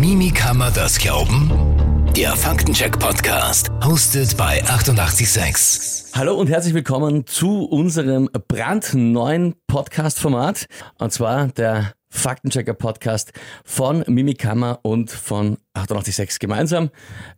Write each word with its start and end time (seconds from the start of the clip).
Mimi 0.00 0.30
kann 0.30 0.56
man 0.56 0.72
das 0.72 0.98
glauben? 0.98 1.50
Der 2.16 2.34
Faktencheck-Podcast, 2.34 3.68
hostet 3.84 4.34
bei 4.38 4.64
886. 4.64 6.14
Hallo 6.14 6.36
und 6.36 6.48
herzlich 6.48 6.72
willkommen 6.72 7.26
zu 7.26 7.66
unserem 7.66 8.30
brandneuen 8.48 9.56
Podcast-Format. 9.66 10.64
Und 10.98 11.12
zwar 11.12 11.48
der 11.48 11.92
Faktenchecker-Podcast 12.10 13.32
von 13.64 14.04
Mimikama 14.06 14.78
und 14.82 15.10
von 15.10 15.56
886 15.74 16.40
gemeinsam. 16.40 16.90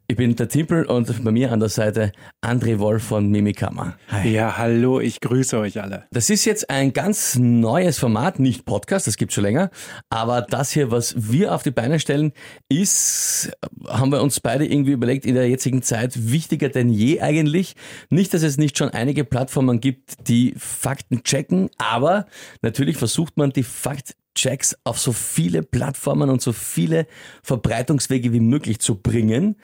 Ich 0.08 0.16
bin 0.16 0.34
der 0.34 0.48
Timpel 0.48 0.84
und 0.84 1.22
bei 1.22 1.30
mir 1.30 1.52
an 1.52 1.60
der 1.60 1.68
Seite 1.68 2.12
André 2.42 2.78
Wolf 2.78 3.04
von 3.04 3.30
Mimikama. 3.30 3.96
Hi. 4.10 4.30
Ja, 4.30 4.56
hallo, 4.56 5.00
ich 5.00 5.20
grüße 5.20 5.58
euch 5.58 5.80
alle. 5.80 6.06
Das 6.10 6.30
ist 6.30 6.44
jetzt 6.46 6.70
ein 6.70 6.92
ganz 6.92 7.36
neues 7.36 7.98
Format, 7.98 8.38
nicht 8.38 8.64
Podcast, 8.64 9.06
das 9.06 9.16
gibt 9.16 9.32
schon 9.32 9.44
länger, 9.44 9.70
aber 10.10 10.42
das 10.42 10.72
hier, 10.72 10.90
was 10.90 11.14
wir 11.30 11.54
auf 11.54 11.62
die 11.62 11.70
Beine 11.70 12.00
stellen, 12.00 12.32
ist, 12.68 13.52
haben 13.86 14.10
wir 14.10 14.22
uns 14.22 14.40
beide 14.40 14.66
irgendwie 14.66 14.92
überlegt, 14.92 15.26
in 15.26 15.34
der 15.34 15.48
jetzigen 15.48 15.82
Zeit 15.82 16.30
wichtiger 16.30 16.70
denn 16.70 16.88
je 16.88 17.20
eigentlich. 17.20 17.76
Nicht, 18.10 18.32
dass 18.34 18.42
es 18.42 18.56
nicht 18.56 18.78
schon 18.78 18.88
einige 18.88 19.24
Plattformen 19.24 19.80
gibt, 19.80 20.28
die 20.28 20.54
Fakten 20.56 21.22
checken, 21.22 21.70
aber 21.78 22.26
natürlich 22.62 22.96
versucht 22.96 23.36
man 23.36 23.50
die 23.50 23.62
Fakt 23.62 24.16
Checks 24.34 24.76
auf 24.84 24.98
so 24.98 25.12
viele 25.12 25.62
Plattformen 25.62 26.30
und 26.30 26.40
so 26.42 26.52
viele 26.52 27.06
Verbreitungswege 27.42 28.32
wie 28.32 28.40
möglich 28.40 28.80
zu 28.80 28.96
bringen. 28.96 29.56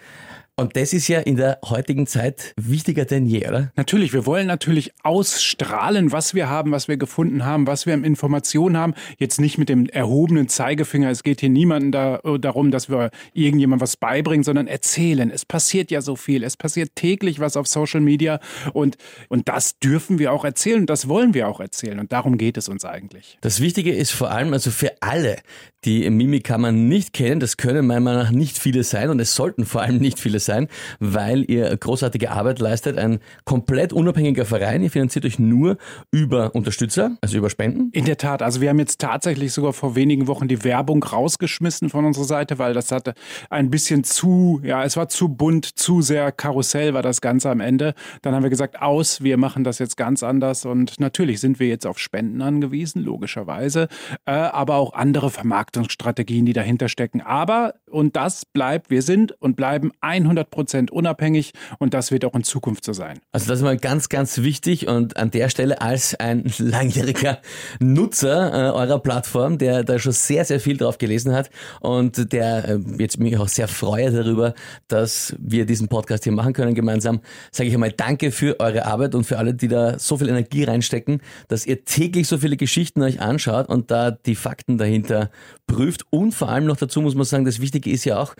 Und 0.58 0.74
das 0.74 0.92
ist 0.92 1.06
ja 1.06 1.20
in 1.20 1.36
der 1.36 1.60
heutigen 1.64 2.08
Zeit 2.08 2.52
wichtiger 2.56 3.04
denn 3.04 3.26
je, 3.26 3.46
oder? 3.46 3.70
Natürlich, 3.76 4.12
wir 4.12 4.26
wollen 4.26 4.48
natürlich 4.48 4.92
ausstrahlen, 5.04 6.10
was 6.10 6.34
wir 6.34 6.50
haben, 6.50 6.72
was 6.72 6.88
wir 6.88 6.96
gefunden 6.96 7.44
haben, 7.44 7.68
was 7.68 7.86
wir 7.86 7.94
in 7.94 8.02
Informationen 8.02 8.76
haben. 8.76 8.94
Jetzt 9.18 9.40
nicht 9.40 9.56
mit 9.56 9.68
dem 9.68 9.86
erhobenen 9.86 10.48
Zeigefinger. 10.48 11.10
Es 11.10 11.22
geht 11.22 11.38
hier 11.38 11.48
niemandem 11.48 11.92
da, 11.92 12.20
darum, 12.38 12.72
dass 12.72 12.90
wir 12.90 13.10
irgendjemandem 13.34 13.82
was 13.82 13.96
beibringen, 13.96 14.42
sondern 14.42 14.66
erzählen. 14.66 15.30
Es 15.30 15.44
passiert 15.44 15.92
ja 15.92 16.00
so 16.00 16.16
viel. 16.16 16.42
Es 16.42 16.56
passiert 16.56 16.96
täglich 16.96 17.38
was 17.38 17.56
auf 17.56 17.68
Social 17.68 18.00
Media 18.00 18.40
und, 18.72 18.96
und 19.28 19.48
das 19.48 19.78
dürfen 19.78 20.18
wir 20.18 20.32
auch 20.32 20.44
erzählen. 20.44 20.86
Das 20.86 21.08
wollen 21.08 21.34
wir 21.34 21.46
auch 21.46 21.60
erzählen. 21.60 22.00
Und 22.00 22.10
darum 22.10 22.36
geht 22.36 22.56
es 22.56 22.68
uns 22.68 22.84
eigentlich. 22.84 23.38
Das 23.42 23.60
Wichtige 23.60 23.94
ist 23.94 24.10
vor 24.10 24.32
allem, 24.32 24.52
also 24.52 24.72
für 24.72 24.90
alle, 25.02 25.36
die 25.84 26.10
Mimikama 26.10 26.72
nicht 26.72 27.12
kennen, 27.12 27.38
das 27.38 27.56
können 27.56 27.86
meiner 27.86 28.00
Meinung 28.00 28.22
nach 28.24 28.30
nicht 28.32 28.58
viele 28.58 28.82
sein 28.82 29.10
und 29.10 29.20
es 29.20 29.36
sollten 29.36 29.64
vor 29.64 29.82
allem 29.82 29.98
nicht 29.98 30.18
viele 30.18 30.40
sein 30.40 30.47
sein, 30.48 30.66
weil 30.98 31.48
ihr 31.48 31.76
großartige 31.76 32.32
Arbeit 32.32 32.58
leistet. 32.58 32.98
Ein 32.98 33.20
komplett 33.44 33.92
unabhängiger 33.92 34.44
Verein. 34.44 34.82
Ihr 34.82 34.90
finanziert 34.90 35.24
euch 35.24 35.38
nur 35.38 35.76
über 36.10 36.54
Unterstützer, 36.54 37.12
also 37.20 37.38
über 37.38 37.50
Spenden. 37.50 37.90
In 37.92 38.06
der 38.06 38.16
Tat. 38.16 38.42
Also 38.42 38.60
wir 38.60 38.70
haben 38.70 38.78
jetzt 38.78 39.00
tatsächlich 39.00 39.52
sogar 39.52 39.72
vor 39.72 39.94
wenigen 39.94 40.26
Wochen 40.26 40.48
die 40.48 40.64
Werbung 40.64 41.02
rausgeschmissen 41.02 41.90
von 41.90 42.04
unserer 42.04 42.24
Seite, 42.24 42.58
weil 42.58 42.74
das 42.74 42.90
hatte 42.90 43.14
ein 43.50 43.70
bisschen 43.70 44.04
zu, 44.04 44.60
ja, 44.64 44.82
es 44.84 44.96
war 44.96 45.08
zu 45.08 45.28
bunt, 45.28 45.66
zu 45.78 46.02
sehr 46.02 46.32
Karussell 46.32 46.94
war 46.94 47.02
das 47.02 47.20
Ganze 47.20 47.50
am 47.50 47.60
Ende. 47.60 47.94
Dann 48.22 48.34
haben 48.34 48.42
wir 48.42 48.50
gesagt, 48.50 48.80
aus, 48.80 49.22
wir 49.22 49.36
machen 49.36 49.64
das 49.64 49.78
jetzt 49.78 49.96
ganz 49.96 50.22
anders 50.22 50.64
und 50.64 50.98
natürlich 50.98 51.40
sind 51.40 51.60
wir 51.60 51.68
jetzt 51.68 51.86
auf 51.86 51.98
Spenden 51.98 52.40
angewiesen, 52.40 53.02
logischerweise, 53.02 53.88
äh, 54.24 54.30
aber 54.30 54.76
auch 54.76 54.94
andere 54.94 55.30
Vermarktungsstrategien, 55.30 56.46
die 56.46 56.52
dahinter 56.54 56.88
stecken. 56.88 57.20
Aber, 57.20 57.74
und 57.90 58.16
das 58.16 58.46
bleibt, 58.46 58.90
wir 58.90 59.02
sind 59.02 59.32
und 59.40 59.56
bleiben 59.56 59.92
100 60.00 60.37
100 60.38 60.50
Prozent 60.50 60.90
unabhängig 60.90 61.52
und 61.78 61.94
das 61.94 62.10
wird 62.10 62.24
auch 62.24 62.34
in 62.34 62.44
Zukunft 62.44 62.84
so 62.84 62.92
sein. 62.92 63.18
Also 63.32 63.48
das 63.48 63.58
ist 63.58 63.64
mal 63.64 63.76
ganz, 63.76 64.08
ganz 64.08 64.38
wichtig 64.38 64.86
und 64.86 65.16
an 65.16 65.30
der 65.30 65.48
Stelle 65.48 65.80
als 65.80 66.14
ein 66.14 66.50
langjähriger 66.58 67.38
Nutzer 67.80 68.52
äh, 68.52 68.72
eurer 68.72 68.98
Plattform, 68.98 69.58
der 69.58 69.84
da 69.84 69.98
schon 69.98 70.12
sehr, 70.12 70.44
sehr 70.44 70.60
viel 70.60 70.76
drauf 70.76 70.98
gelesen 70.98 71.32
hat 71.32 71.50
und 71.80 72.32
der 72.32 72.68
äh, 72.68 72.78
jetzt 72.98 73.18
mich 73.18 73.36
auch 73.36 73.48
sehr 73.48 73.68
freue 73.68 74.10
darüber, 74.10 74.54
dass 74.86 75.34
wir 75.38 75.66
diesen 75.66 75.88
Podcast 75.88 76.24
hier 76.24 76.32
machen 76.32 76.52
können 76.52 76.74
gemeinsam, 76.74 77.20
sage 77.50 77.68
ich 77.68 77.74
einmal 77.74 77.92
Danke 77.92 78.30
für 78.30 78.60
eure 78.60 78.86
Arbeit 78.86 79.14
und 79.14 79.24
für 79.24 79.38
alle, 79.38 79.54
die 79.54 79.68
da 79.68 79.98
so 79.98 80.16
viel 80.16 80.28
Energie 80.28 80.64
reinstecken, 80.64 81.20
dass 81.48 81.66
ihr 81.66 81.84
täglich 81.84 82.28
so 82.28 82.38
viele 82.38 82.56
Geschichten 82.56 83.02
euch 83.02 83.20
anschaut 83.20 83.68
und 83.68 83.90
da 83.90 84.10
die 84.10 84.34
Fakten 84.36 84.78
dahinter 84.78 85.30
prüft 85.66 86.04
und 86.10 86.32
vor 86.32 86.48
allem 86.48 86.66
noch 86.66 86.76
dazu 86.76 87.00
muss 87.00 87.14
man 87.14 87.24
sagen, 87.24 87.44
das 87.44 87.60
Wichtige 87.60 87.90
ist 87.90 88.04
ja 88.04 88.18
auch, 88.18 88.34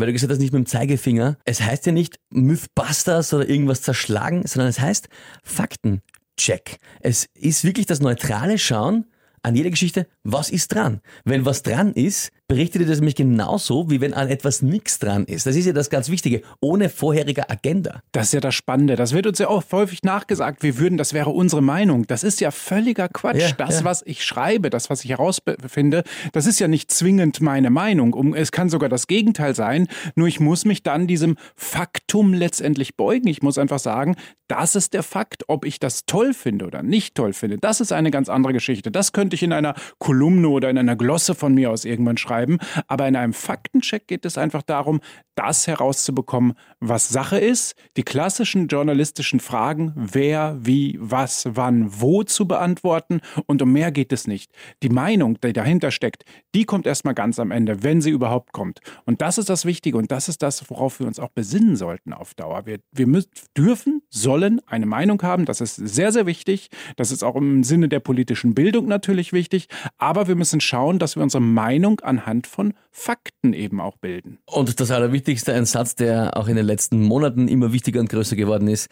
weil 0.00 0.06
du 0.06 0.12
gesagt 0.12 0.32
hast, 0.32 0.38
nicht 0.38 0.52
mit 0.52 0.64
dem 0.64 0.66
Zeigefinger, 0.66 1.36
es 1.44 1.60
heißt 1.60 1.86
ja 1.86 1.92
nicht 1.92 2.18
Mythbusters 2.30 3.34
oder 3.34 3.48
irgendwas 3.48 3.82
zerschlagen, 3.82 4.46
sondern 4.46 4.68
es 4.68 4.80
heißt 4.80 5.08
Faktencheck. 5.42 6.78
Es 7.00 7.26
ist 7.34 7.64
wirklich 7.64 7.86
das 7.86 8.00
neutrale 8.00 8.58
Schauen 8.58 9.04
an 9.42 9.54
jeder 9.54 9.70
Geschichte, 9.70 10.06
was 10.22 10.50
ist 10.50 10.74
dran? 10.74 11.00
Wenn 11.24 11.44
was 11.44 11.62
dran 11.62 11.92
ist, 11.92 12.30
berichtet 12.50 12.82
ihr 12.82 12.88
das 12.88 12.98
nämlich 12.98 13.14
genauso, 13.14 13.90
wie 13.90 14.00
wenn 14.00 14.12
an 14.12 14.28
etwas 14.28 14.60
nichts 14.60 14.98
dran 14.98 15.24
ist. 15.24 15.46
Das 15.46 15.54
ist 15.54 15.66
ja 15.66 15.72
das 15.72 15.88
ganz 15.88 16.10
Wichtige, 16.10 16.42
ohne 16.60 16.88
vorherige 16.88 17.48
Agenda. 17.48 18.02
Das 18.10 18.26
ist 18.26 18.32
ja 18.32 18.40
das 18.40 18.56
Spannende. 18.56 18.96
Das 18.96 19.12
wird 19.12 19.28
uns 19.28 19.38
ja 19.38 19.46
auch 19.46 19.62
häufig 19.70 20.02
nachgesagt, 20.02 20.64
wir 20.64 20.76
würden, 20.76 20.98
das 20.98 21.14
wäre 21.14 21.30
unsere 21.30 21.62
Meinung. 21.62 22.08
Das 22.08 22.24
ist 22.24 22.40
ja 22.40 22.50
völliger 22.50 23.08
Quatsch. 23.08 23.40
Ja, 23.40 23.52
das, 23.52 23.78
ja. 23.78 23.84
was 23.84 24.02
ich 24.04 24.24
schreibe, 24.24 24.68
das, 24.68 24.90
was 24.90 25.04
ich 25.04 25.10
herausfinde, 25.10 26.02
das 26.32 26.46
ist 26.46 26.58
ja 26.58 26.66
nicht 26.66 26.90
zwingend 26.90 27.40
meine 27.40 27.70
Meinung. 27.70 28.34
Es 28.34 28.50
kann 28.50 28.68
sogar 28.68 28.88
das 28.88 29.06
Gegenteil 29.06 29.54
sein. 29.54 29.86
Nur 30.16 30.26
ich 30.26 30.40
muss 30.40 30.64
mich 30.64 30.82
dann 30.82 31.06
diesem 31.06 31.36
Faktum 31.54 32.34
letztendlich 32.34 32.96
beugen. 32.96 33.28
Ich 33.28 33.42
muss 33.42 33.58
einfach 33.58 33.78
sagen, 33.78 34.16
das 34.48 34.74
ist 34.74 34.94
der 34.94 35.04
Fakt. 35.04 35.44
Ob 35.46 35.64
ich 35.64 35.78
das 35.78 36.04
toll 36.06 36.34
finde 36.34 36.66
oder 36.66 36.82
nicht 36.82 37.14
toll 37.14 37.32
finde, 37.32 37.58
das 37.58 37.80
ist 37.80 37.92
eine 37.92 38.10
ganz 38.10 38.28
andere 38.28 38.52
Geschichte. 38.52 38.90
Das 38.90 39.12
könnte 39.12 39.36
ich 39.36 39.44
in 39.44 39.52
einer 39.52 39.76
Kolumne 39.98 40.48
oder 40.48 40.68
in 40.68 40.78
einer 40.78 40.96
Glosse 40.96 41.36
von 41.36 41.54
mir 41.54 41.70
aus 41.70 41.84
irgendwann 41.84 42.16
schreiben 42.16 42.39
schreiben. 42.40 42.58
Aber 42.86 43.06
in 43.08 43.16
einem 43.16 43.32
Faktencheck 43.32 44.06
geht 44.06 44.24
es 44.24 44.38
einfach 44.38 44.62
darum, 44.62 45.00
das 45.34 45.66
herauszubekommen, 45.66 46.54
was 46.80 47.08
Sache 47.08 47.38
ist, 47.38 47.74
die 47.96 48.02
klassischen 48.02 48.68
journalistischen 48.68 49.40
Fragen, 49.40 49.92
wer, 49.96 50.56
wie, 50.60 50.98
was, 51.00 51.46
wann, 51.50 51.88
wo 52.00 52.22
zu 52.24 52.46
beantworten. 52.46 53.20
Und 53.46 53.62
um 53.62 53.72
mehr 53.72 53.90
geht 53.90 54.12
es 54.12 54.26
nicht. 54.26 54.52
Die 54.82 54.90
Meinung, 54.90 55.38
die 55.40 55.52
dahinter 55.52 55.90
steckt, 55.90 56.24
die 56.54 56.64
kommt 56.64 56.86
erstmal 56.86 57.14
ganz 57.14 57.38
am 57.38 57.50
Ende, 57.50 57.82
wenn 57.82 58.00
sie 58.00 58.10
überhaupt 58.10 58.52
kommt. 58.52 58.80
Und 59.06 59.22
das 59.22 59.38
ist 59.38 59.48
das 59.48 59.64
Wichtige 59.64 59.96
und 59.96 60.10
das 60.10 60.28
ist 60.28 60.42
das, 60.42 60.68
worauf 60.68 61.00
wir 61.00 61.06
uns 61.06 61.18
auch 61.18 61.30
besinnen 61.30 61.76
sollten 61.76 62.12
auf 62.12 62.34
Dauer. 62.34 62.66
Wir, 62.66 62.80
wir 62.92 63.06
müssen, 63.06 63.30
dürfen, 63.56 63.99
sollen 64.10 64.60
eine 64.66 64.86
Meinung 64.86 65.22
haben. 65.22 65.44
Das 65.44 65.60
ist 65.60 65.76
sehr, 65.76 66.12
sehr 66.12 66.26
wichtig. 66.26 66.68
Das 66.96 67.10
ist 67.10 67.22
auch 67.22 67.36
im 67.36 67.64
Sinne 67.64 67.88
der 67.88 68.00
politischen 68.00 68.54
Bildung 68.54 68.86
natürlich 68.86 69.32
wichtig. 69.32 69.68
Aber 69.98 70.28
wir 70.28 70.34
müssen 70.34 70.60
schauen, 70.60 70.98
dass 70.98 71.16
wir 71.16 71.22
unsere 71.22 71.42
Meinung 71.42 72.00
anhand 72.00 72.46
von 72.46 72.74
Fakten 72.90 73.52
eben 73.52 73.80
auch 73.80 73.96
bilden. 73.96 74.38
Und 74.46 74.80
das 74.80 74.90
Allerwichtigste, 74.90 75.54
ein 75.54 75.64
Satz, 75.64 75.94
der 75.94 76.36
auch 76.36 76.48
in 76.48 76.56
den 76.56 76.66
letzten 76.66 77.02
Monaten 77.02 77.48
immer 77.48 77.72
wichtiger 77.72 78.00
und 78.00 78.10
größer 78.10 78.36
geworden 78.36 78.68
ist. 78.68 78.88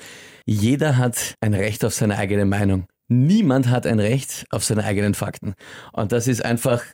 Jeder 0.46 0.96
hat 0.96 1.34
ein 1.40 1.54
Recht 1.54 1.84
auf 1.84 1.94
seine 1.94 2.16
eigene 2.16 2.46
Meinung. 2.46 2.86
Niemand 3.08 3.68
hat 3.68 3.86
ein 3.86 4.00
Recht 4.00 4.46
auf 4.50 4.64
seine 4.64 4.84
eigenen 4.84 5.14
Fakten. 5.14 5.54
Und 5.92 6.12
das 6.12 6.28
ist 6.28 6.44
einfach 6.44 6.84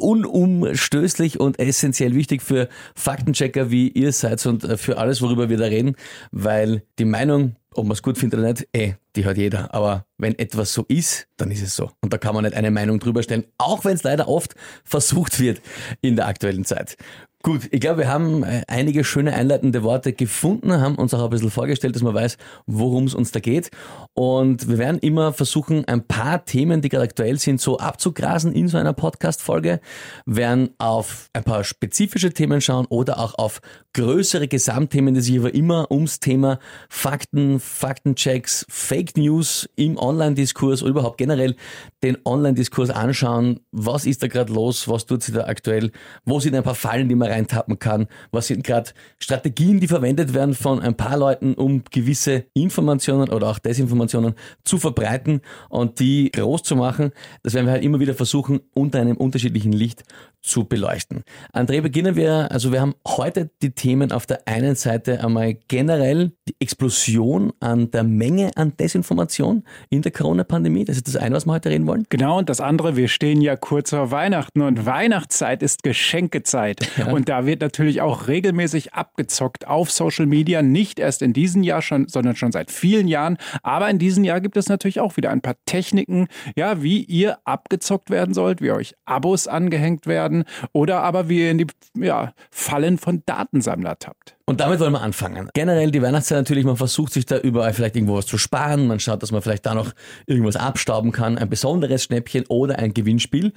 unumstößlich 0.00 1.40
und 1.40 1.58
essentiell 1.58 2.14
wichtig 2.14 2.42
für 2.42 2.68
Faktenchecker, 2.94 3.70
wie 3.70 3.88
ihr 3.88 4.12
seid 4.12 4.44
und 4.46 4.64
äh, 4.64 4.76
für 4.76 4.98
alles, 4.98 5.22
worüber 5.22 5.48
wir 5.48 5.56
da 5.56 5.66
reden, 5.66 5.96
weil 6.32 6.82
die 6.98 7.04
Meinung, 7.04 7.56
ob 7.74 7.84
man 7.84 7.92
es 7.92 8.02
gut 8.02 8.18
findet 8.18 8.40
oder 8.40 8.48
nicht, 8.48 8.68
eh, 8.72 8.94
die 9.16 9.24
hat 9.24 9.36
jeder. 9.36 9.74
Aber 9.74 10.06
wenn 10.16 10.38
etwas 10.38 10.72
so 10.72 10.84
ist, 10.88 11.28
dann 11.36 11.50
ist 11.50 11.62
es 11.62 11.76
so. 11.76 11.90
Und 12.00 12.12
da 12.12 12.18
kann 12.18 12.34
man 12.34 12.44
nicht 12.44 12.56
eine 12.56 12.70
Meinung 12.70 12.98
drüber 12.98 13.22
stellen, 13.22 13.44
auch 13.58 13.84
wenn 13.84 13.94
es 13.94 14.02
leider 14.02 14.28
oft 14.28 14.54
versucht 14.84 15.40
wird 15.40 15.60
in 16.00 16.16
der 16.16 16.26
aktuellen 16.26 16.64
Zeit. 16.64 16.96
Gut, 17.44 17.68
ich 17.70 17.80
glaube, 17.80 17.98
wir 17.98 18.08
haben 18.08 18.42
äh, 18.42 18.62
einige 18.66 19.04
schöne 19.04 19.32
einleitende 19.32 19.84
Worte 19.84 20.12
gefunden, 20.12 20.72
haben 20.72 20.96
uns 20.96 21.14
auch 21.14 21.22
ein 21.22 21.30
bisschen 21.30 21.52
vorgestellt, 21.52 21.94
dass 21.94 22.02
man 22.02 22.12
weiß, 22.12 22.36
worum 22.66 23.04
es 23.04 23.14
uns 23.14 23.30
da 23.30 23.38
geht. 23.38 23.70
Und 24.12 24.68
wir 24.68 24.78
werden 24.78 24.98
immer 24.98 25.32
versuchen, 25.32 25.84
ein 25.84 26.04
paar 26.04 26.44
Themen, 26.44 26.82
die 26.82 26.88
gerade 26.88 27.04
aktuell 27.04 27.38
sind, 27.38 27.60
so 27.60 27.78
abzugrasen 27.78 28.52
in 28.52 28.66
so 28.66 28.76
einer 28.76 28.92
Podcast-Folge, 28.92 29.80
werden 30.26 30.70
auf 30.78 31.30
ein 31.32 31.44
paar 31.44 31.62
spezifische 31.62 32.30
Themen 32.30 32.60
schauen 32.60 32.86
oder 32.86 33.20
auch 33.20 33.38
auf 33.38 33.60
größere 33.92 34.48
Gesamtthemen, 34.48 35.14
die 35.14 35.20
sich 35.20 35.38
aber 35.38 35.54
immer 35.54 35.92
ums 35.92 36.18
Thema 36.18 36.58
Fakten, 36.88 37.60
Faktenchecks, 37.60 38.66
Fake 38.68 39.16
News 39.16 39.68
im 39.76 39.96
Online-Diskurs 39.96 40.82
oder 40.82 40.90
überhaupt 40.90 41.18
generell 41.18 41.54
den 42.02 42.18
Online-Diskurs 42.24 42.90
anschauen. 42.90 43.60
Was 43.70 44.06
ist 44.06 44.24
da 44.24 44.26
gerade 44.26 44.52
los? 44.52 44.88
Was 44.88 45.06
tut 45.06 45.22
sich 45.22 45.34
da 45.34 45.44
aktuell? 45.44 45.92
Wo 46.24 46.40
sind 46.40 46.56
ein 46.56 46.64
paar 46.64 46.74
Fallen, 46.74 47.08
die 47.08 47.14
man 47.14 47.27
reintappen 47.28 47.78
kann? 47.78 48.06
Was 48.30 48.48
sind 48.48 48.64
gerade 48.64 48.90
Strategien, 49.18 49.80
die 49.80 49.88
verwendet 49.88 50.34
werden 50.34 50.54
von 50.54 50.80
ein 50.80 50.96
paar 50.96 51.16
Leuten, 51.16 51.54
um 51.54 51.82
gewisse 51.90 52.44
Informationen 52.54 53.28
oder 53.30 53.48
auch 53.48 53.58
Desinformationen 53.58 54.34
zu 54.64 54.78
verbreiten 54.78 55.40
und 55.68 56.00
die 56.00 56.30
groß 56.32 56.62
zu 56.62 56.76
machen? 56.76 57.12
Das 57.42 57.54
werden 57.54 57.66
wir 57.66 57.72
halt 57.72 57.84
immer 57.84 58.00
wieder 58.00 58.14
versuchen, 58.14 58.60
unter 58.74 59.00
einem 59.00 59.16
unterschiedlichen 59.16 59.72
Licht 59.72 60.04
zu 60.40 60.64
beleuchten. 60.64 61.24
André, 61.52 61.80
beginnen 61.80 62.16
wir, 62.16 62.50
also 62.50 62.72
wir 62.72 62.80
haben 62.80 62.94
heute 63.06 63.50
die 63.60 63.72
Themen 63.72 64.12
auf 64.12 64.26
der 64.26 64.46
einen 64.46 64.76
Seite 64.76 65.22
einmal 65.22 65.54
generell 65.68 66.32
die 66.48 66.54
Explosion 66.60 67.52
an 67.60 67.90
der 67.90 68.04
Menge 68.04 68.50
an 68.56 68.76
Desinformation 68.76 69.64
in 69.90 70.02
der 70.02 70.12
Corona-Pandemie. 70.12 70.84
Das 70.84 70.96
ist 70.96 71.08
das 71.08 71.16
eine, 71.16 71.34
was 71.34 71.46
wir 71.46 71.52
heute 71.52 71.70
reden 71.70 71.86
wollen. 71.86 72.06
Genau, 72.08 72.38
und 72.38 72.48
das 72.48 72.60
andere, 72.60 72.96
wir 72.96 73.08
stehen 73.08 73.40
ja 73.40 73.56
kurz 73.56 73.90
vor 73.90 74.10
Weihnachten 74.10 74.62
und 74.62 74.86
Weihnachtszeit 74.86 75.62
ist 75.62 75.82
Geschenkezeit. 75.82 76.88
Ja. 76.96 77.12
Und 77.18 77.28
da 77.28 77.46
wird 77.46 77.62
natürlich 77.62 78.00
auch 78.00 78.28
regelmäßig 78.28 78.94
abgezockt 78.94 79.66
auf 79.66 79.90
Social 79.90 80.26
Media, 80.26 80.62
nicht 80.62 81.00
erst 81.00 81.20
in 81.20 81.32
diesem 81.32 81.64
Jahr 81.64 81.82
schon, 81.82 82.06
sondern 82.06 82.36
schon 82.36 82.52
seit 82.52 82.70
vielen 82.70 83.08
Jahren. 83.08 83.38
Aber 83.64 83.90
in 83.90 83.98
diesem 83.98 84.22
Jahr 84.22 84.40
gibt 84.40 84.56
es 84.56 84.68
natürlich 84.68 85.00
auch 85.00 85.16
wieder 85.16 85.30
ein 85.30 85.40
paar 85.40 85.56
Techniken, 85.66 86.28
ja, 86.54 86.80
wie 86.80 87.02
ihr 87.02 87.38
abgezockt 87.44 88.10
werden 88.10 88.34
sollt, 88.34 88.62
wie 88.62 88.70
euch 88.70 88.94
Abos 89.04 89.48
angehängt 89.48 90.06
werden 90.06 90.44
oder 90.72 91.02
aber 91.02 91.28
wie 91.28 91.40
ihr 91.40 91.50
in 91.50 91.58
die 91.58 91.66
ja, 91.96 92.34
Fallen 92.52 92.98
von 92.98 93.24
Datensammler 93.26 93.98
tappt. 93.98 94.37
Und 94.48 94.60
damit 94.60 94.80
wollen 94.80 94.94
wir 94.94 95.02
anfangen. 95.02 95.50
Generell 95.52 95.90
die 95.90 96.00
Weihnachtszeit 96.00 96.38
natürlich, 96.38 96.64
man 96.64 96.78
versucht 96.78 97.12
sich 97.12 97.26
da 97.26 97.36
überall 97.36 97.74
vielleicht 97.74 97.96
irgendwo 97.96 98.14
was 98.14 98.24
zu 98.24 98.38
sparen. 98.38 98.86
Man 98.86 98.98
schaut, 98.98 99.22
dass 99.22 99.30
man 99.30 99.42
vielleicht 99.42 99.66
da 99.66 99.74
noch 99.74 99.92
irgendwas 100.24 100.56
abstauben 100.56 101.12
kann, 101.12 101.36
ein 101.36 101.50
besonderes 101.50 102.04
Schnäppchen 102.04 102.46
oder 102.48 102.78
ein 102.78 102.94
Gewinnspiel. 102.94 103.52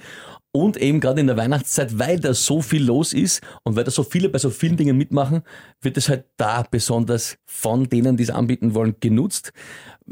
Und 0.52 0.76
eben 0.76 1.00
gerade 1.00 1.22
in 1.22 1.28
der 1.28 1.38
Weihnachtszeit, 1.38 1.98
weil 1.98 2.20
da 2.20 2.34
so 2.34 2.60
viel 2.60 2.84
los 2.84 3.14
ist 3.14 3.40
und 3.62 3.74
weil 3.74 3.84
da 3.84 3.90
so 3.90 4.02
viele 4.02 4.28
bei 4.28 4.36
so 4.36 4.50
vielen 4.50 4.76
Dingen 4.76 4.98
mitmachen, 4.98 5.44
wird 5.80 5.96
es 5.96 6.10
halt 6.10 6.26
da 6.36 6.62
besonders 6.70 7.38
von 7.46 7.88
denen, 7.88 8.18
die 8.18 8.24
es 8.24 8.30
anbieten 8.30 8.74
wollen, 8.74 8.96
genutzt. 9.00 9.54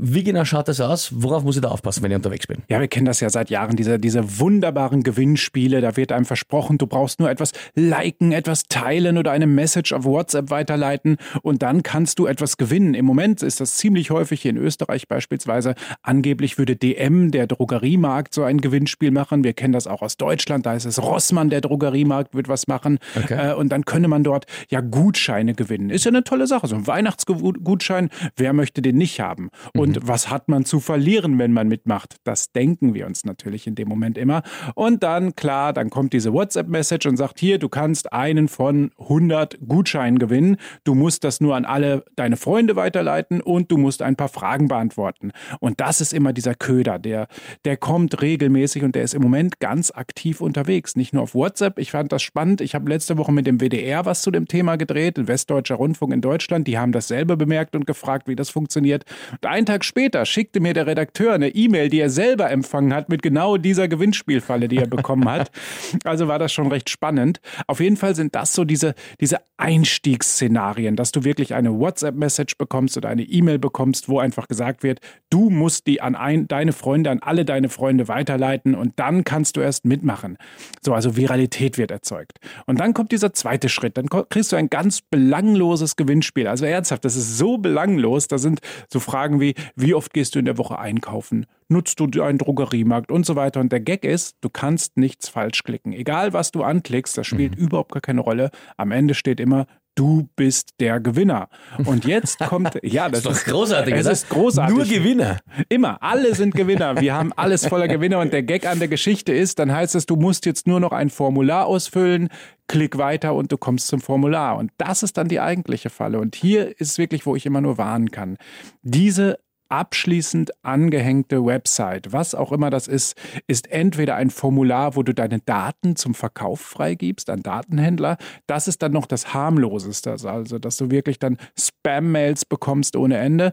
Wie 0.02 0.25
genau 0.25 0.47
schaut 0.47 0.67
das 0.67 0.81
aus? 0.81 1.11
Worauf 1.14 1.44
muss 1.44 1.56
ich 1.56 1.62
da 1.62 1.69
aufpassen, 1.69 2.02
wenn 2.02 2.11
ich 2.11 2.17
unterwegs 2.17 2.47
bin? 2.47 2.62
Ja, 2.69 2.81
wir 2.81 2.88
kennen 2.88 3.05
das 3.05 3.20
ja 3.20 3.29
seit 3.29 3.50
Jahren, 3.50 3.76
diese, 3.76 3.99
diese 3.99 4.38
wunderbaren 4.38 5.02
Gewinnspiele. 5.02 5.82
Da 5.82 5.97
wird 5.97 6.11
einem 6.11 6.25
versprochen, 6.25 6.79
du 6.79 6.87
brauchst 6.87 7.20
nur 7.20 7.31
etwas 7.31 7.52
liken, 7.75 8.32
etwas 8.32 8.64
teilen 8.69 9.19
oder 9.19 9.31
eine 9.32 9.47
Message 9.47 9.93
auf 9.93 10.05
WhatsApp 10.05 10.49
weiterleiten 10.49 11.19
und 11.43 11.62
dann 11.62 11.82
kannst 11.82 12.19
du 12.19 12.26
etwas 12.26 12.56
gewinnen. 12.56 12.94
Im 12.94 13.05
Moment 13.05 13.43
ist 13.43 13.61
das 13.61 13.76
ziemlich 13.76 14.11
häufig 14.11 14.41
hier 14.41 14.52
in 14.52 14.56
Österreich 14.56 15.06
beispielsweise. 15.06 15.75
Angeblich 16.02 16.56
würde 16.56 16.76
DM, 16.76 17.31
der 17.31 17.47
Drogeriemarkt, 17.47 18.32
so 18.32 18.43
ein 18.43 18.62
Gewinnspiel 18.62 19.11
machen. 19.11 19.44
Wir 19.44 19.52
kennen 19.52 19.75
das 19.75 19.87
auch 19.87 20.00
aus 20.00 20.17
Deutschland. 20.17 20.64
Da 20.64 20.73
ist 20.73 20.87
es 20.87 21.02
Rossmann, 21.02 21.50
der 21.50 21.61
Drogeriemarkt, 21.61 22.35
wird 22.35 22.49
was 22.49 22.69
machen. 22.69 22.99
Okay. 23.23 23.50
Äh, 23.50 23.55
und 23.55 23.69
dann 23.70 23.85
könne 23.85 24.08
man 24.08 24.25
dort 24.25 24.47
ja 24.70 24.81
Gutscheine 24.81 25.52
gewinnen. 25.52 25.91
Ist 25.91 26.06
ja 26.06 26.11
eine 26.11 26.25
tolle 26.25 26.47
Sache. 26.47 26.69
So 26.69 26.76
ein 26.76 26.87
Weihnachtsgutschein, 26.87 28.08
wer 28.37 28.55
möchte 28.55 28.81
den 28.81 28.97
nicht 28.97 29.20
haben? 29.20 29.50
Und 29.75 29.90
mhm. 29.97 30.09
was 30.09 30.31
hat 30.31 30.49
man 30.49 30.65
zu 30.65 30.81
verlieren, 30.81 31.39
wenn 31.39 31.53
man 31.53 31.69
mitmacht? 31.69 32.17
Das 32.25 32.53
denken 32.53 32.95
wir 32.95 33.07
uns 33.07 33.25
natürlich 33.25 33.67
in 33.67 33.75
dem 33.75 33.89
Moment 33.89 34.19
immer. 34.19 34.43
Und 34.75 35.03
dann, 35.03 35.35
klar, 35.35 35.73
dann 35.73 35.91
kommt 35.91 36.13
diese 36.13 36.33
WhatsApp-Message 36.33 37.07
und 37.07 37.17
sagt, 37.17 37.41
hier, 37.41 37.59
du 37.59 37.69
kannst 37.69 38.13
einen 38.13 38.49
von 38.49 38.91
100 38.99 39.59
Gutscheinen 39.67 40.19
gewinnen. 40.19 40.57
Du 40.85 40.95
musst 40.95 41.25
das 41.25 41.41
nur 41.41 41.57
an 41.57 41.65
alle 41.65 42.05
deine 42.17 42.37
Freunde 42.37 42.77
weiterleiten 42.77 43.41
und 43.41 43.71
du 43.71 43.79
musst 43.79 44.03
ein 44.03 44.17
paar 44.17 44.29
Fragen 44.29 44.69
beantworten. 44.69 45.33
Und 45.61 45.81
das 45.81 46.01
ist 46.01 46.13
immer 46.13 46.33
dieser 46.33 46.55
Köder, 46.55 46.99
der, 46.99 47.29
der 47.65 47.77
kommt 47.77 48.21
regelmäßig 48.23 48.83
und 48.83 48.95
der 48.95 49.03
ist 49.03 49.15
im 49.15 49.23
Moment 49.23 49.61
ganz 49.61 49.91
aktiv 49.91 50.41
unterwegs. 50.41 50.97
Nicht 50.97 51.13
nur 51.13 51.23
auf 51.23 51.35
WhatsApp. 51.35 51.79
Ich 51.79 51.91
fand 51.91 52.13
das 52.13 52.23
spannend. 52.23 52.61
Ich 52.61 52.75
habe 52.75 52.89
letzte 52.89 53.19
Woche 53.19 53.33
mit 53.33 53.47
dem 53.47 53.61
WDR 53.61 54.05
was 54.05 54.23
zu 54.23 54.31
dem 54.31 54.47
Thema 54.47 54.77
gedreht, 54.77 55.27
Westdeutscher 55.27 55.77
Rundfunk 55.77 56.13
in 56.13 56.21
Deutschland. 56.21 56.67
Die 56.67 56.79
haben 56.79 56.93
dasselbe 56.93 57.37
bemerkt 57.37 57.75
und 57.75 57.87
gefragt, 57.87 58.29
wie 58.29 58.37
das 58.37 58.51
funktioniert. 58.51 59.05
Und 59.33 59.47
einen 59.47 59.67
Tag 59.71 59.85
später 59.85 60.27
schickte 60.27 60.59
mir 60.59 60.75
der 60.75 60.89
Redakteur 60.89 61.33
eine 61.33 61.49
E-Mail, 61.51 61.91
die 61.91 62.01
er 62.01 62.11
selber 62.11 62.51
empfangen 62.51 62.93
hat 62.93 63.09
mit 63.09 63.23
genau 63.23 63.57
dieser 63.57 63.87
Gewinnspielfalle, 63.87 64.67
die 64.67 64.79
er 64.79 64.89
bekommen 64.89 65.31
hat. 65.31 65.51
Also 66.05 66.29
war 66.29 66.39
das 66.39 66.53
schon 66.53 66.69
recht 66.69 66.89
spannend. 66.89 67.41
Auf 67.67 67.81
jeden 67.81 67.97
Fall 67.97 68.15
sind 68.15 68.35
das 68.35 68.53
so 68.53 68.65
diese, 68.65 68.95
diese 69.21 69.39
Einstiegsszenarien, 69.57 70.97
dass 70.97 71.13
du 71.13 71.25
wirklich 71.25 71.55
eine 71.55 71.79
WhatsApp-Message 71.79 72.57
bekommst 72.57 72.97
oder 72.97 73.09
eine 73.09 73.23
E-Mail 73.23 73.59
bekommst, 73.59 74.09
wo 74.09 74.19
einfach 74.19 74.49
gesagt 74.49 74.83
wird, 74.83 75.01
du 75.29 75.51
musst 75.51 75.87
die 75.87 76.01
an 76.01 76.15
ein, 76.15 76.49
deine 76.49 76.73
Freunde, 76.73 77.11
an 77.11 77.21
alle 77.21 77.45
deine 77.45 77.69
Freunde 77.69 78.09
weiterleiten 78.09 78.75
und 78.75 78.95
dann 78.97 79.25
kannst 79.25 79.57
du 79.57 79.61
erst 79.61 79.85
mitmachen. 79.85 80.39
So, 80.81 80.95
also 80.95 81.17
Viralität 81.17 81.77
wird 81.77 81.91
erzeugt. 81.91 82.39
Und 82.67 82.81
dann 82.81 82.95
kommt 82.95 83.13
dieser 83.13 83.33
zweite 83.33 83.69
Schritt. 83.69 83.99
Dann 83.99 84.09
kriegst 84.09 84.53
du 84.53 84.57
ein 84.57 84.71
ganz 84.71 85.03
belangloses 85.03 85.97
Gewinnspiel. 85.97 86.47
Also 86.47 86.65
ernsthaft, 86.65 87.05
das 87.05 87.17
ist 87.17 87.37
so 87.37 87.59
belanglos. 87.59 88.29
Da 88.29 88.39
sind 88.39 88.61
so 88.89 89.01
Fragen 89.01 89.41
wie, 89.41 89.55
wie 89.77 89.95
oft 89.95 90.12
gehst 90.12 90.35
du 90.35 90.39
in 90.39 90.45
der 90.45 90.59
Woche 90.59 90.79
einkaufen? 90.79 91.47
Nutzt 91.69 92.01
du 92.01 92.23
einen 92.23 92.39
Drogeriemarkt 92.39 93.12
und 93.12 93.25
so 93.25 93.37
weiter? 93.37 93.61
Und 93.61 93.71
der 93.71 93.81
Gag 93.81 94.05
ist, 94.05 94.37
du 94.41 94.49
kannst 94.49 94.97
nichts 94.97 95.29
falsch 95.29 95.62
klicken. 95.62 95.93
Egal, 95.93 96.33
was 96.33 96.51
du 96.51 96.62
anklickst, 96.62 97.17
das 97.17 97.27
spielt 97.27 97.57
mhm. 97.57 97.67
überhaupt 97.67 97.93
gar 97.93 98.01
keine 98.01 98.21
Rolle. 98.21 98.51
Am 98.77 98.91
Ende 98.91 99.15
steht 99.15 99.39
immer, 99.39 99.67
du 99.95 100.29
bist 100.37 100.71
der 100.81 100.99
Gewinner. 101.01 101.49
Und 101.85 102.05
jetzt 102.07 102.39
kommt, 102.49 102.79
ja, 102.83 103.09
das, 103.09 103.23
das 103.23 103.39
ist 103.39 103.45
großartig. 103.45 103.95
Es 103.95 104.07
ist 104.07 104.29
großartig. 104.29 104.77
Nur 104.77 104.87
Gewinner. 104.87 105.39
Immer. 105.69 106.03
Alle 106.03 106.35
sind 106.35 106.55
Gewinner. 106.55 107.01
Wir 107.01 107.15
haben 107.15 107.33
alles 107.35 107.67
voller 107.67 107.89
Gewinner. 107.89 108.21
Und 108.21 108.33
der 108.33 108.43
Gag 108.43 108.67
an 108.67 108.79
der 108.79 108.89
Geschichte 108.89 109.33
ist, 109.33 109.59
dann 109.59 109.73
heißt 109.73 109.95
es, 109.95 110.07
du 110.07 110.17
musst 110.17 110.47
jetzt 110.47 110.67
nur 110.67 110.81
noch 110.81 110.93
ein 110.93 111.11
Formular 111.11 111.67
ausfüllen, 111.67 112.29
klick 112.67 112.99
weiter 112.99 113.35
und 113.35 113.53
du 113.53 113.59
kommst 113.59 113.89
zum 113.89 114.01
Formular. 114.01 114.57
Und 114.57 114.71
das 114.79 115.03
ist 115.03 115.17
dann 115.17 115.29
die 115.29 115.41
eigentliche 115.41 115.91
Falle. 115.91 116.19
Und 116.19 116.35
hier 116.35 116.81
ist 116.81 116.99
wirklich, 116.99 117.27
wo 117.27 117.37
ich 117.37 117.45
immer 117.45 117.61
nur 117.61 117.77
warnen 117.77 118.11
kann. 118.11 118.39
Diese 118.83 119.39
abschließend 119.71 120.51
angehängte 120.63 121.45
Website, 121.47 122.13
was 122.13 122.35
auch 122.35 122.53
immer 122.53 122.71
das 122.71 122.89
ist, 122.89 123.17
ist 123.47 123.71
entweder 123.71 124.17
ein 124.17 124.31
Formular, 124.31 124.97
wo 124.97 125.03
du 125.03 125.15
deine 125.15 125.39
Daten 125.39 125.95
zum 125.97 126.15
Verkauf 126.15 126.61
freigibst 126.61 127.31
an 127.31 127.43
Datenhändler. 127.43 128.17
Das 128.47 128.69
ist 128.69 128.83
dann 128.83 128.93
noch 128.93 129.07
das 129.07 129.33
harmloseste, 129.33 130.11
also 130.11 130.59
dass 130.59 130.77
du 130.77 130.91
wirklich 130.91 131.21
dann 131.21 131.39
Spam-Mails 131.59 132.45
bekommst 132.45 132.97
ohne 132.97 133.19
Ende. 133.19 133.53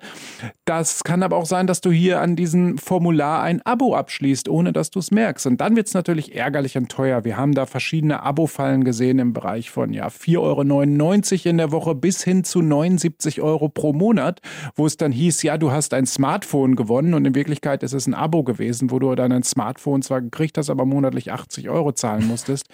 Das 0.65 1.03
kann 1.03 1.21
aber 1.21 1.37
auch 1.37 1.45
sein, 1.45 1.67
dass 1.67 1.81
du 1.81 1.91
hier 1.91 2.19
an 2.19 2.35
diesem 2.35 2.79
Formular 2.79 3.43
ein 3.43 3.61
Abo 3.61 3.95
abschließt, 3.95 4.49
ohne 4.49 4.73
dass 4.73 4.89
du 4.89 4.99
es 4.99 5.11
merkst. 5.11 5.45
Und 5.45 5.61
dann 5.61 5.75
wird 5.75 5.87
es 5.87 5.93
natürlich 5.93 6.35
ärgerlich 6.35 6.77
und 6.77 6.89
teuer. 6.89 7.25
Wir 7.25 7.37
haben 7.37 7.53
da 7.53 7.67
verschiedene 7.67 8.23
Abo-Fallen 8.23 8.83
gesehen 8.83 9.19
im 9.19 9.33
Bereich 9.33 9.69
von 9.69 9.93
ja 9.93 10.07
4,99 10.07 10.39
Euro 10.39 11.49
in 11.49 11.57
der 11.57 11.71
Woche 11.71 11.93
bis 11.93 12.23
hin 12.23 12.43
zu 12.43 12.63
79 12.63 13.41
Euro 13.41 13.69
pro 13.69 13.93
Monat, 13.93 14.41
wo 14.75 14.87
es 14.87 14.97
dann 14.97 15.11
hieß, 15.11 15.43
ja, 15.43 15.59
du 15.59 15.71
hast 15.71 15.93
ein 15.93 16.06
Smartphone 16.07 16.75
gewonnen 16.75 17.13
und 17.13 17.25
in 17.25 17.35
Wirklichkeit 17.35 17.83
ist 17.83 17.93
es 17.93 18.07
ein 18.07 18.13
Abo 18.13 18.43
gewesen, 18.43 18.89
wo 18.89 18.99
du 18.99 19.13
dann 19.15 19.31
ein 19.31 19.43
Smartphone 19.43 20.01
zwar 20.01 20.21
gekriegt 20.21 20.57
hast, 20.57 20.69
aber 20.69 20.85
monatlich 20.85 21.31
80 21.31 21.69
Euro 21.69 21.91
zahlen 21.91 22.27
musstest. 22.27 22.67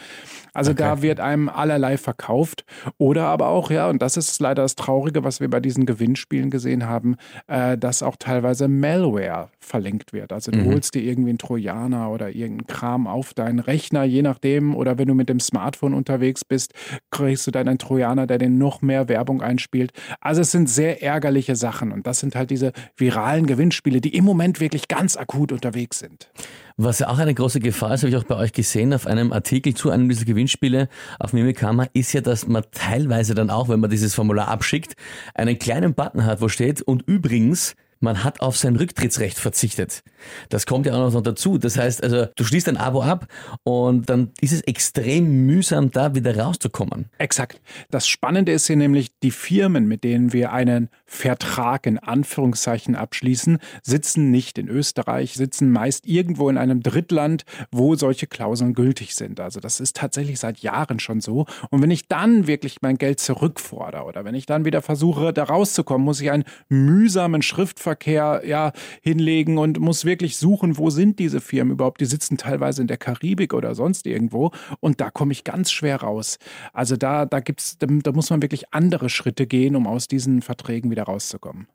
Also 0.54 0.72
okay. 0.72 0.84
da 0.84 1.02
wird 1.02 1.20
einem 1.20 1.50
allerlei 1.50 1.98
verkauft. 1.98 2.64
Oder 2.98 3.26
aber 3.26 3.48
auch, 3.48 3.72
ja, 3.72 3.90
und 3.90 4.02
das 4.02 4.18
ist 4.18 4.40
leider 4.40 4.62
das 4.62 4.76
Traurige, 4.76 5.24
was 5.24 5.40
wir 5.40 5.50
bei 5.50 5.60
diesen 5.60 5.86
Gewinnspielen 5.86 6.50
gesehen 6.50 6.88
haben, 6.88 7.16
äh, 7.48 7.78
dass 7.78 8.04
auch 8.04 8.16
teilweise 8.18 8.68
Malware 8.68 9.50
verlinkt 9.60 10.14
wird. 10.14 10.32
Also 10.32 10.52
du 10.52 10.60
mhm. 10.60 10.66
holst 10.74 10.94
dir 10.94 11.02
irgendwie 11.02 11.30
einen 11.30 11.40
Trojaner 11.40 12.12
oder 12.12 12.30
irgendeinen 12.30 12.68
Kram 12.68 13.08
auf 13.08 13.34
deinen 13.34 13.60
Rechner, 13.60 14.04
je 14.04 14.22
nachdem, 14.22 14.76
oder 14.76 14.98
wenn 14.98 15.08
du 15.08 15.16
mit 15.16 15.30
dem 15.30 15.40
Smartphone 15.40 15.94
unterwegs 15.94 16.46
bist, 16.46 16.74
kriegst 17.12 17.48
du 17.48 17.52
dann 17.52 17.68
einen 17.68 17.80
Trojaner, 17.80 18.28
der 18.28 18.38
den 18.38 18.58
noch 18.58 18.82
mehr 18.82 19.10
Werbung 19.10 19.42
einspielt. 19.42 19.92
Also 20.22 20.42
es 20.42 20.52
sind 20.52 20.70
sehr 20.70 21.02
ärgerliche 21.02 21.56
Sachen 21.56 21.92
und 21.92 22.06
das 22.06 22.20
sind 22.20 22.36
halt 22.36 22.52
diese 22.52 22.74
viralen 22.96 23.23
viralen 23.24 23.46
Gewinnspiele, 23.46 24.02
die 24.02 24.16
im 24.16 24.26
Moment 24.26 24.60
wirklich 24.60 24.90
ganz 24.90 25.16
akut 25.16 25.54
unterwegs 25.54 26.00
sind. 26.00 26.30
Was 26.76 27.00
ja 27.00 27.08
auch 27.08 27.20
eine 27.20 27.34
große 27.34 27.62
Gefahr 27.62 27.94
ist, 27.94 28.02
habe 28.02 28.10
ich 28.10 28.18
auch 28.18 28.26
bei 28.26 28.36
euch 28.36 28.52
gesehen 28.52 28.94
auf 28.94 29.08
einem 29.08 29.32
Artikel 29.32 29.74
zu 29.74 29.92
einem 29.92 30.10
dieser 30.10 30.26
Gewinnspiele 30.26 30.90
auf 31.20 31.32
Mimikama, 31.32 31.88
ist 31.94 32.12
ja, 32.12 32.20
dass 32.20 32.48
man 32.48 32.64
teilweise 32.72 33.34
dann 33.34 33.50
auch, 33.50 33.70
wenn 33.70 33.80
man 33.80 33.90
dieses 33.90 34.14
Formular 34.14 34.50
abschickt, 34.50 34.96
einen 35.36 35.58
kleinen 35.58 35.94
Button 35.94 36.26
hat, 36.26 36.42
wo 36.42 36.50
steht 36.50 36.82
und 36.82 37.04
übrigens 37.04 37.76
man 38.04 38.26
hat 38.26 38.42
auf 38.42 38.58
sein 38.58 38.76
Rücktrittsrecht 38.76 39.40
verzichtet. 39.40 40.04
Das 40.50 40.66
kommt 40.66 40.86
ja 40.86 40.94
auch 40.94 41.12
noch 41.12 41.22
dazu. 41.22 41.58
Das 41.58 41.78
heißt, 41.78 42.04
also 42.04 42.26
du 42.36 42.44
schließt 42.44 42.68
ein 42.68 42.76
Abo 42.76 43.02
ab 43.02 43.28
und 43.64 44.10
dann 44.10 44.32
ist 44.42 44.52
es 44.52 44.60
extrem 44.62 45.46
mühsam, 45.46 45.90
da 45.90 46.14
wieder 46.14 46.38
rauszukommen. 46.38 47.06
Exakt. 47.18 47.62
Das 47.90 48.06
Spannende 48.06 48.52
ist 48.52 48.68
hier 48.68 48.76
nämlich, 48.76 49.18
die 49.24 49.32
Firmen, 49.32 49.88
mit 49.88 50.04
denen 50.04 50.34
wir 50.34 50.52
einen 50.52 50.90
Vertrag 51.14 51.86
in 51.86 52.00
Anführungszeichen 52.00 52.96
abschließen, 52.96 53.60
sitzen 53.84 54.32
nicht 54.32 54.58
in 54.58 54.68
Österreich, 54.68 55.36
sitzen 55.36 55.72
meist 55.72 56.08
irgendwo 56.08 56.50
in 56.50 56.58
einem 56.58 56.82
Drittland, 56.82 57.46
wo 57.72 57.96
solche 57.96 58.26
Klauseln 58.26 58.74
gültig 58.74 59.14
sind. 59.14 59.40
Also 59.40 59.60
das 59.60 59.80
ist 59.80 59.96
tatsächlich 59.96 60.40
seit 60.40 60.60
Jahren 60.60 61.00
schon 61.00 61.22
so. 61.22 61.46
Und 61.70 61.84
wenn 61.84 61.92
ich 61.92 62.08
dann 62.08 62.48
wirklich 62.48 62.82
mein 62.82 62.98
Geld 62.98 63.20
zurückfordere 63.20 64.06
oder 64.06 64.26
wenn 64.26 64.34
ich 64.34 64.48
dann 64.48 64.66
wieder 64.66 64.82
versuche, 64.82 65.34
da 65.34 65.44
rauszukommen, 65.44 66.04
muss 66.04 66.20
ich 66.20 66.32
einen 66.32 66.46
mühsamen 66.68 67.44
Schriftverkehr 67.44 68.42
ja, 68.46 68.72
hinlegen 69.02 69.60
und 69.60 69.80
muss 69.80 70.06
wirklich 70.06 70.38
suchen, 70.38 70.78
wo 70.80 70.90
sind 70.90 71.20
diese 71.20 71.42
Firmen 71.42 71.74
überhaupt. 71.74 72.02
Die 72.02 72.06
sitzen 72.06 72.38
teilweise 72.38 72.82
in 72.82 72.88
der 72.88 72.98
Karibik 72.98 73.54
oder 73.54 73.76
sonst 73.76 74.08
irgendwo 74.08 74.52
und 74.80 75.00
da 75.00 75.12
komme 75.12 75.32
ich 75.32 75.44
ganz 75.44 75.72
schwer 75.72 75.98
raus. 75.98 76.40
Also 76.74 76.98
da, 76.98 77.28
da 77.28 77.40
gibt's, 77.40 77.78
da, 77.78 77.86
da 77.88 78.12
muss 78.12 78.32
man 78.32 78.42
wirklich 78.42 78.74
andere 78.74 79.10
Schritte 79.10 79.46
gehen, 79.46 79.76
um 79.76 79.86
aus 79.86 80.08
diesen 80.08 80.42
Verträgen 80.42 80.90
wieder 80.90 81.03
rauszukommen. 81.04 81.68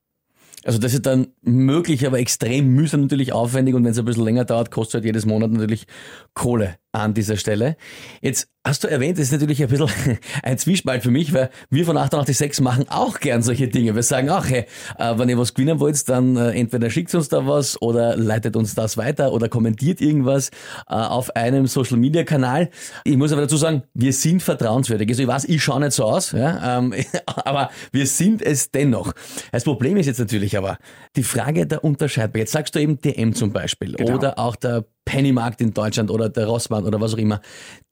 Also 0.64 0.78
das 0.78 0.92
ist 0.92 1.06
dann 1.06 1.28
möglich, 1.42 2.06
aber 2.06 2.18
extrem 2.18 2.74
mühsam 2.74 3.02
natürlich 3.02 3.32
aufwendig 3.32 3.74
und 3.74 3.84
wenn 3.84 3.92
es 3.92 3.98
ein 3.98 4.04
bisschen 4.04 4.24
länger 4.24 4.44
dauert, 4.44 4.70
kostet 4.70 4.94
halt 4.94 5.04
jedes 5.04 5.24
Monat 5.24 5.52
natürlich 5.52 5.86
Kohle. 6.34 6.76
An 6.92 7.14
dieser 7.14 7.36
Stelle. 7.36 7.76
Jetzt 8.22 8.48
hast 8.64 8.84
du 8.84 8.88
erwähnt, 8.88 9.18
das 9.18 9.26
ist 9.26 9.32
natürlich 9.32 9.62
ein 9.62 9.68
bisschen 9.68 10.18
ein 10.42 10.58
Zwiespalt 10.58 11.02
für 11.02 11.10
mich, 11.10 11.32
weil 11.32 11.50
wir 11.70 11.84
von 11.84 11.96
886 11.96 12.62
machen 12.62 12.86
auch 12.88 13.20
gern 13.20 13.42
solche 13.42 13.68
Dinge. 13.68 13.94
Wir 13.94 14.02
sagen 14.02 14.30
auch, 14.30 14.46
hey, 14.46 14.64
äh, 14.98 15.18
wenn 15.18 15.28
ihr 15.28 15.38
was 15.38 15.54
gewinnen 15.54 15.80
wollt, 15.80 16.08
dann 16.08 16.36
äh, 16.36 16.52
entweder 16.52 16.90
schickt 16.90 17.14
uns 17.14 17.28
da 17.28 17.46
was 17.46 17.80
oder 17.80 18.16
leitet 18.16 18.56
uns 18.56 18.74
das 18.74 18.96
weiter 18.96 19.32
oder 19.32 19.48
kommentiert 19.48 20.00
irgendwas 20.00 20.50
äh, 20.88 20.94
auf 20.94 21.34
einem 21.36 21.66
Social 21.66 21.98
Media 21.98 22.24
Kanal. 22.24 22.70
Ich 23.04 23.16
muss 23.16 23.32
aber 23.32 23.42
dazu 23.42 23.56
sagen, 23.56 23.82
wir 23.94 24.12
sind 24.12 24.42
vertrauenswürdig. 24.42 25.08
Also 25.08 25.22
ich 25.22 25.28
weiß, 25.28 25.44
ich 25.44 25.62
schaue 25.62 25.80
nicht 25.80 25.92
so 25.92 26.04
aus, 26.04 26.32
ja, 26.32 26.78
ähm, 26.78 26.94
aber 27.26 27.70
wir 27.92 28.06
sind 28.06 28.42
es 28.42 28.70
dennoch. 28.70 29.12
Das 29.52 29.64
Problem 29.64 29.96
ist 29.98 30.06
jetzt 30.06 30.18
natürlich 30.18 30.56
aber 30.56 30.78
die 31.16 31.22
Frage 31.22 31.66
der 31.66 31.84
Unterscheidbarkeit. 31.84 32.38
Jetzt 32.38 32.52
sagst 32.52 32.74
du 32.74 32.80
eben 32.80 33.00
DM 33.00 33.34
zum 33.34 33.52
Beispiel 33.52 33.92
genau. 33.94 34.14
oder 34.14 34.38
auch 34.38 34.56
der 34.56 34.84
Pennymarkt 35.08 35.62
in 35.62 35.72
Deutschland 35.72 36.10
oder 36.10 36.28
der 36.28 36.46
Rossmann 36.46 36.84
oder 36.84 37.00
was 37.00 37.14
auch 37.14 37.18
immer. 37.18 37.40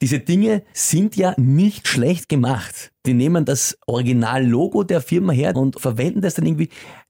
Diese 0.02 0.20
Dinge 0.20 0.64
sind 0.74 1.16
ja 1.16 1.32
nicht 1.38 1.88
schlecht 1.88 2.28
gemacht. 2.28 2.92
Die 3.06 3.14
nehmen 3.14 3.46
das 3.46 3.78
Originallogo 3.86 4.82
der 4.82 5.00
Firma 5.00 5.32
her 5.32 5.56
und 5.56 5.80
verwenden 5.80 6.20
das 6.20 6.34
dann 6.34 6.44
irgendwie 6.44 6.68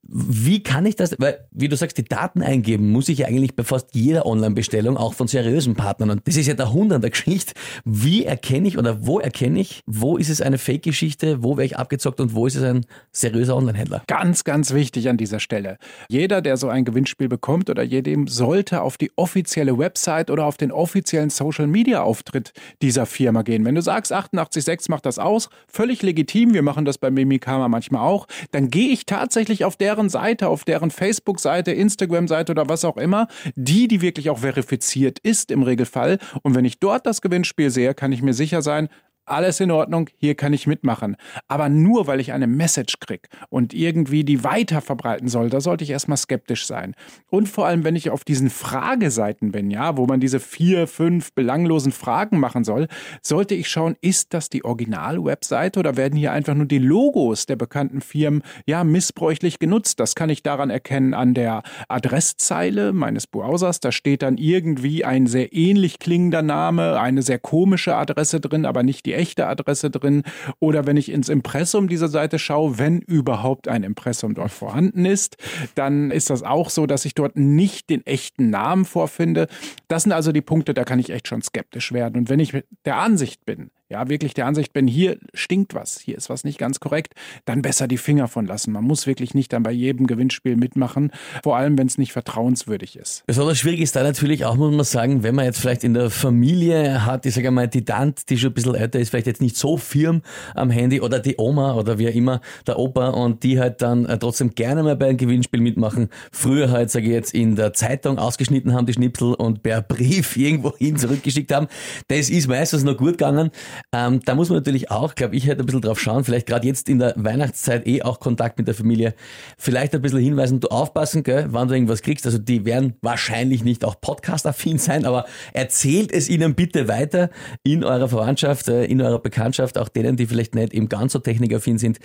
wie 0.08 0.62
kann 0.62 0.86
ich 0.86 0.96
das, 0.96 1.16
weil, 1.18 1.46
wie 1.50 1.68
du 1.68 1.76
sagst, 1.76 1.98
die 1.98 2.04
Daten 2.04 2.42
eingeben 2.42 2.90
muss 2.90 3.08
ich 3.08 3.18
ja 3.18 3.26
eigentlich 3.26 3.56
bei 3.56 3.64
fast 3.64 3.94
jeder 3.94 4.26
Online-Bestellung, 4.26 4.96
auch 4.96 5.14
von 5.14 5.26
seriösen 5.26 5.75
Partnern. 5.75 6.10
Und 6.10 6.28
das 6.28 6.36
ist 6.36 6.46
ja 6.46 6.54
der 6.54 6.72
Hund 6.72 6.92
an 6.92 7.00
der 7.00 7.10
Geschichte. 7.10 7.54
Wie 7.84 8.25
erkenne 8.25 8.68
ich 8.68 8.78
oder 8.78 9.06
wo 9.06 9.18
erkenne 9.18 9.60
ich, 9.60 9.82
wo 9.86 10.16
ist 10.16 10.28
es 10.28 10.40
eine 10.40 10.58
Fake-Geschichte, 10.58 11.42
wo 11.42 11.56
wäre 11.56 11.66
ich 11.66 11.76
abgezockt 11.76 12.20
und 12.20 12.34
wo 12.34 12.46
ist 12.46 12.54
es 12.54 12.62
ein 12.62 12.86
seriöser 13.10 13.56
Online-Händler? 13.56 14.02
Ganz, 14.06 14.44
ganz 14.44 14.72
wichtig 14.72 15.08
an 15.08 15.16
dieser 15.16 15.40
Stelle. 15.40 15.78
Jeder, 16.08 16.40
der 16.40 16.56
so 16.56 16.68
ein 16.68 16.84
Gewinnspiel 16.84 17.28
bekommt 17.28 17.68
oder 17.68 17.82
jedem 17.82 18.28
sollte 18.28 18.82
auf 18.82 18.96
die 18.96 19.10
offizielle 19.16 19.76
Website 19.78 20.30
oder 20.30 20.46
auf 20.46 20.56
den 20.56 20.70
offiziellen 20.70 21.30
Social-Media-Auftritt 21.30 22.52
dieser 22.80 23.06
Firma 23.06 23.42
gehen. 23.42 23.64
Wenn 23.64 23.75
du 23.75 23.82
sagst, 23.82 24.12
886 24.12 24.88
macht 24.88 25.06
das 25.06 25.18
aus, 25.18 25.48
völlig 25.66 26.02
legitim, 26.02 26.54
wir 26.54 26.62
machen 26.62 26.84
das 26.84 26.98
bei 26.98 27.10
Mimikama 27.10 27.68
manchmal 27.68 28.02
auch, 28.02 28.26
dann 28.52 28.70
gehe 28.70 28.90
ich 28.90 29.06
tatsächlich 29.06 29.64
auf 29.64 29.76
der 29.76 29.95
deren 29.96 30.08
Seite, 30.10 30.48
auf 30.48 30.64
deren 30.64 30.90
Facebook-Seite, 30.90 31.72
Instagram-Seite 31.72 32.52
oder 32.52 32.68
was 32.68 32.84
auch 32.84 32.98
immer, 32.98 33.28
die, 33.54 33.88
die 33.88 34.02
wirklich 34.02 34.28
auch 34.28 34.38
verifiziert 34.38 35.18
ist 35.20 35.50
im 35.50 35.62
Regelfall. 35.62 36.18
Und 36.42 36.54
wenn 36.54 36.66
ich 36.66 36.80
dort 36.80 37.06
das 37.06 37.22
Gewinnspiel 37.22 37.70
sehe, 37.70 37.94
kann 37.94 38.12
ich 38.12 38.20
mir 38.20 38.34
sicher 38.34 38.60
sein, 38.60 38.90
alles 39.26 39.61
in 39.61 39.71
Ordnung, 39.71 40.09
hier 40.18 40.35
kann 40.35 40.52
ich 40.52 40.66
mitmachen. 40.66 41.16
Aber 41.49 41.68
nur 41.68 42.06
weil 42.06 42.21
ich 42.21 42.33
eine 42.33 42.47
Message 42.47 42.99
kriege 43.00 43.28
und 43.49 43.75
irgendwie 43.75 44.25
die 44.25 44.45
weiter 44.45 44.80
verbreiten 44.80 45.28
soll, 45.28 45.50
da 45.50 45.61
sollte 45.61 45.85
ich 45.85 45.90
erstmal 45.90 46.16
skeptisch 46.16 46.66
sein. 46.66 46.95
Und 47.28 47.49
vor 47.49 47.66
allem, 47.66 47.85
wenn 47.85 47.97
ich 47.97 48.11
auf 48.11 48.25
diesen 48.25 48.50
Frageseiten 48.50 49.52
bin, 49.52 49.71
ja, 49.71 49.97
wo 49.97 50.06
man 50.06 50.21
diese 50.21 50.40
vier, 50.40 50.87
fünf 50.87 51.33
belanglosen 51.33 51.92
Fragen 51.92 52.38
machen 52.38 52.64
soll, 52.64 52.88
sollte 53.23 53.54
ich 53.54 53.68
schauen, 53.68 53.97
ist 54.00 54.33
das 54.33 54.49
die 54.49 54.64
Original-Webseite 54.64 55.80
oder 55.80 55.97
werden 55.97 56.16
hier 56.16 56.33
einfach 56.33 56.54
nur 56.54 56.66
die 56.66 56.78
Logos 56.78 57.47
der 57.47 57.56
bekannten 57.56 58.00
Firmen 58.00 58.42
ja 58.66 58.85
missbräuchlich 58.85 59.59
genutzt? 59.59 60.00
Das 60.00 60.14
kann 60.14 60.30
ich 60.30 60.42
daran 60.42 60.71
erkennen 60.71 61.14
an 61.14 61.35
der 61.35 61.62
Adresszeile 61.88 62.92
meines 62.92 63.26
Browsers. 63.26 63.80
Da 63.80 63.92
steht 63.92 64.23
dann 64.23 64.38
irgendwie 64.38 65.04
ein 65.04 65.26
sehr 65.26 65.52
ähnlich 65.52 65.99
klingender 65.99 66.42
Name, 66.42 67.00
eine 67.00 67.23
sehr 67.23 67.38
komische 67.38 67.97
Adresse 67.97 68.40
drin, 68.40 68.66
aber 68.66 68.83
nicht 68.83 69.06
die 69.06 69.15
echte 69.16 69.46
Adresse 69.46 69.90
drin. 69.90 70.23
Oder 70.61 70.87
wenn 70.87 70.96
ich 70.96 71.11
ins 71.11 71.28
Impressum 71.28 71.88
dieser 71.88 72.08
Seite 72.08 72.38
schaue, 72.38 72.78
wenn 72.78 73.00
überhaupt 73.00 73.68
ein 73.68 73.82
Impressum 73.82 74.35
dort 74.35 74.52
vorhanden 74.52 75.04
ist, 75.04 75.37
dann 75.75 76.11
ist 76.11 76.30
das 76.30 76.42
auch 76.42 76.70
so, 76.70 76.87
dass 76.87 77.04
ich 77.04 77.14
dort 77.14 77.37
nicht 77.37 77.90
den 77.90 78.06
echten 78.06 78.50
Namen 78.50 78.85
vorfinde. 78.85 79.49
Das 79.88 80.04
sind 80.04 80.12
also 80.12 80.32
die 80.32 80.42
Punkte, 80.42 80.75
da 80.75 80.85
kann 80.85 80.99
ich 80.99 81.11
echt 81.11 81.28
schon 81.28 81.42
skeptisch 81.42 81.92
werden. 81.92 82.16
Und 82.16 82.28
wenn 82.28 82.40
ich 82.40 82.52
der 82.85 82.96
Ansicht 82.99 83.44
bin, 83.44 83.70
ja, 83.88 84.08
wirklich 84.08 84.34
der 84.34 84.46
Ansicht 84.46 84.72
bin, 84.72 84.88
hier 84.88 85.18
stinkt 85.32 85.74
was, 85.74 86.00
hier 86.00 86.16
ist 86.16 86.28
was 86.28 86.42
nicht 86.42 86.58
ganz 86.58 86.80
korrekt, 86.80 87.14
dann 87.44 87.62
besser 87.62 87.86
die 87.86 87.98
Finger 87.98 88.26
von 88.26 88.46
lassen. 88.46 88.72
Man 88.72 88.84
muss 88.84 89.06
wirklich 89.06 89.34
nicht 89.34 89.52
dann 89.52 89.62
bei 89.62 89.70
jedem 89.70 90.06
Gewinnspiel 90.06 90.56
mitmachen, 90.56 91.12
vor 91.44 91.56
allem 91.56 91.78
wenn 91.78 91.86
es 91.86 91.96
nicht 91.96 92.12
vertrauenswürdig 92.12 92.96
ist. 92.96 93.22
Besonders 93.26 93.58
schwierig 93.58 93.80
ist 93.80 93.94
da 93.94 94.02
natürlich 94.02 94.44
auch, 94.44 94.56
muss 94.56 94.74
man 94.74 94.84
sagen, 94.84 95.22
wenn 95.22 95.34
man 95.34 95.44
jetzt 95.44 95.60
vielleicht 95.60 95.84
in 95.84 95.94
der 95.94 96.10
Familie 96.10 97.06
hat, 97.06 97.26
ich 97.26 97.34
sage 97.34 97.50
mal, 97.52 97.68
die 97.68 97.84
Tante, 97.84 98.24
die 98.28 98.38
schon 98.38 98.50
ein 98.50 98.54
bisschen 98.54 98.74
älter 98.74 98.98
ist, 98.98 99.10
vielleicht 99.10 99.28
jetzt 99.28 99.40
nicht 99.40 99.56
so 99.56 99.76
firm 99.76 100.22
am 100.54 100.70
Handy 100.70 101.00
oder 101.00 101.20
die 101.20 101.36
Oma 101.38 101.74
oder 101.74 101.98
wie 101.98 102.08
auch 102.08 102.14
immer, 102.14 102.40
der 102.66 102.78
Opa 102.78 103.10
und 103.10 103.44
die 103.44 103.60
halt 103.60 103.82
dann 103.82 104.04
äh, 104.06 104.18
trotzdem 104.18 104.54
gerne 104.54 104.82
mal 104.82 104.96
bei 104.96 105.08
einem 105.08 105.16
Gewinnspiel 105.16 105.60
mitmachen. 105.60 106.08
Früher 106.32 106.70
halt, 106.70 106.90
sage 106.90 107.06
ich 107.06 107.12
jetzt, 107.12 107.34
in 107.34 107.54
der 107.54 107.72
Zeitung 107.72 108.18
ausgeschnitten 108.18 108.74
haben, 108.74 108.86
die 108.86 108.94
Schnipsel 108.94 109.34
und 109.34 109.62
per 109.62 109.82
Brief 109.82 110.36
irgendwo 110.36 110.76
hin 110.76 110.96
zurückgeschickt 110.96 111.52
haben. 111.52 111.68
Das 112.08 112.30
ist 112.30 112.48
meistens 112.48 112.82
noch 112.82 112.96
gut 112.96 113.12
gegangen. 113.18 113.50
Ähm, 113.92 114.21
da 114.25 114.35
muss 114.35 114.49
man 114.49 114.59
natürlich 114.59 114.90
auch, 114.90 115.14
glaube 115.14 115.37
ich, 115.37 115.47
halt 115.49 115.59
ein 115.61 115.66
bisschen 115.66 115.80
drauf 115.80 116.00
schauen, 116.00 116.25
vielleicht 116.25 116.47
gerade 116.47 116.66
jetzt 116.66 116.88
in 116.88 116.99
der 116.99 117.14
Weihnachtszeit 117.16 117.87
eh 117.87 118.02
auch 118.02 118.21
Kontakt 118.21 118.59
mit 118.59 118.68
der 118.68 118.75
Familie, 118.75 119.14
vielleicht 119.59 119.95
ein 119.95 120.02
bisschen 120.02 120.21
hinweisen, 120.21 120.61
du 120.61 120.68
aufpassen, 120.68 121.23
gell, 121.23 121.47
wann 121.50 121.68
du 121.68 121.75
irgendwas 121.75 122.02
kriegst. 122.02 122.26
Also 122.26 122.38
die 122.38 122.64
werden 122.64 122.95
wahrscheinlich 123.02 123.64
nicht 123.64 123.85
auch 123.85 124.00
podcast-affin 124.00 124.78
sein, 124.78 125.04
aber 125.04 125.26
erzählt 125.52 126.12
es 126.12 126.28
ihnen 126.28 126.54
bitte 126.54 126.88
weiter 126.88 127.30
in 127.62 127.85
eurer 127.85 128.09
Verwandtschaft, 128.09 128.68
äh, 128.68 128.85
in 128.85 129.00
eurer 129.00 129.21
Bekanntschaft, 129.21 129.78
auch 129.78 129.88
denen, 129.88 130.16
die 130.16 130.26
vielleicht 130.26 130.54
nicht 130.54 130.75
eben 130.75 130.88
ganz 130.88 131.12
so 131.12 131.18
technikaffin 131.18 131.78
sind 131.78 131.99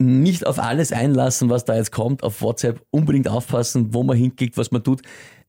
nicht 0.00 0.44
auf 0.44 0.58
alles 0.58 0.92
einlassen, 0.92 1.50
was 1.50 1.64
da 1.64 1.76
jetzt 1.76 1.92
kommt, 1.92 2.24
auf 2.24 2.42
WhatsApp 2.42 2.84
unbedingt 2.90 3.28
aufpassen, 3.28 3.94
wo 3.94 4.02
man 4.02 4.16
hinklickt, 4.16 4.56
was 4.56 4.72
man 4.72 4.82
tut 4.82 5.02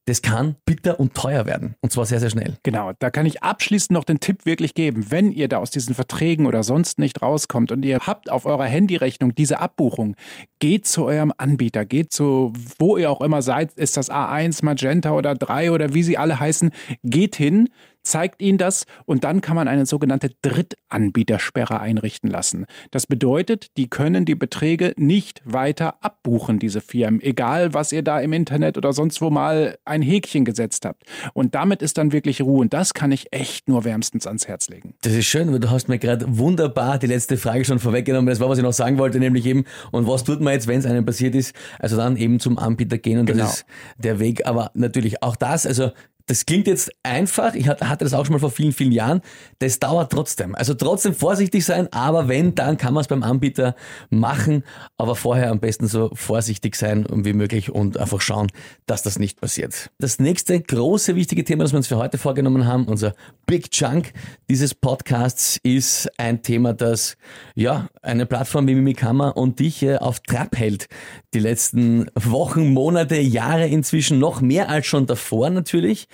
das 0.05 0.21
kann 0.21 0.55
bitter 0.65 0.99
und 0.99 1.15
teuer 1.15 1.45
werden. 1.45 1.75
Und 1.81 1.91
zwar 1.91 2.05
sehr, 2.05 2.19
sehr 2.19 2.29
schnell. 2.29 2.57
Genau, 2.63 2.91
da 2.99 3.09
kann 3.09 3.25
ich 3.25 3.41
abschließend 3.43 3.91
noch 3.91 4.03
den 4.03 4.19
Tipp 4.19 4.45
wirklich 4.45 4.75
geben. 4.75 5.07
Wenn 5.09 5.31
ihr 5.31 5.47
da 5.47 5.57
aus 5.57 5.71
diesen 5.71 5.95
Verträgen 5.95 6.45
oder 6.45 6.63
sonst 6.63 6.99
nicht 6.99 7.21
rauskommt 7.21 7.71
und 7.71 7.83
ihr 7.83 7.99
habt 7.99 8.29
auf 8.29 8.45
eurer 8.45 8.65
Handyrechnung 8.65 9.33
diese 9.33 9.59
Abbuchung, 9.59 10.15
geht 10.59 10.85
zu 10.85 11.05
eurem 11.05 11.33
Anbieter, 11.37 11.85
geht 11.85 12.11
zu, 12.11 12.53
wo 12.77 12.97
ihr 12.97 13.09
auch 13.09 13.21
immer 13.21 13.41
seid, 13.41 13.73
ist 13.73 13.97
das 13.97 14.11
A1, 14.11 14.63
Magenta 14.63 15.11
oder 15.11 15.33
3 15.33 15.71
oder 15.71 15.93
wie 15.93 16.03
sie 16.03 16.17
alle 16.17 16.39
heißen, 16.39 16.71
geht 17.03 17.35
hin, 17.35 17.69
zeigt 18.05 18.41
Ihnen 18.41 18.57
das 18.57 18.85
und 19.05 19.23
dann 19.23 19.41
kann 19.41 19.55
man 19.55 19.67
eine 19.67 19.85
sogenannte 19.85 20.29
Drittanbietersperre 20.41 21.79
einrichten 21.79 22.29
lassen. 22.29 22.65
Das 22.91 23.07
bedeutet, 23.07 23.75
die 23.77 23.89
können 23.89 24.25
die 24.25 24.35
Beträge 24.35 24.93
nicht 24.97 25.41
weiter 25.43 25.95
abbuchen, 26.01 26.59
diese 26.59 26.81
Firmen, 26.81 27.21
egal 27.21 27.73
was 27.73 27.91
ihr 27.91 28.03
da 28.03 28.19
im 28.19 28.33
Internet 28.33 28.77
oder 28.77 28.93
sonst 28.93 29.21
wo 29.21 29.29
mal 29.29 29.77
ein 29.85 30.01
Häkchen 30.01 30.45
gesetzt 30.45 30.85
habt. 30.85 31.03
Und 31.33 31.55
damit 31.55 31.81
ist 31.81 31.97
dann 31.97 32.11
wirklich 32.11 32.41
Ruhe 32.41 32.61
und 32.61 32.73
das 32.73 32.93
kann 32.93 33.11
ich 33.11 33.33
echt 33.33 33.67
nur 33.67 33.83
wärmstens 33.83 34.27
ans 34.27 34.47
Herz 34.47 34.69
legen. 34.69 34.93
Das 35.01 35.13
ist 35.13 35.25
schön, 35.25 35.51
weil 35.51 35.59
du 35.59 35.69
hast 35.69 35.89
mir 35.89 35.99
gerade 35.99 36.25
wunderbar 36.37 36.99
die 36.99 37.07
letzte 37.07 37.37
Frage 37.37 37.65
schon 37.65 37.79
vorweggenommen. 37.79 38.27
Das 38.27 38.39
war, 38.39 38.49
was 38.49 38.57
ich 38.57 38.63
noch 38.63 38.73
sagen 38.73 38.97
wollte, 38.97 39.19
nämlich 39.19 39.45
eben, 39.45 39.65
und 39.91 40.07
was 40.07 40.23
tut 40.23 40.41
man 40.41 40.53
jetzt, 40.53 40.67
wenn 40.67 40.79
es 40.79 40.85
einem 40.85 41.05
passiert 41.05 41.35
ist? 41.35 41.55
Also 41.79 41.97
dann 41.97 42.17
eben 42.17 42.39
zum 42.39 42.57
Anbieter 42.57 42.97
gehen 42.97 43.19
und 43.19 43.25
genau. 43.25 43.43
das 43.43 43.57
ist 43.57 43.65
der 43.97 44.19
Weg. 44.19 44.45
Aber 44.45 44.71
natürlich 44.73 45.23
auch 45.23 45.35
das, 45.35 45.65
also 45.65 45.91
das 46.27 46.45
klingt 46.45 46.65
jetzt 46.65 46.91
einfach, 47.03 47.53
ich 47.53 47.67
hatte 47.67 48.03
das 48.03 48.13
auch 48.13 48.25
schon 48.25 48.33
mal 48.33 48.39
vor 48.39 48.49
vielen, 48.49 48.71
vielen 48.71 48.91
Jahren. 48.91 49.21
Das 49.59 49.79
dauert 49.79 50.11
trotzdem. 50.11 50.55
Also 50.55 50.73
trotzdem 50.73 51.13
vorsichtig 51.13 51.63
sein, 51.63 51.87
aber 51.93 52.27
wenn, 52.27 52.55
dann 52.55 52.77
kann 52.77 52.93
man 52.93 53.01
es 53.01 53.07
beim 53.07 53.21
Anbieter 53.21 53.75
machen. 54.09 54.63
Aber 54.97 55.15
vorher 55.15 55.51
am 55.51 55.59
besten 55.59 55.87
so 55.87 56.09
vorsichtig 56.13 56.75
sein 56.75 57.05
wie 57.11 57.33
möglich 57.33 57.69
und 57.71 57.97
einfach 57.97 58.21
schauen, 58.21 58.47
dass 58.87 59.03
das 59.03 59.19
nicht 59.19 59.39
passiert. 59.39 59.91
Das 59.99 60.17
nächste 60.19 60.59
große, 60.59 61.15
wichtige 61.15 61.43
Thema, 61.43 61.63
das 61.63 61.73
wir 61.73 61.77
uns 61.77 61.87
für 61.87 61.97
heute 61.97 62.17
vorgenommen 62.17 62.65
haben, 62.65 62.85
unser 62.85 63.13
Big 63.45 63.69
Chunk 63.69 64.11
dieses 64.49 64.73
Podcasts, 64.73 65.59
ist 65.61 66.09
ein 66.17 66.41
Thema, 66.41 66.73
das 66.73 67.17
ja 67.53 67.87
eine 68.01 68.25
Plattform 68.25 68.67
wie 68.67 68.73
Mimikama 68.73 69.29
und 69.29 69.59
dich 69.59 69.83
äh, 69.83 69.97
auf 69.97 70.21
Trab 70.21 70.57
hält. 70.57 70.87
Die 71.35 71.39
letzten 71.39 72.09
Wochen, 72.15 72.73
Monate, 72.73 73.17
Jahre 73.17 73.67
inzwischen 73.67 74.17
noch 74.17 74.41
mehr 74.41 74.69
als 74.69 74.87
schon 74.87 75.05
davor 75.05 75.49
natürlich. 75.51 76.07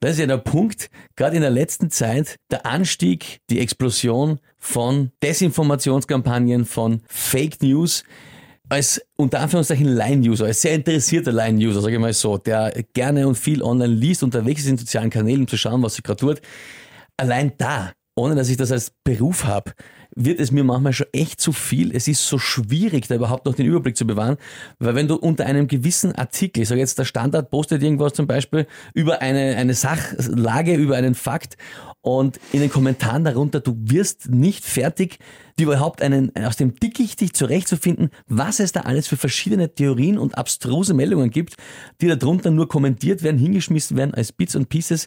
Das 0.00 0.12
ist 0.12 0.18
ja 0.18 0.26
der 0.26 0.38
Punkt, 0.38 0.90
gerade 1.16 1.36
in 1.36 1.42
der 1.42 1.50
letzten 1.50 1.90
Zeit, 1.90 2.36
der 2.50 2.66
Anstieg, 2.66 3.40
die 3.48 3.60
Explosion 3.60 4.38
von 4.58 5.12
Desinformationskampagnen, 5.22 6.64
von 6.64 7.02
Fake 7.08 7.62
News 7.62 8.04
als 8.68 9.00
unter 9.16 9.40
Anführungszeichen 9.40 9.86
Line-User, 9.86 10.46
als 10.46 10.62
sehr 10.62 10.74
interessierter 10.74 11.32
Line-User, 11.32 11.80
sage 11.80 11.94
ich 11.94 12.00
mal 12.00 12.12
so, 12.12 12.38
der 12.38 12.72
gerne 12.92 13.28
und 13.28 13.36
viel 13.36 13.62
online 13.62 13.92
liest, 13.94 14.22
unterwegs 14.22 14.62
ist 14.62 14.68
in 14.68 14.78
sozialen 14.78 15.10
Kanälen, 15.10 15.42
um 15.42 15.48
zu 15.48 15.56
schauen, 15.56 15.82
was 15.82 15.94
sich 15.94 16.04
gerade 16.04 16.20
tut, 16.20 16.40
allein 17.16 17.52
da, 17.58 17.92
ohne 18.16 18.34
dass 18.34 18.48
ich 18.48 18.56
das 18.56 18.72
als 18.72 18.92
Beruf 19.04 19.44
habe, 19.44 19.72
wird 20.16 20.40
es 20.40 20.52
mir 20.52 20.64
manchmal 20.64 20.92
schon 20.92 21.06
echt 21.12 21.40
zu 21.40 21.52
viel. 21.52 21.94
Es 21.94 22.08
ist 22.08 22.26
so 22.26 22.38
schwierig, 22.38 23.08
da 23.08 23.14
überhaupt 23.14 23.46
noch 23.46 23.54
den 23.54 23.66
Überblick 23.66 23.96
zu 23.96 24.06
bewahren, 24.06 24.36
weil 24.78 24.94
wenn 24.94 25.08
du 25.08 25.16
unter 25.16 25.46
einem 25.46 25.66
gewissen 25.66 26.14
Artikel, 26.14 26.62
ich 26.62 26.68
sage 26.68 26.80
jetzt 26.80 26.98
der 26.98 27.04
Standard 27.04 27.50
postet 27.50 27.82
irgendwas 27.82 28.12
zum 28.12 28.26
Beispiel 28.26 28.66
über 28.94 29.20
eine, 29.20 29.56
eine 29.56 29.74
Sachlage, 29.74 30.74
über 30.74 30.96
einen 30.96 31.14
Fakt 31.14 31.56
und 32.00 32.38
in 32.52 32.60
den 32.60 32.70
Kommentaren 32.70 33.24
darunter, 33.24 33.60
du 33.60 33.76
wirst 33.78 34.28
nicht 34.28 34.64
fertig, 34.64 35.18
die 35.58 35.64
überhaupt 35.64 36.02
einen, 36.02 36.34
aus 36.36 36.56
dem 36.56 36.74
Dickicht 36.74 37.20
dich 37.20 37.32
zurechtzufinden, 37.32 38.10
was 38.26 38.60
es 38.60 38.72
da 38.72 38.80
alles 38.80 39.06
für 39.08 39.16
verschiedene 39.16 39.74
Theorien 39.74 40.18
und 40.18 40.36
abstruse 40.36 40.94
Meldungen 40.94 41.30
gibt, 41.30 41.54
die 42.00 42.08
darunter 42.08 42.50
nur 42.50 42.68
kommentiert 42.68 43.22
werden, 43.22 43.38
hingeschmissen 43.38 43.96
werden 43.96 44.14
als 44.14 44.32
Bits 44.32 44.54
und 44.54 44.68
Pieces 44.68 45.06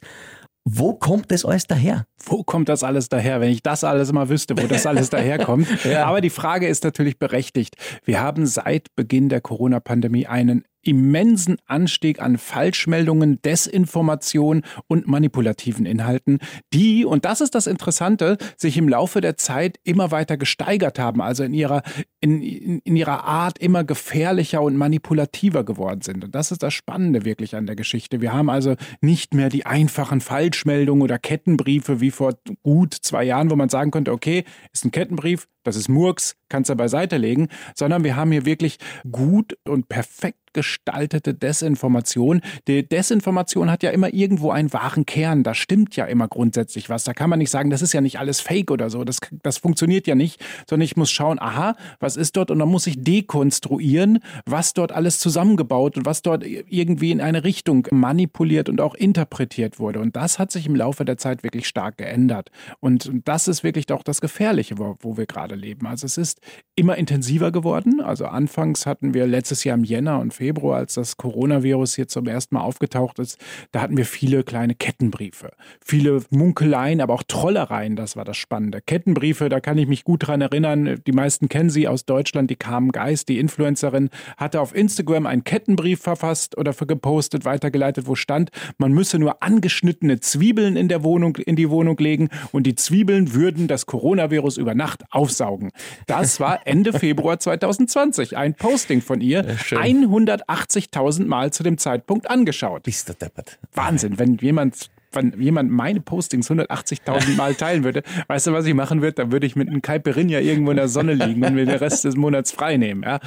Wo 0.63 0.93
kommt 0.93 1.31
das 1.31 1.45
alles 1.45 1.67
daher? 1.67 2.05
Wo 2.25 2.43
kommt 2.43 2.69
das 2.69 2.83
alles 2.83 3.09
daher? 3.09 3.41
Wenn 3.41 3.51
ich 3.51 3.63
das 3.63 3.83
alles 3.83 4.11
mal 4.11 4.29
wüsste, 4.29 4.57
wo 4.57 4.67
das 4.67 4.85
alles 4.85 5.09
daherkommt. 5.11 5.67
ja. 5.85 6.05
Aber 6.05 6.21
die 6.21 6.29
Frage 6.29 6.67
ist 6.67 6.83
natürlich 6.83 7.19
berechtigt. 7.19 7.75
Wir 8.03 8.21
haben 8.21 8.45
seit 8.45 8.95
Beginn 8.95 9.29
der 9.29 9.41
Corona-Pandemie 9.41 10.27
einen 10.27 10.63
immensen 10.87 11.57
Anstieg 11.65 12.21
an 12.21 12.37
Falschmeldungen, 12.37 13.41
Desinformation 13.41 14.63
und 14.87 15.07
manipulativen 15.07 15.85
Inhalten, 15.85 16.39
die, 16.73 17.05
und 17.05 17.25
das 17.25 17.41
ist 17.41 17.55
das 17.55 17.67
Interessante, 17.67 18.37
sich 18.55 18.77
im 18.77 18.87
Laufe 18.87 19.19
der 19.19 19.35
Zeit 19.37 19.79
immer 19.83 20.11
weiter 20.11 20.37
gesteigert 20.37 20.97
haben, 20.97 21.21
also 21.21 21.43
in 21.43 21.53
ihrer, 21.53 21.83
in, 22.21 22.41
in, 22.41 22.79
in 22.79 22.95
ihrer 22.95 23.25
Art 23.25 23.59
immer 23.59 23.83
gefährlicher 23.83 24.61
und 24.61 24.77
manipulativer 24.77 25.65
geworden 25.65 26.01
sind. 26.01 26.23
Und 26.23 26.33
das 26.33 26.51
ist 26.51 26.63
das 26.63 26.73
Spannende 26.73 27.25
wirklich 27.25 27.55
an 27.55 27.65
der 27.65 27.75
Geschichte. 27.75 28.21
Wir 28.21 28.33
haben 28.33 28.49
also 28.49 28.75
nicht 29.01 29.33
mehr 29.33 29.49
die 29.49 29.65
einfachen 29.65 30.21
Falschmeldungen 30.21 31.03
oder 31.03 31.19
Kettenbriefe 31.19 31.99
wie 31.99 32.06
vor 32.11 32.33
gut 32.63 32.93
zwei 32.93 33.23
Jahren, 33.23 33.49
wo 33.49 33.55
man 33.55 33.69
sagen 33.69 33.91
könnte, 33.91 34.11
okay, 34.11 34.43
ist 34.73 34.85
ein 34.85 34.91
Kettenbrief, 34.91 35.47
das 35.67 35.75
ist 35.75 35.89
Murks, 35.89 36.35
kannst 36.49 36.69
du 36.69 36.75
beiseite 36.75 37.17
legen, 37.17 37.49
sondern 37.75 38.03
wir 38.03 38.15
haben 38.15 38.31
hier 38.31 38.45
wirklich 38.45 38.77
gut 39.11 39.57
und 39.65 39.89
perfekt 39.89 40.37
gestaltete 40.57 41.35
Desinformation. 41.35 42.41
Die 42.67 42.87
Desinformation 42.87 43.69
hat 43.69 43.83
ja 43.83 43.91
immer 43.91 44.11
irgendwo 44.11 44.49
einen 44.49 44.73
wahren 44.73 45.05
Kern. 45.05 45.43
Da 45.43 45.53
stimmt 45.53 45.95
ja 45.95 46.05
immer 46.05 46.27
grundsätzlich 46.27 46.89
was. 46.89 47.03
Da 47.03 47.13
kann 47.13 47.29
man 47.29 47.37
nicht 47.37 47.51
sagen, 47.51 47.69
das 47.69 47.83
ist 47.83 47.93
ja 47.93 48.01
nicht 48.01 48.17
alles 48.17 48.39
Fake 48.39 48.71
oder 48.71 48.89
so. 48.89 49.03
Das, 49.03 49.19
das 49.43 49.59
funktioniert 49.59 50.07
ja 50.07 50.15
nicht, 50.15 50.43
sondern 50.67 50.85
ich 50.85 50.97
muss 50.97 51.11
schauen, 51.11 51.37
aha, 51.39 51.75
was 51.99 52.15
ist 52.15 52.37
dort? 52.37 52.49
Und 52.49 52.57
dann 52.57 52.69
muss 52.69 52.87
ich 52.87 53.03
dekonstruieren, 53.03 54.17
was 54.47 54.73
dort 54.73 54.91
alles 54.91 55.19
zusammengebaut 55.19 55.95
und 55.95 56.07
was 56.07 56.23
dort 56.23 56.43
irgendwie 56.43 57.11
in 57.11 57.21
eine 57.21 57.43
Richtung 57.43 57.87
manipuliert 57.91 58.67
und 58.67 58.81
auch 58.81 58.95
interpretiert 58.95 59.77
wurde. 59.77 59.99
Und 59.99 60.15
das 60.15 60.39
hat 60.39 60.51
sich 60.51 60.65
im 60.65 60.75
Laufe 60.75 61.05
der 61.05 61.17
Zeit 61.17 61.43
wirklich 61.43 61.67
stark 61.67 61.97
geändert. 61.97 62.49
Und 62.79 63.11
das 63.25 63.47
ist 63.47 63.63
wirklich 63.63 63.91
auch 63.91 64.01
das 64.01 64.21
Gefährliche, 64.21 64.79
wo, 64.79 64.95
wo 65.01 65.17
wir 65.17 65.27
gerade 65.27 65.53
leben. 65.57 65.87
Also 65.87 66.05
es 66.05 66.17
ist 66.17 66.41
immer 66.75 66.97
intensiver 66.97 67.51
geworden. 67.51 68.01
Also 68.01 68.25
anfangs 68.25 68.85
hatten 68.85 69.13
wir 69.13 69.27
letztes 69.27 69.63
Jahr 69.63 69.77
im 69.77 69.83
Jänner 69.83 70.19
und 70.19 70.33
Februar 70.33 70.77
als 70.77 70.93
das 70.93 71.17
Coronavirus 71.17 71.95
hier 71.95 72.07
zum 72.07 72.27
ersten 72.27 72.55
Mal 72.55 72.61
aufgetaucht 72.61 73.19
ist, 73.19 73.37
da 73.71 73.81
hatten 73.81 73.97
wir 73.97 74.05
viele 74.05 74.43
kleine 74.43 74.75
Kettenbriefe. 74.75 75.51
Viele 75.83 76.21
Munkeleien, 76.29 77.01
aber 77.01 77.13
auch 77.13 77.23
Trollereien, 77.23 77.95
das 77.95 78.15
war 78.15 78.25
das 78.25 78.37
Spannende. 78.37 78.81
Kettenbriefe, 78.81 79.49
da 79.49 79.59
kann 79.59 79.77
ich 79.77 79.87
mich 79.87 80.03
gut 80.03 80.27
dran 80.27 80.41
erinnern. 80.41 81.01
Die 81.05 81.11
meisten 81.11 81.49
kennen 81.49 81.69
sie 81.69 81.87
aus 81.87 82.05
Deutschland. 82.05 82.49
Die 82.49 82.55
Carmen 82.55 82.91
Geist, 82.91 83.29
die 83.29 83.39
Influencerin, 83.39 84.09
hatte 84.37 84.61
auf 84.61 84.75
Instagram 84.75 85.25
einen 85.25 85.43
Kettenbrief 85.43 86.01
verfasst 86.01 86.57
oder 86.57 86.73
gepostet, 86.73 87.45
weitergeleitet, 87.45 88.07
wo 88.07 88.15
stand, 88.15 88.51
man 88.77 88.91
müsse 88.91 89.19
nur 89.19 89.43
angeschnittene 89.43 90.19
Zwiebeln 90.19 90.75
in 90.75 90.87
der 90.87 91.03
Wohnung, 91.03 91.35
in 91.37 91.55
die 91.55 91.69
Wohnung 91.69 91.97
legen 91.97 92.29
und 92.51 92.63
die 92.63 92.75
Zwiebeln 92.75 93.33
würden 93.33 93.67
das 93.67 93.85
Coronavirus 93.85 94.57
über 94.57 94.75
Nacht 94.75 95.03
aufsaugen. 95.11 95.46
Das 96.05 96.39
war 96.39 96.61
Ende 96.65 96.93
Februar 96.93 97.39
2020. 97.39 98.37
Ein 98.37 98.53
Posting 98.53 99.01
von 99.01 99.21
ihr. 99.21 99.45
Ja, 99.69 99.79
100 99.79 100.37
180.000 100.47 101.25
Mal 101.25 101.51
zu 101.51 101.63
dem 101.63 101.77
Zeitpunkt 101.77 102.29
angeschaut. 102.29 102.83
Bist 102.83 103.09
du 103.09 103.13
deppert. 103.13 103.59
Wahnsinn, 103.73 104.19
wenn 104.19 104.35
jemand 104.35 104.89
wenn 105.13 105.39
jemand 105.41 105.71
meine 105.71 106.01
Postings 106.01 106.51
180.000 106.51 107.37
Mal 107.37 107.55
teilen 107.55 107.85
würde, 107.85 108.03
weißt 108.27 108.47
du, 108.47 108.51
was 108.51 108.65
ich 108.65 108.73
machen 108.73 109.01
würde? 109.01 109.13
Dann 109.13 109.31
würde 109.31 109.47
ich 109.47 109.55
mit 109.55 109.69
einem 109.69 109.81
Caipirinha 109.81 110.39
irgendwo 110.39 110.71
in 110.71 110.77
der 110.77 110.89
Sonne 110.89 111.13
liegen 111.13 111.43
und 111.43 111.55
mir 111.55 111.65
den 111.65 111.77
Rest 111.77 112.03
des 112.03 112.17
Monats 112.17 112.51
frei 112.51 112.75
nehmen. 112.75 113.03
Ja? 113.03 113.19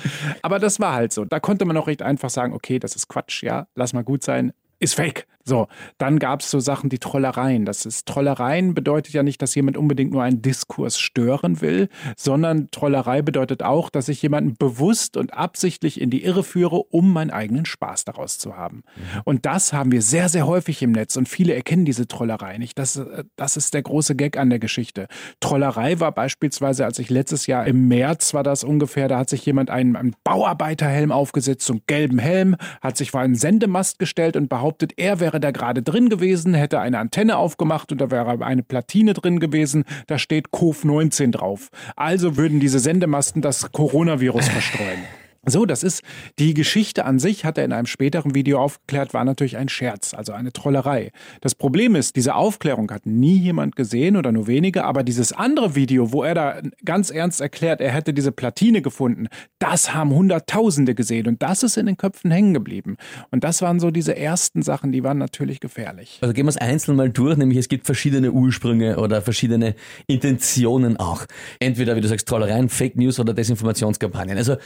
Aber 0.42 0.58
das 0.58 0.78
war 0.78 0.92
halt 0.92 1.12
so. 1.12 1.24
Da 1.24 1.40
konnte 1.40 1.64
man 1.64 1.76
auch 1.78 1.86
recht 1.86 2.02
einfach 2.02 2.30
sagen, 2.30 2.52
okay, 2.52 2.78
das 2.78 2.96
ist 2.96 3.08
Quatsch, 3.08 3.42
ja, 3.42 3.66
lass 3.74 3.94
mal 3.94 4.04
gut 4.04 4.22
sein, 4.22 4.52
ist 4.78 4.94
fake. 4.94 5.26
So, 5.44 5.68
dann 5.98 6.18
gab 6.18 6.40
es 6.40 6.50
so 6.50 6.60
Sachen, 6.60 6.90
die 6.90 6.98
Trollereien. 6.98 7.64
Das 7.64 7.86
ist 7.86 8.06
Trollereien 8.06 8.74
bedeutet 8.74 9.14
ja 9.14 9.22
nicht, 9.22 9.40
dass 9.40 9.54
jemand 9.54 9.76
unbedingt 9.76 10.12
nur 10.12 10.22
einen 10.22 10.42
Diskurs 10.42 10.98
stören 10.98 11.60
will, 11.60 11.88
sondern 12.16 12.70
Trollerei 12.70 13.22
bedeutet 13.22 13.62
auch, 13.62 13.90
dass 13.90 14.08
ich 14.08 14.20
jemanden 14.22 14.54
bewusst 14.54 15.16
und 15.16 15.32
absichtlich 15.34 16.00
in 16.00 16.10
die 16.10 16.22
Irre 16.22 16.44
führe, 16.44 16.76
um 16.76 17.12
meinen 17.12 17.30
eigenen 17.30 17.64
Spaß 17.64 18.04
daraus 18.04 18.38
zu 18.38 18.56
haben. 18.56 18.82
Mhm. 18.96 19.20
Und 19.24 19.46
das 19.46 19.72
haben 19.72 19.92
wir 19.92 20.02
sehr, 20.02 20.28
sehr 20.28 20.46
häufig 20.46 20.82
im 20.82 20.92
Netz 20.92 21.16
und 21.16 21.28
viele 21.28 21.54
erkennen 21.54 21.84
diese 21.84 22.06
Trollerei 22.06 22.58
nicht. 22.58 22.78
Das, 22.78 22.96
äh, 22.96 23.24
das 23.36 23.56
ist 23.56 23.74
der 23.74 23.82
große 23.82 24.14
Gag 24.16 24.36
an 24.36 24.50
der 24.50 24.58
Geschichte. 24.58 25.08
Trollerei 25.40 26.00
war 26.00 26.12
beispielsweise, 26.12 26.84
als 26.84 26.98
ich 26.98 27.10
letztes 27.10 27.46
Jahr 27.46 27.66
im 27.66 27.88
März 27.88 28.34
war 28.34 28.42
das 28.42 28.62
ungefähr, 28.62 29.08
da 29.08 29.18
hat 29.18 29.30
sich 29.30 29.44
jemand 29.46 29.70
einen, 29.70 29.96
einen 29.96 30.14
Bauarbeiterhelm 30.22 31.12
aufgesetzt, 31.12 31.66
so 31.66 31.72
einen 31.72 31.82
gelben 31.86 32.18
Helm, 32.18 32.56
hat 32.82 32.96
sich 32.96 33.10
vor 33.10 33.20
einen 33.20 33.34
Sendemast 33.34 33.98
gestellt 33.98 34.36
und 34.36 34.48
behauptet, 34.48 34.92
er 34.96 35.18
wäre 35.18 35.39
wäre 35.40 35.52
da 35.52 35.58
gerade 35.58 35.82
drin 35.82 36.08
gewesen, 36.08 36.54
hätte 36.54 36.80
eine 36.80 36.98
Antenne 36.98 37.36
aufgemacht 37.36 37.92
und 37.92 38.00
da 38.00 38.10
wäre 38.10 38.44
eine 38.44 38.62
Platine 38.62 39.14
drin 39.14 39.40
gewesen, 39.40 39.84
da 40.06 40.18
steht 40.18 40.50
COV 40.50 40.84
19 40.84 41.32
drauf. 41.32 41.70
Also 41.96 42.36
würden 42.36 42.60
diese 42.60 42.78
Sendemasten 42.78 43.42
das 43.42 43.72
Coronavirus 43.72 44.48
verstreuen. 44.50 45.00
So, 45.46 45.64
das 45.64 45.82
ist 45.82 46.02
die 46.38 46.52
Geschichte 46.52 47.06
an 47.06 47.18
sich, 47.18 47.46
hat 47.46 47.56
er 47.56 47.64
in 47.64 47.72
einem 47.72 47.86
späteren 47.86 48.34
Video 48.34 48.60
aufgeklärt, 48.60 49.14
war 49.14 49.24
natürlich 49.24 49.56
ein 49.56 49.70
Scherz, 49.70 50.12
also 50.12 50.32
eine 50.32 50.52
Trollerei. 50.52 51.12
Das 51.40 51.54
Problem 51.54 51.94
ist, 51.94 52.16
diese 52.16 52.34
Aufklärung 52.34 52.90
hat 52.90 53.06
nie 53.06 53.38
jemand 53.38 53.74
gesehen 53.74 54.18
oder 54.18 54.32
nur 54.32 54.48
wenige, 54.48 54.84
aber 54.84 55.02
dieses 55.02 55.32
andere 55.32 55.74
Video, 55.74 56.12
wo 56.12 56.22
er 56.24 56.34
da 56.34 56.60
ganz 56.84 57.08
ernst 57.08 57.40
erklärt, 57.40 57.80
er 57.80 57.90
hätte 57.90 58.12
diese 58.12 58.32
Platine 58.32 58.82
gefunden, 58.82 59.28
das 59.58 59.94
haben 59.94 60.10
Hunderttausende 60.10 60.94
gesehen 60.94 61.26
und 61.26 61.42
das 61.42 61.62
ist 61.62 61.78
in 61.78 61.86
den 61.86 61.96
Köpfen 61.96 62.30
hängen 62.30 62.52
geblieben. 62.52 62.98
Und 63.30 63.42
das 63.42 63.62
waren 63.62 63.80
so 63.80 63.90
diese 63.90 64.14
ersten 64.14 64.60
Sachen, 64.60 64.92
die 64.92 65.02
waren 65.04 65.16
natürlich 65.16 65.60
gefährlich. 65.60 66.18
Also 66.20 66.34
gehen 66.34 66.44
wir 66.44 66.50
es 66.50 66.58
einzeln 66.58 66.98
mal 66.98 67.08
durch, 67.08 67.38
nämlich 67.38 67.56
es 67.56 67.68
gibt 67.68 67.86
verschiedene 67.86 68.30
Ursprünge 68.30 68.98
oder 68.98 69.22
verschiedene 69.22 69.74
Intentionen 70.06 70.98
auch. 70.98 71.24
Entweder, 71.60 71.96
wie 71.96 72.02
du 72.02 72.08
sagst, 72.08 72.28
Trollereien, 72.28 72.68
Fake 72.68 72.96
News 72.96 73.18
oder 73.18 73.32
Desinformationskampagnen. 73.32 74.36
Also 74.36 74.56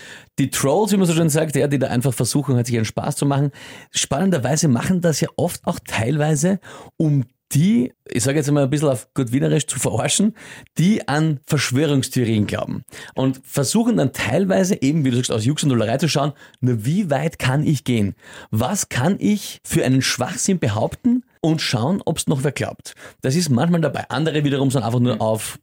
die 0.41 0.51
Trolls, 0.75 0.91
wie 0.91 0.97
man 0.97 1.07
so 1.07 1.15
schön 1.15 1.29
sagt, 1.29 1.55
ja, 1.55 1.69
die 1.69 1.79
da 1.79 1.87
einfach 1.87 2.13
versuchen, 2.13 2.57
halt 2.57 2.67
sich 2.67 2.75
einen 2.75 2.85
Spaß 2.85 3.15
zu 3.15 3.27
machen. 3.27 3.53
Spannenderweise 3.93 4.67
machen 4.67 5.01
das 5.01 5.21
ja 5.21 5.29
oft 5.37 5.65
auch 5.69 5.79
teilweise, 5.87 6.59
um 6.97 7.23
die, 7.53 7.93
ich 8.11 8.25
sage 8.25 8.39
jetzt 8.39 8.51
mal 8.51 8.65
ein 8.65 8.71
bisschen 8.71 8.89
auf 8.89 9.07
gut 9.15 9.31
Wienerisch, 9.31 9.69
zu 9.69 9.79
verarschen, 9.79 10.35
die 10.77 11.07
an 11.07 11.39
Verschwörungstheorien 11.47 12.49
glauben. 12.49 12.83
Und 13.15 13.41
versuchen 13.45 13.99
dann 13.99 14.13
teilweise 14.13 14.83
eben, 14.83 15.05
wie 15.05 15.11
du 15.11 15.17
sagst, 15.17 15.31
aus 15.31 15.45
Jux 15.45 15.63
und 15.63 15.69
Dollerei 15.69 15.99
zu 15.99 16.09
schauen, 16.09 16.33
na, 16.61 16.85
wie 16.85 17.09
weit 17.09 17.39
kann 17.39 17.65
ich 17.65 17.85
gehen? 17.85 18.17
Was 18.51 18.89
kann 18.89 19.15
ich 19.21 19.61
für 19.65 19.85
einen 19.85 20.03
Schwachsinn 20.03 20.59
behaupten? 20.59 21.23
Und 21.45 21.61
schauen, 21.61 22.01
ob 22.07 22.17
es 22.17 22.27
noch 22.27 22.43
wer 22.43 22.53
glaubt. 22.53 22.95
Das 23.21 23.37
ist 23.37 23.51
manchmal 23.51 23.83
dabei. 23.83 24.07
Andere 24.09 24.45
wiederum 24.45 24.71
sind 24.71 24.83
einfach 24.83 24.99
nur 24.99 25.21
auf 25.21 25.59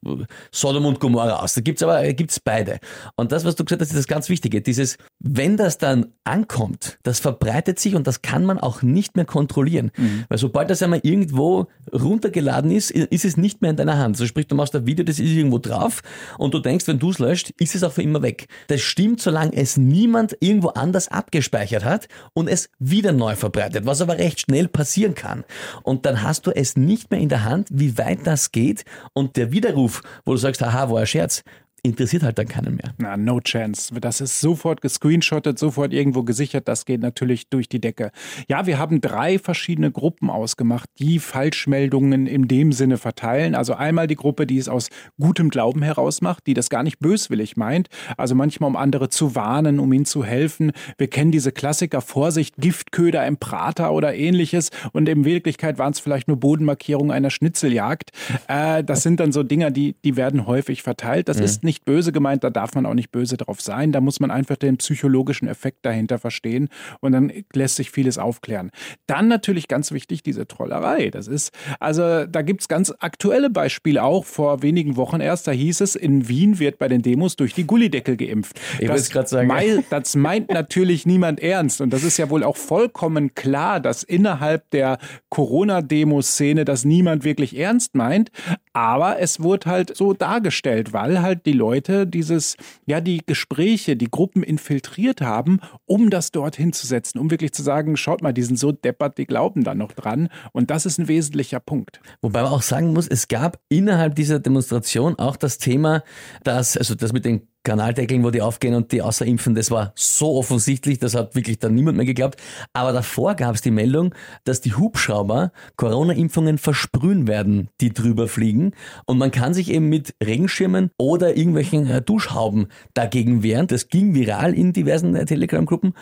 Sodom 0.52 0.86
und 0.86 1.00
Gomorra 1.00 1.42
aus. 1.42 1.54
Da 1.54 1.60
gibt's 1.60 1.82
aber 1.82 2.12
gibt's 2.12 2.38
beide. 2.38 2.78
Und 3.16 3.32
das, 3.32 3.44
was 3.44 3.56
du 3.56 3.64
gesagt 3.64 3.82
hast, 3.82 3.88
ist 3.88 3.98
das 3.98 4.06
ganz 4.06 4.28
Wichtige. 4.28 4.62
Dieses, 4.62 4.96
wenn 5.18 5.56
das 5.56 5.78
dann 5.78 6.06
ankommt, 6.22 6.98
das 7.02 7.18
verbreitet 7.18 7.80
sich 7.80 7.96
und 7.96 8.06
das 8.06 8.22
kann 8.22 8.44
man 8.44 8.60
auch 8.60 8.82
nicht 8.82 9.16
mehr 9.16 9.24
kontrollieren. 9.24 9.90
Mhm. 9.96 10.24
Weil 10.28 10.38
sobald 10.38 10.70
das 10.70 10.84
einmal 10.84 11.00
irgendwo 11.02 11.66
runtergeladen 11.92 12.70
ist, 12.70 12.92
ist 12.92 13.24
es 13.24 13.36
nicht 13.36 13.60
mehr 13.60 13.72
in 13.72 13.76
deiner 13.76 13.98
Hand. 13.98 14.16
So 14.16 14.26
sprich, 14.26 14.46
du 14.46 14.54
machst 14.54 14.76
ein 14.76 14.86
Video, 14.86 15.04
das 15.04 15.18
ist 15.18 15.30
irgendwo 15.30 15.58
drauf 15.58 16.02
und 16.38 16.54
du 16.54 16.60
denkst, 16.60 16.86
wenn 16.86 17.00
du 17.00 17.10
es 17.10 17.18
löscht, 17.18 17.50
ist 17.58 17.74
es 17.74 17.82
auch 17.82 17.92
für 17.92 18.02
immer 18.02 18.22
weg. 18.22 18.46
Das 18.68 18.82
stimmt, 18.82 19.20
solange 19.20 19.56
es 19.56 19.76
niemand 19.76 20.36
irgendwo 20.38 20.68
anders 20.68 21.08
abgespeichert 21.08 21.84
hat 21.84 22.06
und 22.34 22.48
es 22.48 22.68
wieder 22.78 23.10
neu 23.10 23.34
verbreitet, 23.34 23.84
was 23.84 24.00
aber 24.00 24.18
recht 24.18 24.42
schnell 24.42 24.68
passieren 24.68 25.16
kann. 25.16 25.42
Und 25.82 26.06
dann 26.06 26.22
hast 26.22 26.46
du 26.46 26.50
es 26.50 26.76
nicht 26.76 27.10
mehr 27.10 27.20
in 27.20 27.28
der 27.28 27.44
Hand, 27.44 27.68
wie 27.70 27.96
weit 27.98 28.26
das 28.26 28.52
geht. 28.52 28.84
Und 29.12 29.36
der 29.36 29.52
Widerruf, 29.52 30.02
wo 30.24 30.32
du 30.32 30.38
sagst, 30.38 30.62
haha, 30.62 30.90
war 30.90 31.00
ein 31.00 31.06
Scherz, 31.06 31.42
interessiert 31.84 32.22
halt 32.22 32.38
dann 32.38 32.46
keinen 32.46 32.76
mehr. 32.76 32.94
Na, 32.98 33.16
no 33.16 33.40
chance. 33.40 33.92
Das 34.00 34.20
ist 34.20 34.40
sofort 34.40 34.82
gescreenshottet, 34.82 35.58
sofort 35.58 35.92
irgendwo 35.92 36.22
gesichert. 36.22 36.68
Das 36.68 36.84
geht 36.84 37.00
natürlich 37.00 37.48
durch 37.48 37.68
die 37.68 37.80
Decke. 37.80 38.12
Ja, 38.48 38.66
wir 38.66 38.78
haben 38.78 39.00
drei 39.00 39.40
verschiedene 39.40 39.90
Gruppen 39.90 40.30
ausgemacht, 40.30 40.88
die 41.00 41.18
Falschmeldungen 41.18 42.28
in 42.28 42.46
dem 42.46 42.70
Sinne 42.70 42.98
verteilen. 42.98 43.56
Also 43.56 43.74
einmal 43.74 44.06
die 44.06 44.14
Gruppe, 44.14 44.46
die 44.46 44.58
es 44.58 44.68
aus 44.68 44.90
gutem 45.18 45.48
Glauben 45.48 45.82
heraus 45.82 46.20
macht, 46.20 46.46
die 46.46 46.54
das 46.54 46.70
gar 46.70 46.84
nicht 46.84 47.00
böswillig 47.00 47.56
meint. 47.56 47.88
Also 48.16 48.36
manchmal, 48.36 48.70
um 48.70 48.76
andere 48.76 49.08
zu 49.08 49.34
warnen, 49.34 49.80
um 49.80 49.92
ihnen 49.92 50.04
zu 50.04 50.24
helfen. 50.24 50.70
Wir 50.98 51.08
kennen 51.08 51.32
diese 51.32 51.50
Klassiker, 51.50 52.00
Vorsicht, 52.00 52.54
Giftköder 52.58 53.26
im 53.26 53.38
Prater 53.38 53.92
oder 53.92 54.14
ähnliches. 54.14 54.70
Und 54.92 55.08
in 55.08 55.24
Wirklichkeit 55.24 55.78
waren 55.78 55.92
es 55.92 55.98
vielleicht 55.98 56.28
nur 56.28 56.36
Bodenmarkierungen 56.36 57.10
einer 57.10 57.30
Schnitzeljagd. 57.30 58.10
Äh, 58.46 58.84
das 58.84 59.02
sind 59.02 59.18
dann 59.18 59.32
so 59.32 59.42
Dinger, 59.42 59.72
die, 59.72 59.96
die 60.04 60.16
werden 60.16 60.46
häufig 60.46 60.84
verteilt. 60.84 61.28
Das 61.28 61.38
mhm. 61.38 61.42
ist 61.42 61.64
nicht 61.64 61.71
nicht 61.72 61.86
böse 61.86 62.12
gemeint, 62.12 62.44
da 62.44 62.50
darf 62.50 62.74
man 62.74 62.84
auch 62.84 62.92
nicht 62.92 63.10
böse 63.10 63.38
drauf 63.38 63.62
sein. 63.62 63.92
Da 63.92 64.02
muss 64.02 64.20
man 64.20 64.30
einfach 64.30 64.56
den 64.56 64.76
psychologischen 64.76 65.48
Effekt 65.48 65.86
dahinter 65.86 66.18
verstehen 66.18 66.68
und 67.00 67.12
dann 67.12 67.32
lässt 67.54 67.76
sich 67.76 67.90
vieles 67.90 68.18
aufklären. 68.18 68.70
Dann 69.06 69.26
natürlich 69.28 69.68
ganz 69.68 69.90
wichtig 69.90 70.22
diese 70.22 70.46
Trollerei. 70.46 71.08
Das 71.08 71.28
ist, 71.28 71.50
also 71.80 72.26
da 72.26 72.42
gibt 72.42 72.60
es 72.60 72.68
ganz 72.68 72.92
aktuelle 72.98 73.48
Beispiele 73.48 74.02
auch. 74.02 74.26
Vor 74.26 74.62
wenigen 74.62 74.96
Wochen 74.96 75.22
erst, 75.22 75.48
da 75.48 75.52
hieß 75.52 75.80
es, 75.80 75.94
in 75.94 76.28
Wien 76.28 76.58
wird 76.58 76.78
bei 76.78 76.88
den 76.88 77.00
Demos 77.00 77.36
durch 77.36 77.54
die 77.54 77.66
Gullideckel 77.66 78.18
geimpft. 78.18 78.60
Ich 78.78 78.88
das, 78.88 79.08
gerade 79.08 79.28
sagen. 79.28 79.48
Mei, 79.48 79.82
das 79.88 80.14
meint 80.14 80.50
natürlich 80.50 81.06
niemand 81.06 81.40
ernst. 81.40 81.80
Und 81.80 81.90
das 81.90 82.04
ist 82.04 82.18
ja 82.18 82.28
wohl 82.28 82.44
auch 82.44 82.58
vollkommen 82.58 83.34
klar, 83.34 83.80
dass 83.80 84.02
innerhalb 84.02 84.68
der 84.72 84.98
Corona-Demo-Szene 85.30 86.66
das 86.66 86.84
niemand 86.84 87.24
wirklich 87.24 87.56
ernst 87.56 87.94
meint. 87.94 88.30
Aber 88.72 89.18
es 89.20 89.40
wurde 89.40 89.70
halt 89.70 89.96
so 89.96 90.14
dargestellt, 90.14 90.92
weil 90.92 91.20
halt 91.20 91.46
die 91.46 91.52
Leute 91.52 92.06
dieses, 92.06 92.56
ja, 92.86 93.00
die 93.00 93.20
Gespräche, 93.24 93.96
die 93.96 94.10
Gruppen 94.10 94.42
infiltriert 94.42 95.20
haben, 95.20 95.60
um 95.84 96.10
das 96.10 96.30
dorthin 96.30 96.72
zu 96.72 96.86
setzen, 96.86 97.18
um 97.18 97.30
wirklich 97.30 97.52
zu 97.52 97.62
sagen, 97.62 97.96
schaut 97.96 98.22
mal, 98.22 98.32
die 98.32 98.42
sind 98.42 98.58
so 98.58 98.72
deppert, 98.72 99.18
die 99.18 99.26
glauben 99.26 99.64
da 99.64 99.74
noch 99.74 99.92
dran. 99.92 100.28
Und 100.52 100.70
das 100.70 100.86
ist 100.86 100.98
ein 100.98 101.08
wesentlicher 101.08 101.60
Punkt. 101.60 102.00
Wobei 102.22 102.42
man 102.42 102.52
auch 102.52 102.62
sagen 102.62 102.92
muss, 102.92 103.08
es 103.08 103.28
gab 103.28 103.58
innerhalb 103.68 104.14
dieser 104.14 104.38
Demonstration 104.38 105.18
auch 105.18 105.36
das 105.36 105.58
Thema, 105.58 106.02
dass, 106.42 106.76
also 106.76 106.94
das 106.94 107.12
mit 107.12 107.24
den 107.24 107.51
Kanaldeckeln, 107.64 108.24
wo 108.24 108.30
die 108.30 108.42
aufgehen 108.42 108.74
und 108.74 108.92
die 108.92 109.02
außerimpfen, 109.02 109.54
das 109.54 109.70
war 109.70 109.92
so 109.94 110.36
offensichtlich, 110.36 110.98
das 110.98 111.14
hat 111.14 111.34
wirklich 111.34 111.58
dann 111.58 111.74
niemand 111.74 111.96
mehr 111.96 112.06
geglaubt. 112.06 112.40
Aber 112.72 112.92
davor 112.92 113.34
gab 113.34 113.54
es 113.54 113.60
die 113.60 113.70
Meldung, 113.70 114.14
dass 114.44 114.60
die 114.60 114.74
Hubschrauber 114.74 115.52
Corona-Impfungen 115.76 116.58
versprühen 116.58 117.26
werden, 117.26 117.68
die 117.80 117.92
drüber 117.92 118.28
fliegen. 118.28 118.72
Und 119.06 119.18
man 119.18 119.30
kann 119.30 119.54
sich 119.54 119.70
eben 119.70 119.88
mit 119.88 120.14
Regenschirmen 120.22 120.90
oder 120.98 121.36
irgendwelchen 121.36 121.88
äh, 121.88 122.02
Duschhauben 122.02 122.66
dagegen 122.94 123.42
wehren. 123.42 123.66
Das 123.66 123.88
ging 123.88 124.14
viral 124.14 124.54
in 124.54 124.72
diversen 124.72 125.14
äh, 125.14 125.24
Telegram-Gruppen. 125.24 125.94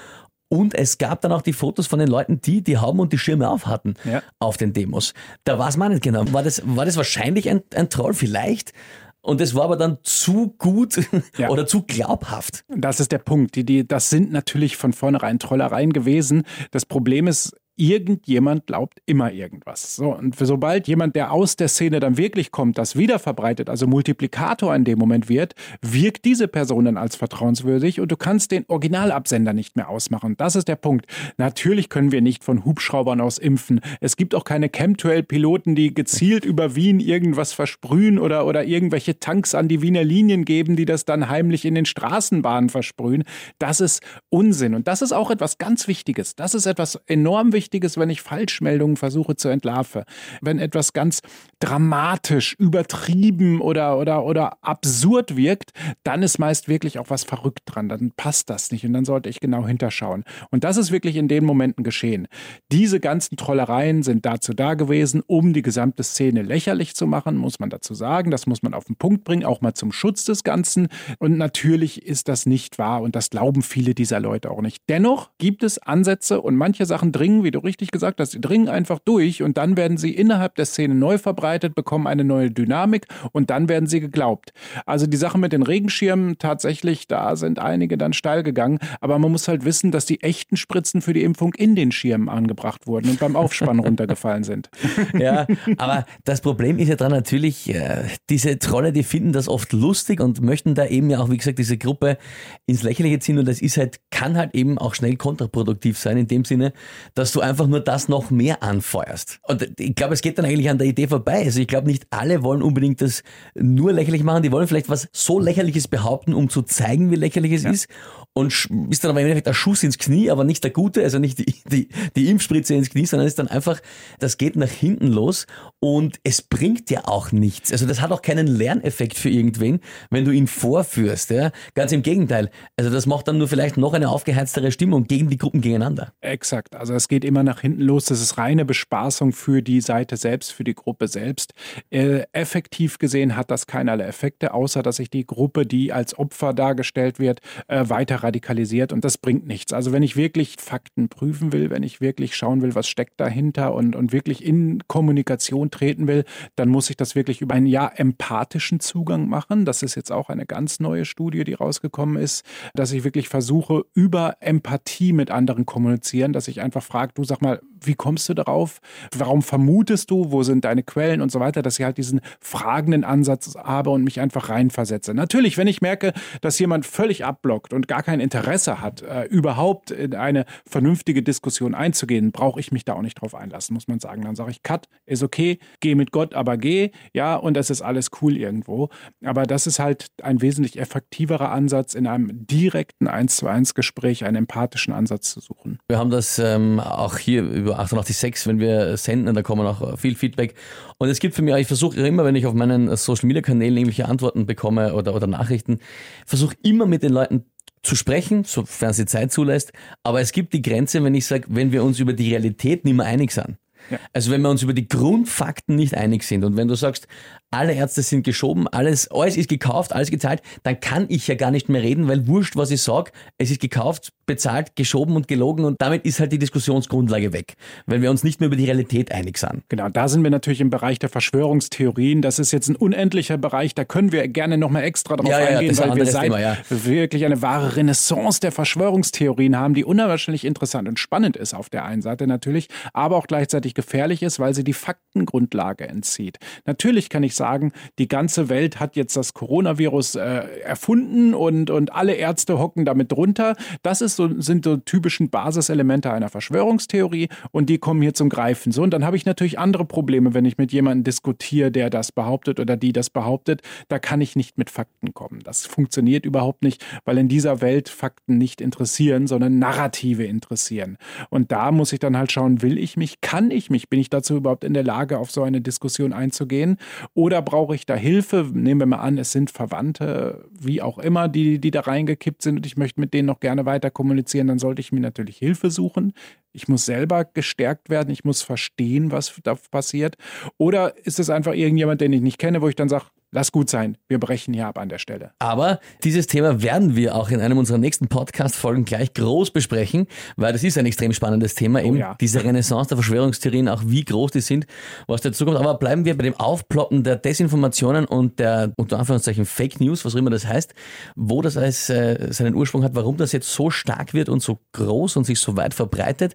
Und 0.52 0.74
es 0.74 0.98
gab 0.98 1.20
dann 1.20 1.30
auch 1.30 1.42
die 1.42 1.52
Fotos 1.52 1.86
von 1.86 2.00
den 2.00 2.08
Leuten, 2.08 2.40
die 2.40 2.62
die 2.62 2.78
Hauben 2.78 2.98
und 2.98 3.12
die 3.12 3.18
Schirme 3.18 3.48
auf 3.48 3.66
hatten 3.66 3.94
ja. 4.04 4.20
auf 4.40 4.56
den 4.56 4.72
Demos. 4.72 5.14
Da 5.44 5.58
weiß 5.58 5.76
man 5.76 5.92
nicht 5.92 6.02
genau. 6.02 6.24
War 6.32 6.42
das, 6.42 6.62
war 6.64 6.84
das 6.84 6.96
wahrscheinlich 6.96 7.48
ein, 7.48 7.62
ein 7.74 7.88
Troll? 7.88 8.14
Vielleicht. 8.14 8.72
Und 9.22 9.40
es 9.40 9.54
war 9.54 9.64
aber 9.64 9.76
dann 9.76 9.98
zu 10.02 10.54
gut 10.56 11.00
ja. 11.36 11.50
oder 11.50 11.66
zu 11.66 11.82
glaubhaft. 11.82 12.64
Das 12.68 13.00
ist 13.00 13.12
der 13.12 13.18
Punkt. 13.18 13.54
Die, 13.54 13.64
die, 13.64 13.86
das 13.86 14.10
sind 14.10 14.32
natürlich 14.32 14.76
von 14.76 14.92
vornherein 14.92 15.38
Trollereien 15.38 15.92
gewesen. 15.92 16.44
Das 16.70 16.86
Problem 16.86 17.26
ist, 17.26 17.54
irgendjemand 17.80 18.66
glaubt 18.66 19.00
immer 19.06 19.32
irgendwas. 19.32 19.96
So, 19.96 20.14
und 20.14 20.36
sobald 20.36 20.86
jemand, 20.86 21.16
der 21.16 21.32
aus 21.32 21.56
der 21.56 21.68
Szene 21.68 21.98
dann 21.98 22.18
wirklich 22.18 22.52
kommt, 22.52 22.76
das 22.76 22.94
wieder 22.94 23.18
verbreitet, 23.18 23.70
also 23.70 23.86
Multiplikator 23.86 24.74
in 24.76 24.84
dem 24.84 24.98
Moment 24.98 25.30
wird, 25.30 25.54
wirkt 25.80 26.26
diese 26.26 26.46
Person 26.46 26.84
dann 26.84 26.98
als 26.98 27.16
vertrauenswürdig 27.16 27.98
und 27.98 28.12
du 28.12 28.18
kannst 28.18 28.50
den 28.50 28.66
Originalabsender 28.68 29.54
nicht 29.54 29.76
mehr 29.76 29.88
ausmachen. 29.88 30.36
Das 30.36 30.56
ist 30.56 30.68
der 30.68 30.76
Punkt. 30.76 31.06
Natürlich 31.38 31.88
können 31.88 32.12
wir 32.12 32.20
nicht 32.20 32.44
von 32.44 32.66
Hubschraubern 32.66 33.20
aus 33.20 33.38
impfen. 33.38 33.80
Es 34.00 34.18
gibt 34.18 34.34
auch 34.34 34.44
keine 34.44 34.68
Chemtrail-Piloten, 34.68 35.74
die 35.74 35.94
gezielt 35.94 36.44
über 36.44 36.74
Wien 36.76 37.00
irgendwas 37.00 37.54
versprühen 37.54 38.18
oder, 38.18 38.44
oder 38.44 38.64
irgendwelche 38.64 39.18
Tanks 39.20 39.54
an 39.54 39.68
die 39.68 39.80
Wiener 39.80 40.04
Linien 40.04 40.44
geben, 40.44 40.76
die 40.76 40.84
das 40.84 41.06
dann 41.06 41.30
heimlich 41.30 41.64
in 41.64 41.74
den 41.74 41.86
Straßenbahnen 41.86 42.68
versprühen. 42.68 43.24
Das 43.58 43.80
ist 43.80 44.02
Unsinn. 44.28 44.74
Und 44.74 44.86
das 44.86 45.00
ist 45.00 45.12
auch 45.12 45.30
etwas 45.30 45.56
ganz 45.56 45.88
Wichtiges. 45.88 46.36
Das 46.36 46.52
ist 46.54 46.66
etwas 46.66 47.00
enorm 47.06 47.54
Wichtiges 47.54 47.69
Wichtiges, 47.70 47.96
wenn 47.98 48.10
ich 48.10 48.20
Falschmeldungen 48.20 48.96
versuche 48.96 49.36
zu 49.36 49.48
entlarven. 49.48 50.02
Wenn 50.40 50.58
etwas 50.58 50.92
ganz 50.92 51.20
dramatisch, 51.60 52.56
übertrieben 52.58 53.60
oder, 53.60 53.96
oder, 53.96 54.24
oder 54.24 54.56
absurd 54.60 55.36
wirkt, 55.36 55.70
dann 56.02 56.24
ist 56.24 56.40
meist 56.40 56.66
wirklich 56.66 56.98
auch 56.98 57.10
was 57.10 57.22
verrückt 57.22 57.60
dran. 57.66 57.88
Dann 57.88 58.10
passt 58.16 58.50
das 58.50 58.72
nicht 58.72 58.84
und 58.84 58.92
dann 58.92 59.04
sollte 59.04 59.28
ich 59.28 59.38
genau 59.38 59.68
hinterschauen. 59.68 60.24
Und 60.50 60.64
das 60.64 60.78
ist 60.78 60.90
wirklich 60.90 61.14
in 61.14 61.28
den 61.28 61.44
Momenten 61.44 61.84
geschehen. 61.84 62.26
Diese 62.72 62.98
ganzen 62.98 63.36
Trollereien 63.36 64.02
sind 64.02 64.26
dazu 64.26 64.52
da 64.52 64.74
gewesen, 64.74 65.22
um 65.28 65.52
die 65.52 65.62
gesamte 65.62 66.02
Szene 66.02 66.42
lächerlich 66.42 66.96
zu 66.96 67.06
machen, 67.06 67.36
muss 67.36 67.60
man 67.60 67.70
dazu 67.70 67.94
sagen. 67.94 68.32
Das 68.32 68.48
muss 68.48 68.64
man 68.64 68.74
auf 68.74 68.86
den 68.86 68.96
Punkt 68.96 69.22
bringen, 69.22 69.44
auch 69.44 69.60
mal 69.60 69.74
zum 69.74 69.92
Schutz 69.92 70.24
des 70.24 70.42
Ganzen. 70.42 70.88
Und 71.20 71.38
natürlich 71.38 72.04
ist 72.04 72.26
das 72.26 72.46
nicht 72.46 72.78
wahr 72.78 73.02
und 73.02 73.14
das 73.14 73.30
glauben 73.30 73.62
viele 73.62 73.94
dieser 73.94 74.18
Leute 74.18 74.50
auch 74.50 74.60
nicht. 74.60 74.82
Dennoch 74.88 75.30
gibt 75.38 75.62
es 75.62 75.78
Ansätze 75.78 76.40
und 76.40 76.56
manche 76.56 76.84
Sachen 76.84 77.12
dringen, 77.12 77.44
wie 77.44 77.52
du 77.52 77.59
richtig 77.64 77.90
gesagt 77.90 78.20
hast, 78.20 78.32
sie 78.32 78.40
dringen 78.40 78.68
einfach 78.68 78.98
durch 78.98 79.42
und 79.42 79.56
dann 79.56 79.76
werden 79.76 79.96
sie 79.96 80.14
innerhalb 80.14 80.54
der 80.54 80.66
Szene 80.66 80.94
neu 80.94 81.18
verbreitet, 81.18 81.74
bekommen 81.74 82.06
eine 82.06 82.24
neue 82.24 82.50
Dynamik 82.50 83.06
und 83.32 83.50
dann 83.50 83.68
werden 83.68 83.86
sie 83.86 84.00
geglaubt. 84.00 84.52
Also 84.86 85.06
die 85.06 85.16
Sache 85.16 85.38
mit 85.38 85.52
den 85.52 85.62
Regenschirmen, 85.62 86.38
tatsächlich, 86.38 87.06
da 87.06 87.36
sind 87.36 87.58
einige 87.58 87.98
dann 87.98 88.12
steil 88.12 88.42
gegangen, 88.42 88.78
aber 89.00 89.18
man 89.18 89.32
muss 89.32 89.48
halt 89.48 89.64
wissen, 89.64 89.90
dass 89.90 90.06
die 90.06 90.22
echten 90.22 90.56
Spritzen 90.56 91.02
für 91.02 91.12
die 91.12 91.22
Impfung 91.22 91.54
in 91.54 91.74
den 91.74 91.92
Schirmen 91.92 92.28
angebracht 92.28 92.86
wurden 92.86 93.10
und 93.10 93.20
beim 93.20 93.36
Aufspannen 93.36 93.80
runtergefallen 93.84 94.44
sind. 94.44 94.70
Ja, 95.18 95.46
aber 95.78 96.06
das 96.24 96.40
Problem 96.40 96.78
ist 96.78 96.88
ja 96.88 96.96
dran 96.96 97.12
natürlich, 97.12 97.72
äh, 97.74 98.04
diese 98.28 98.58
Trolle, 98.58 98.92
die 98.92 99.02
finden 99.02 99.32
das 99.32 99.48
oft 99.48 99.72
lustig 99.72 100.20
und 100.20 100.40
möchten 100.40 100.74
da 100.74 100.86
eben 100.86 101.10
ja 101.10 101.18
auch, 101.18 101.30
wie 101.30 101.36
gesagt, 101.36 101.58
diese 101.58 101.78
Gruppe 101.78 102.18
ins 102.66 102.82
Lächerliche 102.82 103.18
ziehen 103.18 103.38
und 103.38 103.46
das 103.46 103.60
ist 103.60 103.76
halt, 103.76 104.00
kann 104.10 104.36
halt 104.36 104.54
eben 104.54 104.78
auch 104.78 104.94
schnell 104.94 105.16
kontraproduktiv 105.16 105.98
sein, 105.98 106.16
in 106.16 106.26
dem 106.26 106.44
Sinne, 106.44 106.72
dass 107.14 107.32
du 107.32 107.40
einfach 107.40 107.49
nur 107.58 107.80
das 107.80 108.08
noch 108.08 108.30
mehr 108.30 108.62
anfeuerst. 108.62 109.40
Und 109.46 109.68
ich 109.78 109.94
glaube, 109.94 110.14
es 110.14 110.22
geht 110.22 110.38
dann 110.38 110.44
eigentlich 110.44 110.70
an 110.70 110.78
der 110.78 110.86
Idee 110.86 111.08
vorbei. 111.08 111.44
Also 111.44 111.60
ich 111.60 111.68
glaube, 111.68 111.86
nicht 111.88 112.06
alle 112.10 112.42
wollen 112.42 112.62
unbedingt 112.62 113.00
das 113.00 113.22
nur 113.54 113.92
lächerlich 113.92 114.22
machen. 114.22 114.42
Die 114.42 114.52
wollen 114.52 114.68
vielleicht 114.68 114.88
was 114.88 115.08
so 115.12 115.40
Lächerliches 115.40 115.88
behaupten, 115.88 116.34
um 116.34 116.48
zu 116.48 116.62
zeigen, 116.62 117.10
wie 117.10 117.16
lächerlich 117.16 117.52
es 117.52 117.62
ja. 117.62 117.70
ist 117.70 117.88
und 118.32 118.68
ist 118.90 119.02
dann 119.02 119.10
aber 119.10 119.20
im 119.20 119.26
Endeffekt 119.26 119.48
ein 119.48 119.54
Schuss 119.54 119.82
ins 119.82 119.98
Knie, 119.98 120.30
aber 120.30 120.44
nicht 120.44 120.62
der 120.62 120.70
gute, 120.70 121.02
also 121.02 121.18
nicht 121.18 121.38
die, 121.38 121.54
die, 121.70 121.88
die 122.16 122.28
Impfspritze 122.28 122.74
ins 122.74 122.90
Knie, 122.90 123.06
sondern 123.06 123.26
ist 123.26 123.38
dann 123.38 123.48
einfach, 123.48 123.80
das 124.18 124.38
geht 124.38 124.56
nach 124.56 124.70
hinten 124.70 125.08
los 125.08 125.46
und 125.80 126.18
es 126.22 126.40
bringt 126.40 126.90
ja 126.90 127.06
auch 127.06 127.32
nichts. 127.32 127.72
Also 127.72 127.86
das 127.86 128.00
hat 128.00 128.12
auch 128.12 128.22
keinen 128.22 128.46
Lerneffekt 128.46 129.16
für 129.16 129.30
irgendwen, 129.30 129.80
wenn 130.10 130.24
du 130.24 130.30
ihn 130.30 130.46
vorführst. 130.46 131.30
Ja? 131.30 131.50
Ganz 131.74 131.92
im 131.92 132.02
Gegenteil. 132.02 132.50
Also 132.76 132.90
das 132.90 133.06
macht 133.06 133.26
dann 133.28 133.38
nur 133.38 133.48
vielleicht 133.48 133.76
noch 133.76 133.94
eine 133.94 134.08
aufgeheiztere 134.08 134.70
Stimmung 134.70 135.04
gegen 135.04 135.28
die 135.28 135.38
Gruppen 135.38 135.60
gegeneinander. 135.60 136.12
Exakt. 136.20 136.76
Also 136.76 136.94
es 136.94 137.08
geht 137.08 137.24
immer 137.24 137.42
nach 137.42 137.60
hinten 137.60 137.82
los. 137.82 138.06
Das 138.06 138.20
ist 138.20 138.38
reine 138.38 138.64
Bespaßung 138.64 139.32
für 139.32 139.60
die 139.60 139.80
Seite 139.80 140.16
selbst, 140.16 140.52
für 140.52 140.64
die 140.64 140.74
Gruppe 140.74 141.08
selbst. 141.08 141.52
Äh, 141.90 142.24
effektiv 142.32 142.98
gesehen 142.98 143.36
hat 143.36 143.50
das 143.50 143.66
keinerlei 143.66 144.04
Effekte, 144.04 144.54
außer 144.54 144.82
dass 144.82 144.96
sich 144.96 145.10
die 145.10 145.26
Gruppe, 145.26 145.66
die 145.66 145.92
als 145.92 146.16
Opfer 146.18 146.54
dargestellt 146.54 147.18
wird, 147.18 147.40
äh, 147.66 147.88
weiter 147.88 148.22
radikalisiert 148.30 148.92
und 148.92 149.04
das 149.04 149.18
bringt 149.18 149.46
nichts. 149.46 149.72
Also 149.72 149.92
wenn 149.92 150.04
ich 150.04 150.16
wirklich 150.16 150.56
Fakten 150.58 151.08
prüfen 151.08 151.52
will, 151.52 151.68
wenn 151.70 151.82
ich 151.82 152.00
wirklich 152.00 152.36
schauen 152.36 152.62
will, 152.62 152.74
was 152.76 152.88
steckt 152.88 153.20
dahinter 153.20 153.74
und, 153.74 153.96
und 153.96 154.12
wirklich 154.12 154.44
in 154.44 154.82
Kommunikation 154.86 155.70
treten 155.70 156.06
will, 156.06 156.24
dann 156.54 156.68
muss 156.68 156.90
ich 156.90 156.96
das 156.96 157.16
wirklich 157.16 157.40
über 157.40 157.54
einen 157.54 157.66
ja 157.66 157.88
empathischen 157.88 158.78
Zugang 158.78 159.28
machen. 159.28 159.64
Das 159.64 159.82
ist 159.82 159.96
jetzt 159.96 160.12
auch 160.12 160.28
eine 160.28 160.46
ganz 160.46 160.78
neue 160.78 161.04
Studie, 161.04 161.42
die 161.42 161.54
rausgekommen 161.54 162.16
ist, 162.16 162.44
dass 162.74 162.92
ich 162.92 163.02
wirklich 163.02 163.28
versuche, 163.28 163.84
über 163.94 164.36
Empathie 164.40 165.12
mit 165.12 165.30
anderen 165.30 165.66
kommunizieren, 165.66 166.32
dass 166.32 166.46
ich 166.46 166.60
einfach 166.60 166.84
frage, 166.84 167.12
du 167.14 167.24
sag 167.24 167.42
mal, 167.42 167.60
wie 167.82 167.94
kommst 167.94 168.28
du 168.28 168.34
darauf? 168.34 168.80
Warum 169.16 169.42
vermutest 169.42 170.10
du? 170.10 170.30
Wo 170.30 170.42
sind 170.42 170.64
deine 170.64 170.82
Quellen 170.82 171.20
und 171.20 171.32
so 171.32 171.40
weiter? 171.40 171.62
Dass 171.62 171.78
ich 171.78 171.84
halt 171.84 171.98
diesen 171.98 172.20
fragenden 172.40 173.04
Ansatz 173.04 173.54
habe 173.56 173.90
und 173.90 174.04
mich 174.04 174.20
einfach 174.20 174.48
reinversetze. 174.48 175.14
Natürlich, 175.14 175.56
wenn 175.56 175.66
ich 175.66 175.80
merke, 175.80 176.12
dass 176.40 176.58
jemand 176.58 176.86
völlig 176.86 177.24
abblockt 177.24 177.72
und 177.72 177.88
gar 177.88 178.02
kein 178.02 178.09
Interesse 178.18 178.80
hat, 178.80 179.02
äh, 179.02 179.24
überhaupt 179.24 179.92
in 179.92 180.14
eine 180.14 180.44
vernünftige 180.66 181.22
Diskussion 181.22 181.74
einzugehen, 181.74 182.32
brauche 182.32 182.58
ich 182.58 182.72
mich 182.72 182.84
da 182.84 182.94
auch 182.94 183.02
nicht 183.02 183.20
drauf 183.20 183.34
einlassen, 183.34 183.74
muss 183.74 183.86
man 183.86 184.00
sagen. 184.00 184.22
Dann 184.22 184.34
sage 184.34 184.50
ich, 184.50 184.64
Cut, 184.64 184.88
ist 185.06 185.22
okay, 185.22 185.60
geh 185.78 185.94
mit 185.94 186.10
Gott, 186.10 186.34
aber 186.34 186.56
geh, 186.56 186.90
ja, 187.14 187.36
und 187.36 187.54
das 187.54 187.70
ist 187.70 187.82
alles 187.82 188.10
cool 188.20 188.36
irgendwo. 188.36 188.88
Aber 189.24 189.44
das 189.44 189.68
ist 189.68 189.78
halt 189.78 190.08
ein 190.22 190.42
wesentlich 190.42 190.78
effektiverer 190.78 191.52
Ansatz, 191.52 191.94
in 191.94 192.08
einem 192.08 192.46
direkten 192.46 193.06
1 193.06 193.36
zu 193.36 193.46
1 193.46 193.74
Gespräch 193.74 194.24
einen 194.24 194.36
empathischen 194.36 194.92
Ansatz 194.92 195.30
zu 195.30 195.40
suchen. 195.40 195.78
Wir 195.88 195.98
haben 195.98 196.10
das 196.10 196.38
ähm, 196.40 196.80
auch 196.80 197.16
hier 197.16 197.42
über 197.42 197.60
über 197.60 197.78
886, 197.78 198.46
wenn 198.46 198.58
wir 198.58 198.96
senden, 198.96 199.34
da 199.34 199.42
kommen 199.42 199.66
auch 199.66 199.98
viel 199.98 200.14
Feedback. 200.14 200.54
Und 200.98 201.08
es 201.08 201.20
gibt 201.20 201.34
für 201.34 201.42
mich, 201.42 201.54
ich 201.54 201.66
versuche 201.66 202.00
immer, 202.00 202.24
wenn 202.24 202.34
ich 202.34 202.46
auf 202.46 202.54
meinen 202.54 202.94
Social 202.96 203.26
Media 203.26 203.42
Kanälen 203.42 203.76
irgendwelche 203.76 204.06
Antworten 204.06 204.46
bekomme 204.46 204.94
oder, 204.94 205.14
oder 205.14 205.26
Nachrichten, 205.26 205.78
versuche 206.26 206.56
immer 206.62 206.86
mit 206.86 207.02
den 207.02 207.12
Leuten 207.12 207.44
zu 207.82 207.96
sprechen, 207.96 208.44
sofern 208.44 208.92
sie 208.92 209.06
Zeit 209.06 209.32
zulässt. 209.32 209.72
Aber 210.02 210.20
es 210.20 210.32
gibt 210.32 210.52
die 210.52 210.62
Grenze, 210.62 211.02
wenn 211.02 211.14
ich 211.14 211.26
sage, 211.26 211.46
wenn 211.48 211.72
wir 211.72 211.82
uns 211.82 211.98
über 211.98 212.12
die 212.12 212.30
Realität 212.30 212.84
nicht 212.84 212.94
mehr 212.96 213.06
einig 213.06 213.32
sind. 213.32 213.56
Ja. 213.90 213.98
Also 214.12 214.30
wenn 214.30 214.42
wir 214.42 214.50
uns 214.50 214.62
über 214.62 214.74
die 214.74 214.88
Grundfakten 214.88 215.76
nicht 215.76 215.94
einig 215.94 216.22
sind 216.24 216.44
und 216.44 216.56
wenn 216.56 216.68
du 216.68 216.74
sagst, 216.74 217.08
alle 217.50 217.74
Ärzte 217.74 218.02
sind 218.02 218.22
geschoben, 218.22 218.68
alles, 218.68 219.10
alles 219.10 219.36
ist 219.36 219.48
gekauft, 219.48 219.92
alles 219.92 220.10
gezahlt, 220.10 220.40
dann 220.62 220.78
kann 220.80 221.06
ich 221.08 221.26
ja 221.26 221.34
gar 221.34 221.50
nicht 221.50 221.68
mehr 221.68 221.82
reden, 221.82 222.08
weil 222.08 222.26
wurscht, 222.26 222.56
was 222.56 222.70
ich 222.70 222.82
sage, 222.82 223.10
es 223.38 223.50
ist 223.50 223.60
gekauft, 223.60 224.12
bezahlt, 224.26 224.76
geschoben 224.76 225.16
und 225.16 225.26
gelogen 225.26 225.64
und 225.64 225.82
damit 225.82 226.04
ist 226.04 226.20
halt 226.20 226.30
die 226.30 226.38
Diskussionsgrundlage 226.38 227.32
weg, 227.32 227.54
weil 227.86 228.02
wir 228.02 228.10
uns 228.10 228.22
nicht 228.22 228.38
mehr 228.38 228.46
über 228.46 228.54
die 228.54 228.66
Realität 228.66 229.10
einig 229.10 229.38
sind. 229.38 229.64
Genau, 229.68 229.88
da 229.88 230.06
sind 230.06 230.22
wir 230.22 230.30
natürlich 230.30 230.60
im 230.60 230.70
Bereich 230.70 231.00
der 231.00 231.08
Verschwörungstheorien. 231.08 232.22
Das 232.22 232.38
ist 232.38 232.52
jetzt 232.52 232.68
ein 232.68 232.76
unendlicher 232.76 233.38
Bereich, 233.38 233.74
da 233.74 233.84
können 233.84 234.12
wir 234.12 234.28
gerne 234.28 234.56
nochmal 234.56 234.84
extra 234.84 235.16
drauf 235.16 235.28
ja, 235.28 235.40
ja, 235.40 235.58
eingehen, 235.58 235.76
weil 235.78 235.96
wir 235.96 236.06
seit 236.06 236.24
Thema, 236.24 236.40
ja. 236.40 236.56
wirklich 236.68 237.24
eine 237.24 237.42
wahre 237.42 237.74
Renaissance 237.74 238.38
der 238.38 238.52
Verschwörungstheorien 238.52 239.56
haben, 239.56 239.74
die 239.74 239.84
unwahrscheinlich 239.84 240.44
interessant 240.44 240.88
und 240.88 241.00
spannend 241.00 241.36
ist 241.36 241.52
auf 241.52 241.68
der 241.68 241.84
einen 241.84 242.02
Seite 242.02 242.28
natürlich, 242.28 242.68
aber 242.92 243.16
auch 243.16 243.26
gleichzeitig 243.26 243.74
gefährlich 243.74 244.22
ist, 244.22 244.38
weil 244.38 244.54
sie 244.54 244.62
die 244.62 244.72
Faktengrundlage 244.72 245.88
entzieht. 245.88 246.38
Natürlich 246.66 247.08
kann 247.08 247.24
ich 247.24 247.34
sagen, 247.40 247.72
die 247.98 248.06
ganze 248.06 248.50
Welt 248.50 248.80
hat 248.80 248.96
jetzt 248.96 249.16
das 249.16 249.32
Coronavirus 249.32 250.16
äh, 250.16 250.20
erfunden 250.62 251.32
und, 251.32 251.70
und 251.70 251.90
alle 251.94 252.12
Ärzte 252.12 252.58
hocken 252.58 252.84
damit 252.84 253.12
drunter. 253.12 253.56
Das 253.82 254.02
ist 254.02 254.16
so, 254.16 254.28
sind 254.40 254.66
so 254.66 254.76
typischen 254.76 255.30
Basiselemente 255.30 256.12
einer 256.12 256.28
Verschwörungstheorie 256.28 257.28
und 257.50 257.70
die 257.70 257.78
kommen 257.78 258.02
hier 258.02 258.12
zum 258.12 258.28
Greifen. 258.28 258.72
So, 258.72 258.82
und 258.82 258.92
dann 258.92 259.06
habe 259.06 259.16
ich 259.16 259.24
natürlich 259.24 259.58
andere 259.58 259.86
Probleme, 259.86 260.34
wenn 260.34 260.44
ich 260.44 260.58
mit 260.58 260.70
jemandem 260.70 261.04
diskutiere, 261.04 261.70
der 261.70 261.88
das 261.88 262.12
behauptet 262.12 262.60
oder 262.60 262.76
die 262.76 262.92
das 262.92 263.08
behauptet. 263.08 263.62
Da 263.88 263.98
kann 263.98 264.20
ich 264.20 264.36
nicht 264.36 264.58
mit 264.58 264.68
Fakten 264.68 265.14
kommen. 265.14 265.40
Das 265.42 265.64
funktioniert 265.64 266.26
überhaupt 266.26 266.62
nicht, 266.62 266.84
weil 267.06 267.16
in 267.16 267.28
dieser 267.28 267.62
Welt 267.62 267.88
Fakten 267.88 268.36
nicht 268.36 268.60
interessieren, 268.60 269.26
sondern 269.26 269.58
Narrative 269.58 270.24
interessieren. 270.24 270.98
Und 271.30 271.52
da 271.52 271.72
muss 271.72 271.94
ich 271.94 272.00
dann 272.00 272.18
halt 272.18 272.32
schauen, 272.32 272.60
will 272.60 272.76
ich 272.76 272.98
mich, 272.98 273.22
kann 273.22 273.50
ich 273.50 273.70
mich, 273.70 273.88
bin 273.88 273.98
ich 273.98 274.10
dazu 274.10 274.36
überhaupt 274.36 274.64
in 274.64 274.74
der 274.74 274.84
Lage, 274.84 275.18
auf 275.18 275.30
so 275.30 275.42
eine 275.42 275.62
Diskussion 275.62 276.12
einzugehen? 276.12 276.76
Oder 277.14 277.29
brauche 277.38 277.76
ich 277.76 277.86
da 277.86 277.94
Hilfe? 277.94 278.50
Nehmen 278.52 278.80
wir 278.80 278.86
mal 278.86 278.98
an, 278.98 279.16
es 279.16 279.30
sind 279.30 279.50
Verwandte, 279.50 280.48
wie 280.50 280.82
auch 280.82 280.98
immer, 280.98 281.28
die, 281.28 281.60
die 281.60 281.70
da 281.70 281.82
reingekippt 281.82 282.42
sind 282.42 282.56
und 282.56 282.66
ich 282.66 282.76
möchte 282.76 283.00
mit 283.00 283.14
denen 283.14 283.26
noch 283.26 283.38
gerne 283.38 283.64
weiter 283.64 283.90
kommunizieren, 283.92 284.48
dann 284.48 284.58
sollte 284.58 284.80
ich 284.80 284.90
mir 284.90 285.00
natürlich 285.00 285.38
Hilfe 285.38 285.70
suchen. 285.70 286.12
Ich 286.52 286.66
muss 286.66 286.84
selber 286.84 287.24
gestärkt 287.24 287.90
werden, 287.90 288.10
ich 288.10 288.24
muss 288.24 288.42
verstehen, 288.42 289.12
was 289.12 289.40
da 289.44 289.54
passiert. 289.70 290.16
Oder 290.58 290.94
ist 291.06 291.20
es 291.20 291.30
einfach 291.30 291.54
irgendjemand, 291.54 292.00
den 292.00 292.12
ich 292.12 292.20
nicht 292.20 292.38
kenne, 292.38 292.60
wo 292.60 292.68
ich 292.68 292.74
dann 292.74 292.88
sage, 292.88 293.04
lass 293.32 293.52
gut 293.52 293.70
sein, 293.70 293.96
wir 294.08 294.18
brechen 294.18 294.54
hier 294.54 294.66
ab 294.66 294.78
an 294.78 294.88
der 294.88 294.98
Stelle. 294.98 295.32
Aber 295.38 295.80
dieses 296.02 296.26
Thema 296.26 296.62
werden 296.62 296.96
wir 296.96 297.14
auch 297.14 297.30
in 297.30 297.40
einem 297.40 297.58
unserer 297.58 297.78
nächsten 297.78 298.08
Podcast-Folgen 298.08 298.84
gleich 298.84 299.14
groß 299.14 299.52
besprechen, 299.52 300.06
weil 300.36 300.52
das 300.52 300.64
ist 300.64 300.76
ein 300.78 300.86
extrem 300.86 301.12
spannendes 301.12 301.54
Thema, 301.54 301.80
oh, 301.80 301.86
eben 301.86 301.96
ja. 301.96 302.16
diese 302.20 302.42
Renaissance 302.42 302.88
der 302.88 302.96
Verschwörungstheorien, 302.96 303.68
auch 303.68 303.82
wie 303.86 304.04
groß 304.04 304.32
die 304.32 304.40
sind, 304.40 304.66
was 305.06 305.20
dazu 305.20 305.44
kommt. 305.44 305.58
Aber 305.58 305.74
bleiben 305.74 306.04
wir 306.04 306.16
bei 306.16 306.24
dem 306.24 306.34
Aufploppen 306.34 307.04
der 307.04 307.16
Desinformationen 307.16 308.04
und 308.04 308.38
der 308.38 308.72
unter 308.76 308.98
Anführungszeichen 308.98 309.46
Fake 309.46 309.80
News, 309.80 310.04
was 310.04 310.14
auch 310.14 310.18
immer 310.18 310.30
das 310.30 310.46
heißt, 310.46 310.74
wo 311.14 311.42
das 311.42 311.56
als 311.56 311.88
äh, 311.88 312.32
seinen 312.32 312.54
Ursprung 312.54 312.82
hat, 312.82 312.94
warum 312.94 313.16
das 313.16 313.32
jetzt 313.32 313.52
so 313.52 313.70
stark 313.70 314.12
wird 314.12 314.28
und 314.28 314.42
so 314.42 314.58
groß 314.72 315.16
und 315.16 315.24
sich 315.24 315.38
so 315.38 315.56
weit 315.56 315.74
verbreitet. 315.74 316.34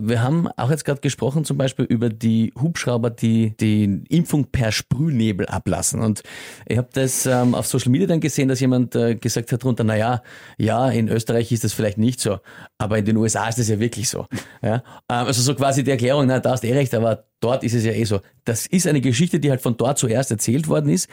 Wir 0.00 0.22
haben 0.22 0.48
auch 0.56 0.70
jetzt 0.70 0.84
gerade 0.84 1.00
gesprochen 1.00 1.44
zum 1.44 1.56
Beispiel 1.56 1.84
über 1.84 2.08
die 2.08 2.52
Hubschrauber, 2.60 3.10
die 3.10 3.56
die 3.58 4.02
Impfung 4.08 4.46
per 4.46 4.72
Sprühnebel 4.72 5.46
ablassen 5.46 6.00
und 6.00 6.22
ich 6.66 6.78
habe 6.78 6.88
das 6.92 7.26
ähm, 7.26 7.54
auf 7.54 7.66
Social 7.66 7.90
Media 7.90 8.06
dann 8.06 8.20
gesehen, 8.20 8.48
dass 8.48 8.60
jemand 8.60 8.94
äh, 8.94 9.14
gesagt 9.14 9.52
hat 9.52 9.62
drunter, 9.62 9.84
naja, 9.84 10.22
ja, 10.58 10.88
in 10.90 11.08
Österreich 11.08 11.52
ist 11.52 11.64
das 11.64 11.72
vielleicht 11.72 11.98
nicht 11.98 12.20
so, 12.20 12.38
aber 12.78 12.98
in 12.98 13.04
den 13.04 13.16
USA 13.16 13.48
ist 13.48 13.58
das 13.58 13.68
ja 13.68 13.78
wirklich 13.78 14.08
so. 14.08 14.26
Ja? 14.62 14.76
Ähm, 15.08 15.26
also 15.26 15.42
so 15.42 15.54
quasi 15.54 15.82
die 15.82 15.90
Erklärung, 15.90 16.26
na, 16.26 16.38
da 16.38 16.52
hast 16.52 16.62
du 16.62 16.68
eh 16.68 16.74
recht, 16.74 16.94
aber 16.94 17.24
dort 17.40 17.64
ist 17.64 17.74
es 17.74 17.84
ja 17.84 17.92
eh 17.92 18.04
so. 18.04 18.20
Das 18.44 18.66
ist 18.66 18.86
eine 18.86 19.00
Geschichte, 19.00 19.40
die 19.40 19.50
halt 19.50 19.60
von 19.60 19.76
dort 19.76 19.98
zuerst 19.98 20.30
erzählt 20.30 20.68
worden 20.68 20.88
ist 20.88 21.08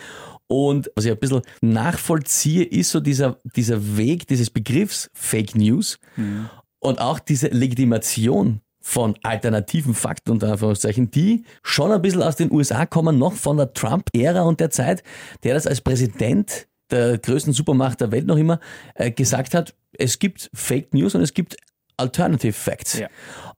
und 0.47 0.91
was 0.95 1.05
ich 1.05 1.11
ein 1.11 1.19
bisschen 1.19 1.41
nachvollziehe, 1.61 2.63
ist 2.63 2.89
so 2.89 2.99
dieser, 2.99 3.37
dieser 3.55 3.97
Weg 3.97 4.27
dieses 4.27 4.49
Begriffs 4.49 5.09
Fake 5.13 5.55
News 5.55 5.99
mhm. 6.15 6.49
und 6.79 6.99
auch 6.99 7.19
diese 7.19 7.47
Legitimation 7.47 8.61
von 8.89 9.13
alternativen 9.21 9.93
Fakten 9.93 10.31
unter 10.31 10.51
Anführungszeichen, 10.51 11.11
die 11.11 11.43
schon 11.61 11.91
ein 11.91 12.01
bisschen 12.01 12.23
aus 12.23 12.37
den 12.37 12.51
USA 12.51 12.87
kommen, 12.87 13.19
noch 13.19 13.33
von 13.33 13.55
der 13.55 13.71
Trump-Ära 13.71 14.41
und 14.41 14.59
der 14.59 14.71
Zeit, 14.71 15.03
der 15.43 15.53
das 15.53 15.67
als 15.67 15.81
Präsident 15.81 16.67
der 16.89 17.19
größten 17.19 17.53
Supermacht 17.53 18.01
der 18.01 18.11
Welt 18.11 18.25
noch 18.25 18.37
immer 18.37 18.59
äh, 18.95 19.11
gesagt 19.11 19.53
hat, 19.53 19.75
es 19.91 20.17
gibt 20.17 20.49
Fake 20.55 20.91
News 20.91 21.13
und 21.13 21.21
es 21.21 21.35
gibt 21.35 21.55
Alternative 21.97 22.51
Facts. 22.51 22.97
Ja. 22.97 23.09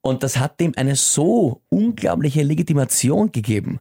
Und 0.01 0.21
das 0.21 0.37
hat 0.37 0.59
dem 0.59 0.73
eine 0.75 0.97
so 0.97 1.61
unglaubliche 1.69 2.43
Legitimation 2.43 3.31
gegeben, 3.31 3.79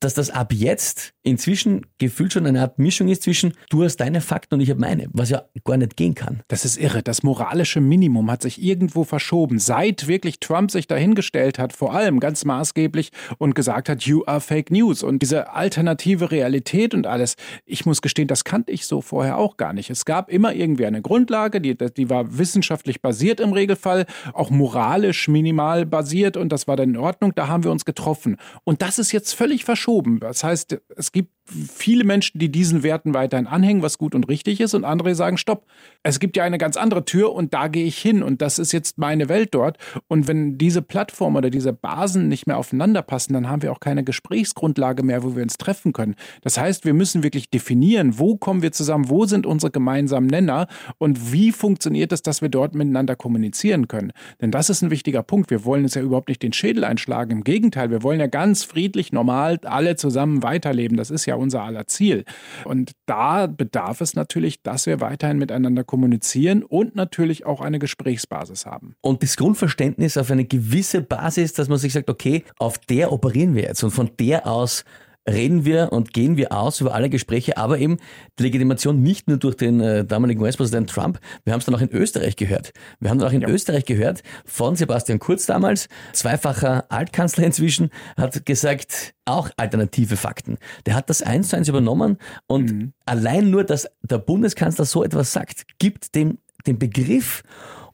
dass 0.00 0.14
das 0.14 0.30
ab 0.30 0.50
jetzt 0.54 1.12
inzwischen 1.26 1.86
gefühlt 1.98 2.32
schon 2.32 2.46
eine 2.46 2.60
Art 2.60 2.78
Mischung 2.78 3.08
ist 3.08 3.24
zwischen 3.24 3.52
du 3.68 3.82
hast 3.82 3.96
deine 3.96 4.20
Fakten 4.20 4.54
und 4.54 4.60
ich 4.60 4.70
habe 4.70 4.80
meine, 4.80 5.08
was 5.12 5.30
ja 5.30 5.42
gar 5.64 5.76
nicht 5.76 5.96
gehen 5.96 6.14
kann. 6.14 6.42
Das 6.46 6.64
ist 6.64 6.76
irre. 6.76 7.02
Das 7.02 7.24
moralische 7.24 7.80
Minimum 7.80 8.30
hat 8.30 8.42
sich 8.42 8.62
irgendwo 8.62 9.02
verschoben, 9.02 9.58
seit 9.58 10.06
wirklich 10.06 10.38
Trump 10.38 10.70
sich 10.70 10.86
dahingestellt 10.86 11.58
hat, 11.58 11.72
vor 11.72 11.94
allem 11.94 12.20
ganz 12.20 12.44
maßgeblich 12.44 13.10
und 13.38 13.56
gesagt 13.56 13.88
hat, 13.88 14.04
you 14.04 14.22
are 14.26 14.40
fake 14.40 14.70
news 14.70 15.02
und 15.02 15.20
diese 15.20 15.52
alternative 15.52 16.30
Realität 16.30 16.94
und 16.94 17.08
alles. 17.08 17.34
Ich 17.64 17.84
muss 17.86 18.02
gestehen, 18.02 18.28
das 18.28 18.44
kannte 18.44 18.70
ich 18.70 18.86
so 18.86 19.00
vorher 19.00 19.36
auch 19.36 19.56
gar 19.56 19.72
nicht. 19.72 19.90
Es 19.90 20.04
gab 20.04 20.30
immer 20.30 20.54
irgendwie 20.54 20.86
eine 20.86 21.02
Grundlage, 21.02 21.60
die, 21.60 21.76
die 21.76 22.08
war 22.08 22.38
wissenschaftlich 22.38 23.02
basiert 23.02 23.40
im 23.40 23.52
Regelfall, 23.52 24.06
auch 24.32 24.50
moralisch 24.50 25.26
minimal 25.26 25.86
basiert 25.86 26.36
und 26.36 26.52
das 26.52 26.68
war 26.68 26.76
dann 26.76 26.90
in 26.90 26.96
Ordnung. 26.96 27.32
Da 27.34 27.48
haben 27.48 27.64
wir 27.64 27.72
uns 27.72 27.84
getroffen. 27.84 28.36
Und 28.62 28.80
das 28.80 29.00
ist 29.00 29.10
jetzt 29.10 29.34
völlig 29.34 29.64
verschoben. 29.64 30.20
Das 30.20 30.44
heißt, 30.44 30.78
es 30.94 31.12
gibt 31.16 31.30
viele 31.48 32.04
Menschen, 32.04 32.38
die 32.38 32.50
diesen 32.50 32.82
Werten 32.82 33.14
weiterhin 33.14 33.46
anhängen, 33.46 33.82
was 33.82 33.98
gut 33.98 34.14
und 34.14 34.28
richtig 34.28 34.60
ist, 34.60 34.74
und 34.74 34.84
andere 34.84 35.14
sagen, 35.14 35.38
stopp, 35.38 35.66
es 36.02 36.18
gibt 36.18 36.36
ja 36.36 36.44
eine 36.44 36.58
ganz 36.58 36.76
andere 36.76 37.04
Tür 37.04 37.32
und 37.32 37.54
da 37.54 37.68
gehe 37.68 37.84
ich 37.84 37.98
hin 37.98 38.22
und 38.22 38.42
das 38.42 38.58
ist 38.58 38.72
jetzt 38.72 38.98
meine 38.98 39.28
Welt 39.28 39.54
dort. 39.54 39.78
Und 40.08 40.28
wenn 40.28 40.58
diese 40.58 40.82
Plattform 40.82 41.36
oder 41.36 41.50
diese 41.50 41.72
Basen 41.72 42.28
nicht 42.28 42.46
mehr 42.46 42.58
aufeinander 42.58 43.02
passen, 43.02 43.32
dann 43.32 43.48
haben 43.48 43.62
wir 43.62 43.72
auch 43.72 43.80
keine 43.80 44.04
Gesprächsgrundlage 44.04 45.02
mehr, 45.02 45.22
wo 45.22 45.36
wir 45.36 45.42
uns 45.42 45.56
treffen 45.56 45.92
können. 45.92 46.16
Das 46.42 46.58
heißt, 46.58 46.84
wir 46.84 46.94
müssen 46.94 47.22
wirklich 47.22 47.48
definieren, 47.48 48.18
wo 48.18 48.36
kommen 48.36 48.62
wir 48.62 48.72
zusammen, 48.72 49.08
wo 49.08 49.24
sind 49.24 49.46
unsere 49.46 49.70
gemeinsamen 49.70 50.26
Nenner 50.26 50.66
und 50.98 51.32
wie 51.32 51.52
funktioniert 51.52 52.12
es, 52.12 52.22
dass 52.22 52.42
wir 52.42 52.48
dort 52.48 52.74
miteinander 52.74 53.16
kommunizieren 53.16 53.88
können. 53.88 54.12
Denn 54.40 54.50
das 54.50 54.68
ist 54.68 54.82
ein 54.82 54.90
wichtiger 54.90 55.22
Punkt. 55.22 55.50
Wir 55.50 55.64
wollen 55.64 55.84
uns 55.84 55.94
ja 55.94 56.02
überhaupt 56.02 56.28
nicht 56.28 56.42
den 56.42 56.52
Schädel 56.52 56.84
einschlagen. 56.84 57.30
Im 57.30 57.44
Gegenteil, 57.44 57.90
wir 57.90 58.02
wollen 58.02 58.20
ja 58.20 58.26
ganz 58.26 58.64
friedlich, 58.64 59.12
normal 59.12 59.60
alle 59.64 59.96
zusammen 59.96 60.42
weiterleben. 60.42 60.96
Das 60.96 61.05
ist 61.10 61.26
ja 61.26 61.34
unser 61.34 61.62
aller 61.62 61.86
Ziel. 61.86 62.24
Und 62.64 62.92
da 63.06 63.46
bedarf 63.46 64.00
es 64.00 64.14
natürlich, 64.14 64.62
dass 64.62 64.86
wir 64.86 65.00
weiterhin 65.00 65.38
miteinander 65.38 65.84
kommunizieren 65.84 66.62
und 66.62 66.96
natürlich 66.96 67.46
auch 67.46 67.60
eine 67.60 67.78
Gesprächsbasis 67.78 68.66
haben. 68.66 68.94
Und 69.00 69.22
das 69.22 69.36
Grundverständnis 69.36 70.16
auf 70.16 70.30
eine 70.30 70.44
gewisse 70.44 71.00
Basis, 71.00 71.52
dass 71.52 71.68
man 71.68 71.78
sich 71.78 71.92
sagt, 71.92 72.10
okay, 72.10 72.44
auf 72.58 72.78
der 72.78 73.12
operieren 73.12 73.54
wir 73.54 73.62
jetzt 73.62 73.82
und 73.82 73.90
von 73.90 74.10
der 74.18 74.46
aus 74.46 74.84
reden 75.28 75.64
wir 75.64 75.92
und 75.92 76.12
gehen 76.12 76.36
wir 76.36 76.52
aus 76.52 76.80
über 76.80 76.94
alle 76.94 77.10
Gespräche, 77.10 77.56
aber 77.56 77.78
eben 77.78 77.98
die 78.38 78.44
Legitimation 78.44 79.02
nicht 79.02 79.28
nur 79.28 79.38
durch 79.38 79.56
den 79.56 79.80
äh, 79.80 80.04
damaligen 80.04 80.40
US-Präsidenten 80.40 80.88
Trump, 80.88 81.20
wir 81.44 81.52
haben 81.52 81.60
es 81.60 81.66
dann 81.66 81.74
auch 81.74 81.80
in 81.80 81.90
Österreich 81.90 82.36
gehört. 82.36 82.72
Wir 83.00 83.10
haben 83.10 83.18
dann 83.18 83.28
auch 83.28 83.32
in 83.32 83.42
ja. 83.42 83.48
Österreich 83.48 83.84
gehört 83.84 84.22
von 84.44 84.76
Sebastian 84.76 85.18
Kurz 85.18 85.46
damals, 85.46 85.88
zweifacher 86.12 86.84
Altkanzler 86.90 87.44
inzwischen, 87.44 87.90
hat 88.16 88.46
gesagt, 88.46 89.14
auch 89.24 89.50
alternative 89.56 90.16
Fakten. 90.16 90.58
Der 90.86 90.94
hat 90.94 91.10
das 91.10 91.22
eins 91.22 91.48
zu 91.48 91.56
eins 91.56 91.68
übernommen 91.68 92.18
und 92.46 92.72
mhm. 92.72 92.92
allein 93.04 93.50
nur, 93.50 93.64
dass 93.64 93.88
der 94.02 94.18
Bundeskanzler 94.18 94.84
so 94.84 95.02
etwas 95.02 95.32
sagt, 95.32 95.64
gibt 95.78 96.14
dem 96.14 96.38
den 96.66 96.78
Begriff 96.78 97.42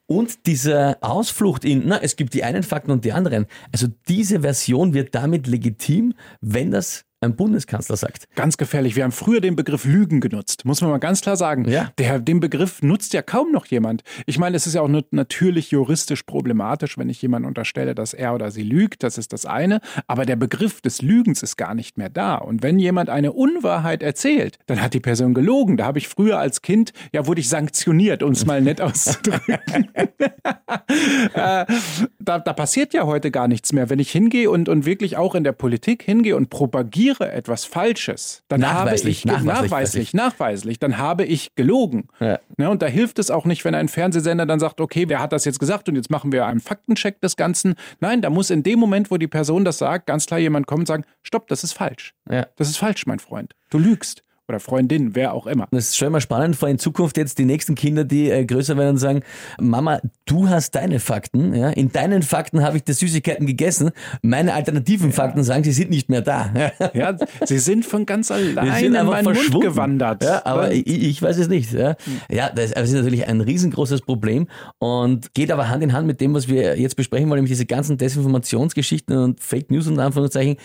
und 0.05 0.45
diese 0.45 1.01
Ausflucht 1.01 1.63
in, 1.65 1.83
na, 1.85 2.01
es 2.01 2.15
gibt 2.15 2.33
die 2.33 2.43
einen 2.43 2.63
Fakten 2.63 2.91
und 2.91 3.05
die 3.05 3.13
anderen. 3.13 3.45
Also 3.71 3.87
diese 4.07 4.41
Version 4.41 4.93
wird 4.93 5.15
damit 5.15 5.47
legitim, 5.47 6.13
wenn 6.41 6.71
das 6.71 7.05
ein 7.23 7.35
Bundeskanzler 7.35 7.97
sagt. 7.97 8.27
Ganz 8.35 8.57
gefährlich. 8.57 8.95
Wir 8.95 9.03
haben 9.03 9.11
früher 9.11 9.41
den 9.41 9.55
Begriff 9.55 9.85
Lügen 9.85 10.19
genutzt, 10.19 10.65
muss 10.65 10.81
man 10.81 10.89
mal 10.89 10.97
ganz 10.97 11.21
klar 11.21 11.37
sagen. 11.37 11.67
Ja. 11.67 11.91
Der, 11.97 12.19
den 12.19 12.39
Begriff 12.39 12.81
nutzt 12.81 13.13
ja 13.13 13.21
kaum 13.21 13.51
noch 13.51 13.65
jemand. 13.65 14.03
Ich 14.25 14.37
meine, 14.39 14.55
es 14.55 14.67
ist 14.67 14.75
ja 14.75 14.81
auch 14.81 14.89
natürlich 15.11 15.71
juristisch 15.71 16.23
problematisch, 16.23 16.97
wenn 16.97 17.09
ich 17.09 17.21
jemand 17.21 17.45
unterstelle, 17.45 17.95
dass 17.95 18.13
er 18.13 18.33
oder 18.33 18.51
sie 18.51 18.63
lügt. 18.63 19.03
Das 19.03 19.17
ist 19.17 19.33
das 19.33 19.45
eine. 19.45 19.79
Aber 20.07 20.25
der 20.25 20.35
Begriff 20.35 20.81
des 20.81 21.01
Lügens 21.01 21.43
ist 21.43 21.57
gar 21.57 21.73
nicht 21.73 21.97
mehr 21.97 22.09
da. 22.09 22.35
Und 22.35 22.63
wenn 22.63 22.79
jemand 22.79 23.09
eine 23.09 23.31
Unwahrheit 23.31 24.03
erzählt, 24.03 24.57
dann 24.65 24.81
hat 24.81 24.93
die 24.93 24.99
Person 24.99 25.33
gelogen. 25.33 25.77
Da 25.77 25.85
habe 25.85 25.99
ich 25.99 26.07
früher 26.07 26.39
als 26.39 26.61
Kind, 26.61 26.93
ja, 27.11 27.27
wurde 27.27 27.41
ich 27.41 27.49
sanktioniert, 27.49 28.23
um 28.23 28.31
es 28.31 28.45
mal 28.45 28.61
nett 28.61 28.81
auszudrücken. 28.81 29.89
äh, 31.33 31.65
da, 32.19 32.39
da 32.39 32.53
passiert 32.53 32.93
ja 32.93 33.05
heute 33.05 33.31
gar 33.31 33.47
nichts 33.47 33.73
mehr. 33.73 33.89
Wenn 33.89 33.99
ich 33.99 34.11
hingehe 34.11 34.49
und, 34.49 34.69
und 34.69 34.85
wirklich 34.85 35.17
auch 35.17 35.35
in 35.35 35.43
der 35.43 35.51
Politik 35.51 36.03
hingehe 36.03 36.35
und 36.35 36.49
propagiere, 36.49 37.12
demonstriere 37.13 37.31
etwas 37.31 37.65
Falsches, 37.65 38.43
dann 38.47 38.61
nachweislich, 38.61 39.25
habe 39.25 39.37
ich 39.37 39.43
nachweislich, 39.43 39.69
nachweislich, 39.69 40.13
nachweislich, 40.13 40.79
dann 40.79 40.97
habe 40.97 41.25
ich 41.25 41.55
gelogen. 41.55 42.07
Ja. 42.19 42.39
Ja, 42.57 42.69
und 42.69 42.81
da 42.81 42.87
hilft 42.87 43.19
es 43.19 43.31
auch 43.31 43.45
nicht, 43.45 43.65
wenn 43.65 43.75
ein 43.75 43.87
Fernsehsender 43.87 44.45
dann 44.45 44.59
sagt, 44.59 44.81
okay, 44.81 45.05
wer 45.07 45.19
hat 45.19 45.31
das 45.31 45.45
jetzt 45.45 45.59
gesagt 45.59 45.89
und 45.89 45.95
jetzt 45.95 46.09
machen 46.09 46.31
wir 46.31 46.45
einen 46.45 46.59
Faktencheck 46.59 47.21
des 47.21 47.35
Ganzen. 47.35 47.75
Nein, 47.99 48.21
da 48.21 48.29
muss 48.29 48.49
in 48.49 48.63
dem 48.63 48.79
Moment, 48.79 49.11
wo 49.11 49.17
die 49.17 49.27
Person 49.27 49.65
das 49.65 49.77
sagt, 49.77 50.07
ganz 50.07 50.25
klar 50.25 50.39
jemand 50.39 50.67
kommen 50.67 50.81
und 50.81 50.87
sagen, 50.87 51.05
stopp, 51.21 51.47
das 51.47 51.63
ist 51.63 51.73
falsch. 51.73 52.13
Ja. 52.29 52.47
Das 52.55 52.69
ist 52.69 52.77
falsch, 52.77 53.05
mein 53.05 53.19
Freund. 53.19 53.53
Du 53.69 53.77
lügst. 53.79 54.23
Oder 54.49 54.59
Freundin, 54.59 55.15
wer 55.15 55.33
auch 55.33 55.47
immer. 55.47 55.67
Das 55.71 55.85
ist 55.85 55.97
schon 55.97 56.11
mal 56.11 56.19
spannend 56.19 56.55
vor 56.55 56.67
in 56.67 56.77
Zukunft 56.77 57.15
jetzt 57.17 57.37
die 57.37 57.45
nächsten 57.45 57.75
Kinder, 57.75 58.03
die 58.03 58.29
äh, 58.29 58.45
größer 58.45 58.75
werden 58.77 58.91
und 58.91 58.97
sagen, 58.97 59.21
Mama, 59.59 60.01
du 60.25 60.49
hast 60.49 60.75
deine 60.75 60.99
Fakten, 60.99 61.53
ja? 61.53 61.69
in 61.69 61.91
deinen 61.91 62.23
Fakten 62.23 62.61
habe 62.61 62.77
ich 62.77 62.83
die 62.83 62.93
Süßigkeiten 62.93 63.47
gegessen, 63.47 63.91
meine 64.21 64.53
alternativen 64.53 65.11
ja. 65.11 65.15
Fakten 65.15 65.43
sagen, 65.43 65.63
sie 65.63 65.71
sind 65.71 65.89
nicht 65.89 66.09
mehr 66.09 66.21
da. 66.21 66.51
ja, 66.93 67.15
sie 67.45 67.59
sind 67.59 67.85
von 67.85 68.05
ganz 68.05 68.31
allein 68.31 68.93
in 68.93 69.05
meinen 69.05 69.23
Mund 69.23 69.61
gewandert. 69.61 70.23
Ja, 70.23 70.45
aber 70.45 70.71
ich, 70.71 70.87
ich, 70.87 71.21
weiß 71.21 71.37
es 71.37 71.47
nicht. 71.47 71.71
Ja, 71.71 71.95
ja 72.29 72.49
das, 72.49 72.71
das 72.71 72.89
ist 72.89 72.95
natürlich 72.95 73.27
ein 73.27 73.39
riesengroßes 73.39 74.01
Problem 74.01 74.47
und 74.79 75.33
geht 75.33 75.51
aber 75.51 75.69
Hand 75.69 75.83
in 75.83 75.93
Hand 75.93 76.05
mit 76.05 76.19
dem, 76.19 76.33
was 76.33 76.49
wir 76.49 76.77
jetzt 76.77 76.95
besprechen 76.95 77.29
wollen, 77.29 77.37
nämlich 77.37 77.51
diese 77.51 77.65
ganzen 77.65 77.97
Desinformationsgeschichten 77.97 79.17
und 79.17 79.39
Fake 79.39 79.71
News 79.71 79.87
und 79.87 79.99
Anführungszeichen, 79.99 80.57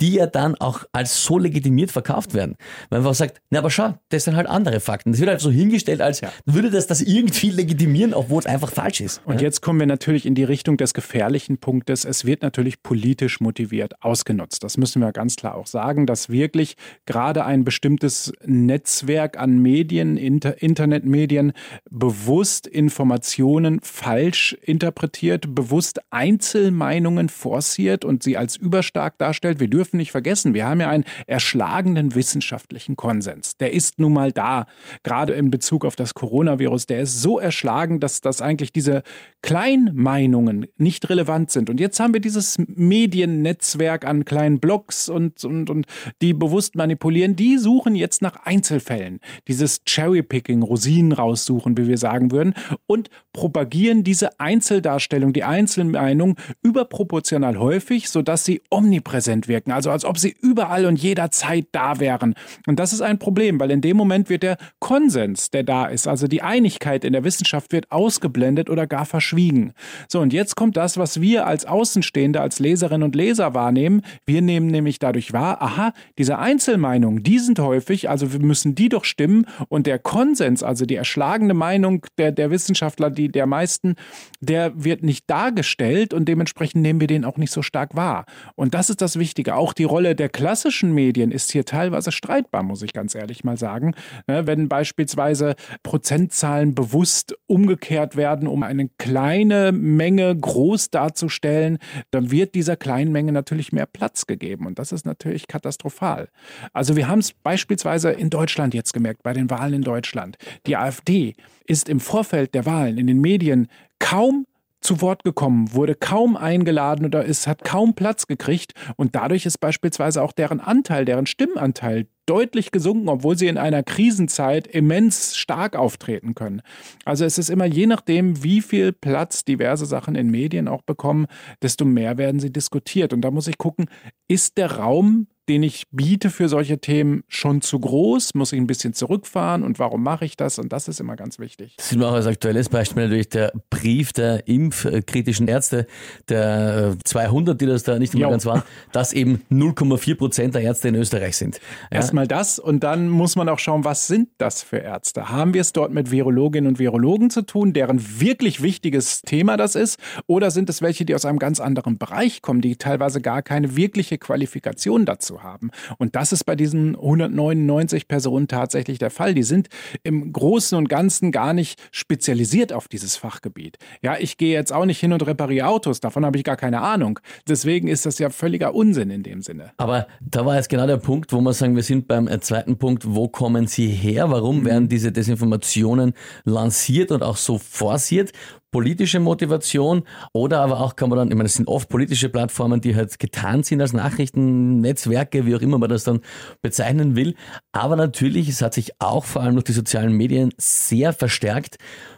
die 0.00 0.14
ja 0.14 0.26
dann 0.26 0.54
auch 0.56 0.84
als 0.92 1.24
so 1.24 1.38
legitimiert 1.38 1.90
verkauft 1.90 2.34
werden. 2.34 2.56
Weil 2.90 3.00
man 3.00 3.14
sagt, 3.14 3.35
na 3.50 3.60
aber 3.60 3.70
schau, 3.70 3.94
das 4.08 4.24
sind 4.24 4.36
halt 4.36 4.46
andere 4.46 4.80
Fakten. 4.80 5.12
Das 5.12 5.20
wird 5.20 5.30
halt 5.30 5.40
so 5.40 5.50
hingestellt, 5.50 6.00
als 6.00 6.20
ja. 6.20 6.30
würde 6.44 6.70
das 6.70 6.86
das 6.86 7.00
irgendwie 7.00 7.50
legitimieren, 7.50 8.14
obwohl 8.14 8.40
es 8.40 8.46
einfach 8.46 8.70
falsch 8.70 9.00
ist. 9.00 9.20
Und 9.24 9.36
ja? 9.36 9.46
jetzt 9.46 9.62
kommen 9.62 9.80
wir 9.80 9.86
natürlich 9.86 10.26
in 10.26 10.34
die 10.34 10.44
Richtung 10.44 10.76
des 10.76 10.94
gefährlichen 10.94 11.58
Punktes. 11.58 12.04
Es 12.04 12.24
wird 12.24 12.42
natürlich 12.42 12.82
politisch 12.82 13.40
motiviert 13.40 13.94
ausgenutzt. 14.02 14.62
Das 14.64 14.76
müssen 14.76 15.00
wir 15.00 15.12
ganz 15.12 15.36
klar 15.36 15.54
auch 15.54 15.66
sagen, 15.66 16.06
dass 16.06 16.30
wirklich 16.30 16.76
gerade 17.06 17.44
ein 17.44 17.64
bestimmtes 17.64 18.32
Netzwerk 18.44 19.38
an 19.38 19.58
Medien, 19.58 20.16
Inter 20.16 20.62
Internetmedien, 20.62 21.52
bewusst 21.90 22.66
Informationen 22.66 23.80
falsch 23.82 24.56
interpretiert, 24.62 25.54
bewusst 25.54 26.00
Einzelmeinungen 26.10 27.28
forciert 27.28 28.04
und 28.04 28.22
sie 28.22 28.36
als 28.36 28.56
überstark 28.56 29.18
darstellt. 29.18 29.60
Wir 29.60 29.68
dürfen 29.68 29.96
nicht 29.96 30.12
vergessen, 30.12 30.54
wir 30.54 30.66
haben 30.66 30.80
ja 30.80 30.88
einen 30.88 31.04
erschlagenen 31.26 32.14
wissenschaftlichen 32.14 32.96
Konsens. 32.96 33.15
Der 33.60 33.72
ist 33.72 33.98
nun 33.98 34.12
mal 34.12 34.32
da, 34.32 34.66
gerade 35.02 35.32
in 35.34 35.50
Bezug 35.50 35.84
auf 35.84 35.96
das 35.96 36.14
Coronavirus. 36.14 36.86
Der 36.86 37.00
ist 37.00 37.22
so 37.22 37.38
erschlagen, 37.38 38.00
dass, 38.00 38.20
dass 38.20 38.42
eigentlich 38.42 38.72
diese 38.72 39.02
Kleinmeinungen 39.42 40.66
nicht 40.76 41.08
relevant 41.08 41.50
sind. 41.50 41.70
Und 41.70 41.78
jetzt 41.78 42.00
haben 42.00 42.12
wir 42.12 42.20
dieses 42.20 42.56
Mediennetzwerk 42.58 44.04
an 44.04 44.24
kleinen 44.24 44.58
Blogs 44.58 45.08
und, 45.08 45.44
und, 45.44 45.70
und 45.70 45.86
die 46.20 46.32
bewusst 46.32 46.74
manipulieren. 46.74 47.36
Die 47.36 47.58
suchen 47.58 47.94
jetzt 47.94 48.22
nach 48.22 48.44
Einzelfällen. 48.44 49.20
Dieses 49.46 49.82
Cherrypicking, 49.84 50.62
Rosinen 50.62 51.12
raussuchen, 51.12 51.76
wie 51.76 51.86
wir 51.86 51.98
sagen 51.98 52.32
würden, 52.32 52.54
und 52.86 53.08
propagieren 53.32 54.02
diese 54.02 54.40
Einzeldarstellung, 54.40 55.32
die 55.32 55.44
Einzelmeinung 55.44 56.36
überproportional 56.62 57.58
häufig, 57.58 58.08
sodass 58.08 58.44
sie 58.44 58.62
omnipräsent 58.70 59.46
wirken. 59.48 59.72
Also 59.72 59.90
als 59.90 60.04
ob 60.04 60.18
sie 60.18 60.34
überall 60.40 60.86
und 60.86 61.00
jederzeit 61.00 61.66
da 61.72 62.00
wären. 62.00 62.34
Und 62.66 62.80
das 62.80 62.92
ist 62.92 63.02
ein 63.06 63.18
Problem, 63.18 63.58
weil 63.58 63.70
in 63.70 63.80
dem 63.80 63.96
Moment 63.96 64.28
wird 64.28 64.42
der 64.42 64.58
Konsens, 64.80 65.50
der 65.50 65.62
da 65.62 65.86
ist, 65.86 66.06
also 66.06 66.26
die 66.26 66.42
Einigkeit 66.42 67.04
in 67.04 67.12
der 67.12 67.24
Wissenschaft 67.24 67.72
wird 67.72 67.90
ausgeblendet 67.90 68.68
oder 68.68 68.86
gar 68.86 69.06
verschwiegen. 69.06 69.72
So, 70.08 70.20
und 70.20 70.32
jetzt 70.32 70.56
kommt 70.56 70.76
das, 70.76 70.98
was 70.98 71.20
wir 71.20 71.46
als 71.46 71.64
Außenstehende, 71.64 72.40
als 72.40 72.58
Leserinnen 72.58 73.04
und 73.04 73.14
Leser 73.14 73.54
wahrnehmen. 73.54 74.02
Wir 74.26 74.42
nehmen 74.42 74.66
nämlich 74.66 74.98
dadurch 74.98 75.32
wahr, 75.32 75.62
aha, 75.62 75.92
diese 76.18 76.38
Einzelmeinungen, 76.38 77.22
die 77.22 77.38
sind 77.38 77.58
häufig, 77.58 78.10
also 78.10 78.32
wir 78.32 78.40
müssen 78.40 78.74
die 78.74 78.88
doch 78.88 79.04
stimmen 79.04 79.46
und 79.68 79.86
der 79.86 79.98
Konsens, 79.98 80.62
also 80.62 80.84
die 80.84 80.96
erschlagene 80.96 81.54
Meinung 81.54 82.04
der, 82.18 82.32
der 82.32 82.50
Wissenschaftler, 82.50 83.10
die 83.10 83.28
der 83.28 83.46
meisten, 83.46 83.94
der 84.40 84.72
wird 84.74 85.02
nicht 85.02 85.30
dargestellt 85.30 86.12
und 86.12 86.26
dementsprechend 86.26 86.82
nehmen 86.82 87.00
wir 87.00 87.06
den 87.06 87.24
auch 87.24 87.36
nicht 87.36 87.52
so 87.52 87.62
stark 87.62 87.96
wahr. 87.96 88.26
Und 88.54 88.74
das 88.74 88.90
ist 88.90 89.00
das 89.00 89.18
Wichtige. 89.18 89.54
Auch 89.54 89.72
die 89.72 89.84
Rolle 89.84 90.14
der 90.14 90.28
klassischen 90.28 90.92
Medien 90.92 91.30
ist 91.30 91.52
hier 91.52 91.64
teilweise 91.64 92.12
streitbar, 92.12 92.62
muss 92.62 92.82
ich 92.82 92.92
ganz 92.96 93.14
ehrlich 93.14 93.44
mal 93.44 93.58
sagen. 93.58 93.94
Ne, 94.26 94.46
wenn 94.46 94.68
beispielsweise 94.68 95.54
Prozentzahlen 95.82 96.74
bewusst 96.74 97.36
umgekehrt 97.46 98.16
werden, 98.16 98.48
um 98.48 98.62
eine 98.62 98.88
kleine 98.96 99.70
Menge 99.70 100.34
groß 100.34 100.90
darzustellen, 100.90 101.78
dann 102.10 102.30
wird 102.30 102.54
dieser 102.54 102.76
kleinen 102.76 103.12
Menge 103.12 103.32
natürlich 103.32 103.70
mehr 103.70 103.84
Platz 103.86 104.26
gegeben. 104.26 104.66
Und 104.66 104.78
das 104.78 104.92
ist 104.92 105.04
natürlich 105.04 105.46
katastrophal. 105.46 106.28
Also 106.72 106.96
wir 106.96 107.06
haben 107.06 107.18
es 107.18 107.34
beispielsweise 107.34 108.10
in 108.10 108.30
Deutschland 108.30 108.72
jetzt 108.72 108.94
gemerkt, 108.94 109.22
bei 109.22 109.34
den 109.34 109.50
Wahlen 109.50 109.74
in 109.74 109.82
Deutschland. 109.82 110.38
Die 110.66 110.76
AfD 110.76 111.34
ist 111.66 111.90
im 111.90 112.00
Vorfeld 112.00 112.54
der 112.54 112.64
Wahlen 112.64 112.96
in 112.96 113.06
den 113.06 113.20
Medien 113.20 113.68
kaum 113.98 114.46
zu 114.86 115.00
Wort 115.00 115.24
gekommen, 115.24 115.74
wurde 115.74 115.96
kaum 115.96 116.36
eingeladen 116.36 117.04
oder 117.04 117.26
es 117.26 117.48
hat 117.48 117.64
kaum 117.64 117.94
Platz 117.94 118.28
gekriegt 118.28 118.72
und 118.96 119.16
dadurch 119.16 119.44
ist 119.44 119.58
beispielsweise 119.58 120.22
auch 120.22 120.32
deren 120.32 120.60
Anteil, 120.60 121.04
deren 121.04 121.26
Stimmanteil 121.26 122.06
deutlich 122.26 122.70
gesunken, 122.70 123.08
obwohl 123.08 123.36
sie 123.36 123.48
in 123.48 123.58
einer 123.58 123.82
Krisenzeit 123.82 124.68
immens 124.68 125.36
stark 125.36 125.74
auftreten 125.74 126.34
können. 126.34 126.62
Also 127.04 127.24
es 127.24 127.36
ist 127.36 127.50
immer 127.50 127.64
je 127.64 127.86
nachdem, 127.86 128.42
wie 128.44 128.60
viel 128.60 128.92
Platz 128.92 129.44
diverse 129.44 129.86
Sachen 129.86 130.14
in 130.14 130.30
Medien 130.30 130.68
auch 130.68 130.82
bekommen, 130.82 131.26
desto 131.62 131.84
mehr 131.84 132.16
werden 132.16 132.40
sie 132.40 132.52
diskutiert. 132.52 133.12
Und 133.12 133.22
da 133.22 133.30
muss 133.30 133.48
ich 133.48 133.58
gucken, 133.58 133.86
ist 134.28 134.56
der 134.56 134.72
Raum 134.72 135.26
den 135.48 135.62
ich 135.62 135.84
biete 135.90 136.30
für 136.30 136.48
solche 136.48 136.78
Themen, 136.78 137.22
schon 137.28 137.60
zu 137.60 137.78
groß? 137.78 138.34
Muss 138.34 138.52
ich 138.52 138.60
ein 138.60 138.66
bisschen 138.66 138.94
zurückfahren? 138.94 139.62
Und 139.62 139.78
warum 139.78 140.02
mache 140.02 140.24
ich 140.24 140.36
das? 140.36 140.58
Und 140.58 140.72
das 140.72 140.88
ist 140.88 141.00
immer 141.00 141.16
ganz 141.16 141.38
wichtig. 141.38 141.74
Das 141.76 141.92
ist 141.92 142.02
auch 142.02 142.12
als 142.12 142.26
aktuelles 142.26 142.68
Beispiel 142.68 143.04
natürlich 143.04 143.28
der 143.28 143.52
Brief 143.70 144.12
der 144.12 144.46
impfkritischen 144.48 145.48
Ärzte, 145.48 145.86
der 146.28 146.96
200, 147.04 147.60
die 147.60 147.66
das 147.66 147.84
da 147.84 147.98
nicht 147.98 148.14
immer 148.14 148.30
ganz 148.30 148.46
waren, 148.46 148.62
dass 148.92 149.12
eben 149.12 149.42
0,4 149.50 150.16
Prozent 150.16 150.54
der 150.54 150.62
Ärzte 150.62 150.88
in 150.88 150.94
Österreich 150.96 151.36
sind. 151.36 151.60
Ja? 151.90 151.98
Erstmal 151.98 152.26
das 152.26 152.58
und 152.58 152.82
dann 152.82 153.08
muss 153.08 153.36
man 153.36 153.48
auch 153.48 153.58
schauen, 153.58 153.84
was 153.84 154.06
sind 154.06 154.28
das 154.38 154.62
für 154.62 154.78
Ärzte? 154.78 155.28
Haben 155.28 155.54
wir 155.54 155.60
es 155.60 155.72
dort 155.72 155.92
mit 155.92 156.10
Virologinnen 156.10 156.68
und 156.68 156.78
Virologen 156.78 157.30
zu 157.30 157.42
tun, 157.42 157.72
deren 157.72 158.20
wirklich 158.20 158.62
wichtiges 158.62 159.22
Thema 159.22 159.56
das 159.56 159.74
ist? 159.74 159.98
Oder 160.26 160.50
sind 160.50 160.68
es 160.68 160.82
welche, 160.82 161.04
die 161.04 161.14
aus 161.14 161.24
einem 161.24 161.38
ganz 161.38 161.60
anderen 161.60 161.98
Bereich 161.98 162.42
kommen, 162.42 162.60
die 162.60 162.76
teilweise 162.76 163.20
gar 163.20 163.42
keine 163.42 163.76
wirkliche 163.76 164.18
Qualifikation 164.18 165.04
dazu 165.04 165.35
haben. 165.42 165.70
Und 165.98 166.16
das 166.16 166.32
ist 166.32 166.44
bei 166.44 166.56
diesen 166.56 166.96
199 166.96 168.08
Personen 168.08 168.48
tatsächlich 168.48 168.98
der 168.98 169.10
Fall. 169.10 169.34
Die 169.34 169.42
sind 169.42 169.68
im 170.02 170.32
Großen 170.32 170.76
und 170.76 170.88
Ganzen 170.88 171.32
gar 171.32 171.52
nicht 171.52 171.80
spezialisiert 171.90 172.72
auf 172.72 172.88
dieses 172.88 173.16
Fachgebiet. 173.16 173.78
Ja, 174.02 174.16
ich 174.18 174.36
gehe 174.36 174.52
jetzt 174.52 174.72
auch 174.72 174.84
nicht 174.84 175.00
hin 175.00 175.12
und 175.12 175.26
repariere 175.26 175.66
Autos, 175.66 176.00
davon 176.00 176.24
habe 176.24 176.38
ich 176.38 176.44
gar 176.44 176.56
keine 176.56 176.80
Ahnung. 176.80 177.18
Deswegen 177.48 177.88
ist 177.88 178.06
das 178.06 178.18
ja 178.18 178.30
völliger 178.30 178.74
Unsinn 178.74 179.10
in 179.10 179.22
dem 179.22 179.42
Sinne. 179.42 179.72
Aber 179.76 180.06
da 180.20 180.44
war 180.44 180.56
jetzt 180.56 180.68
genau 180.68 180.86
der 180.86 180.96
Punkt, 180.98 181.32
wo 181.32 181.40
wir 181.40 181.52
sagen, 181.52 181.76
wir 181.76 181.82
sind 181.82 182.08
beim 182.08 182.28
äh, 182.28 182.40
zweiten 182.40 182.78
Punkt, 182.78 183.04
wo 183.06 183.28
kommen 183.28 183.66
sie 183.66 183.88
her? 183.88 184.30
Warum 184.30 184.60
mhm. 184.60 184.64
werden 184.64 184.88
diese 184.88 185.12
Desinformationen 185.12 186.12
lanciert 186.44 187.12
und 187.12 187.22
auch 187.22 187.36
so 187.36 187.58
forciert? 187.58 188.32
Politische 188.70 189.20
Motivation 189.20 190.02
oder 190.32 190.60
aber 190.60 190.80
auch 190.80 190.96
kann 190.96 191.08
man 191.08 191.18
dann, 191.18 191.28
ich 191.28 191.34
meine, 191.34 191.46
es 191.46 191.54
sind 191.54 191.68
oft 191.68 191.88
politische 191.88 192.28
Plattformen, 192.28 192.80
die 192.80 192.94
halt 192.94 193.18
getan 193.18 193.62
sind 193.62 193.80
als 193.80 193.92
Nachrichtennetzwerke, 193.92 195.46
wie 195.46 195.54
auch 195.54 195.60
immer 195.60 195.78
man 195.78 195.88
das 195.88 196.04
dann 196.04 196.20
bezeichnen 196.62 197.16
will. 197.16 197.34
Aber 197.72 197.96
natürlich, 197.96 198.48
es 198.48 198.62
hat 198.62 198.74
sich 198.74 198.92
auch 199.00 199.24
vor 199.24 199.42
allem 199.42 199.54
durch 199.54 199.64
die 199.64 199.72
sozialen 199.72 200.12
Medien 200.12 200.52
sehr 200.58 201.12
verstärkt. 201.12 201.76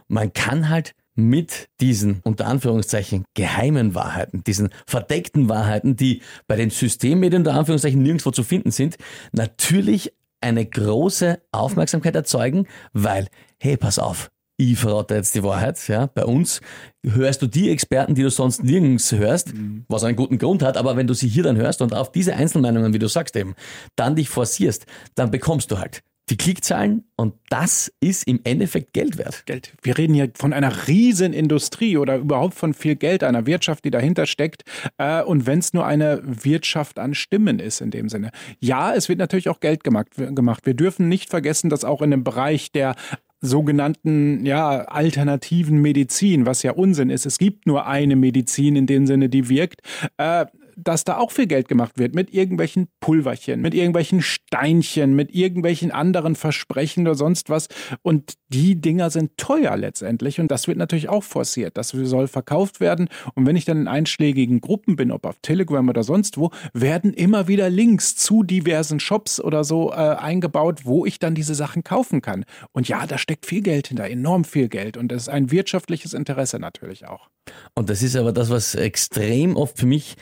Man 0.09 0.33
kann 0.33 0.69
halt 0.69 0.95
mit 1.15 1.69
diesen 1.81 2.21
unter 2.23 2.47
Anführungszeichen 2.47 3.25
geheimen 3.35 3.97
Wahrheiten, 3.97 4.45
diesen 4.45 4.71
verdeckten 4.87 5.49
Wahrheiten, 5.49 5.97
die 5.97 6.23
bei 6.47 6.55
den 6.55 6.71
Systemmedien 6.71 7.41
unter 7.41 7.55
Anführungszeichen 7.55 8.01
nirgendwo 8.01 8.31
zu 8.31 8.45
finden 8.45 8.71
sind, 8.71 8.97
natürlich 9.33 10.13
eine 10.41 10.65
große 10.65 11.43
Aufmerksamkeit 11.51 12.15
erzeugen, 12.15 12.69
weil, 12.93 13.27
hey, 13.59 13.77
pass 13.77 13.99
auf, 13.99 14.31
ich 14.59 14.79
verrate 14.79 15.15
jetzt 15.15 15.35
die 15.35 15.43
Wahrheit, 15.43 15.79
ja, 15.89 16.07
bei 16.07 16.25
uns 16.25 16.61
hörst 17.07 17.41
du 17.43 17.47
die 17.47 17.71
Experten, 17.71 18.15
die 18.15 18.23
du 18.23 18.31
sonst 18.31 18.65
nirgends 18.65 19.13
hörst, 19.13 19.55
mhm. 19.55 19.85
was 19.89 20.05
einen 20.05 20.17
guten 20.17 20.37
Grund 20.37 20.63
hat, 20.63 20.77
aber 20.77 20.97
wenn 20.97 21.07
du 21.07 21.15
sie 21.15 21.29
hier 21.29 21.45
dann 21.45 21.57
hörst 21.57 21.81
und 21.81 21.95
auf 21.95 22.11
diese 22.11 22.35
Einzelmeinungen, 22.35 22.93
wie 22.93 22.99
du 22.99 23.09
sagst 23.09 23.37
eben, 23.37 23.55
dann 23.95 24.17
dich 24.17 24.29
forcierst, 24.29 24.87
dann 25.15 25.31
bekommst 25.31 25.71
du 25.71 25.79
halt 25.79 26.03
die 26.31 26.37
Klickzahlen 26.37 27.05
und 27.17 27.35
das 27.49 27.91
ist 28.01 28.25
im 28.25 28.41
Endeffekt 28.45 28.93
Geld 28.93 29.17
wert. 29.17 29.47
Geld. 29.47 29.73
Wir 29.83 29.97
reden 29.97 30.13
hier 30.13 30.31
von 30.35 30.53
einer 30.53 30.87
riesen 30.87 31.33
Industrie 31.33 31.97
oder 31.97 32.17
überhaupt 32.17 32.55
von 32.55 32.75
viel 32.75 32.97
Geld, 32.97 33.25
einer 33.25 33.47
Wirtschaft, 33.47 33.85
die 33.85 33.91
dahinter 33.91 34.27
steckt. 34.27 34.65
Äh, 34.99 35.23
und 35.23 35.47
wenn 35.47 35.61
es 35.61 35.73
nur 35.73 35.87
eine 35.87 36.21
Wirtschaft 36.25 36.99
an 36.99 37.15
Stimmen 37.15 37.59
ist 37.59 37.81
in 37.81 37.91
dem 37.91 38.09
Sinne. 38.09 38.31
Ja, 38.61 38.95
es 38.95 39.09
wird 39.09 39.19
natürlich 39.19 39.49
auch 39.49 39.61
Geld 39.61 39.85
gemacht. 39.85 40.09
Wir 40.19 40.75
dürfen 40.75 41.09
nicht 41.09 41.31
vergessen, 41.31 41.71
dass 41.71 41.85
auch 41.85 42.03
in 42.03 42.11
dem 42.11 42.25
Bereich 42.25 42.73
der 42.73 42.95
sogenannten 43.41 44.45
ja, 44.45 44.83
alternativen 44.83 45.81
Medizin, 45.81 46.47
was 46.47 46.63
ja 46.63 46.73
Unsinn 46.73 47.11
ist. 47.11 47.27
Es 47.27 47.39
gibt 47.39 47.67
nur 47.67 47.87
eine 47.87 48.17
Medizin 48.17 48.77
in 48.77 48.87
dem 48.87 49.07
Sinne, 49.07 49.29
die 49.29 49.49
wirkt. 49.49 49.83
Äh, 50.17 50.47
dass 50.79 51.05
da 51.05 51.19
auch 51.19 51.33
viel 51.33 51.47
Geld 51.47 51.69
gemacht 51.69 51.99
wird 51.99 52.15
mit 52.15 52.33
irgendwelchen 52.33 52.89
Pulverchen, 53.01 53.61
mit 53.61 53.75
irgendwelchen 53.75 54.23
Steinchen, 54.23 55.15
mit 55.15 55.35
irgendwelchen 55.35 55.91
anderen 55.91 56.37
Versprechen 56.37 57.07
oder 57.07 57.15
sonst 57.15 57.51
was. 57.51 57.69
Und 58.03 58.35
die 58.49 58.81
Dinger 58.81 59.11
sind 59.11 59.37
teuer 59.37 59.77
letztendlich. 59.77 60.41
Und 60.41 60.51
das 60.51 60.69
wird 60.69 60.79
natürlich 60.79 61.09
auch 61.09 61.25
forciert. 61.25 61.77
Das 61.77 61.89
soll 61.89 62.29
verkauft 62.29 62.81
werden. 62.81 63.09
Und 63.35 63.47
wenn 63.47 63.57
ich 63.57 63.65
dann 63.65 63.81
in 63.81 63.89
einschlägigen 63.89 64.61
Gruppen 64.61 64.97
bin, 64.97 65.11
ob 65.11 65.27
auf 65.27 65.37
Telegram 65.43 65.89
oder 65.89 66.05
sonst 66.05 66.39
wo, 66.39 66.51
werden 66.73 67.13
immer 67.13 67.49
wieder 67.49 67.69
Links 67.71 68.17
zu 68.17 68.43
diversen 68.43 69.01
Shops 69.01 69.41
oder 69.41 69.65
so 69.65 69.91
äh, 69.91 69.95
eingebaut, 69.95 70.83
wo 70.85 71.05
ich 71.05 71.19
dann 71.19 71.35
diese 71.35 71.55
Sachen 71.55 71.83
kaufen 71.83 72.23
kann. 72.23 72.45
Und 72.73 72.89
ja, 72.89 73.07
da 73.07 73.19
steckt 73.19 73.47
viel 73.47 73.63
Geld 73.63 73.89
hinter, 73.89 74.09
enorm 74.09 74.45
viel 74.45 74.69
Geld. 74.69 74.97
Und 74.97 75.11
das 75.11 75.23
ist 75.23 75.29
ein 75.29 75.51
wirtschaftliches 75.51 76.15
Interesse 76.15 76.59
natürlich 76.59 77.07
auch. 77.07 77.29
Und 77.75 77.91
das 77.91 78.03
ist 78.03 78.17
aber 78.17 78.33
das, 78.33 78.51
was 78.51 78.75
extrem 78.75 79.57
oft 79.57 79.79
für 79.79 79.87
mich 79.87 80.17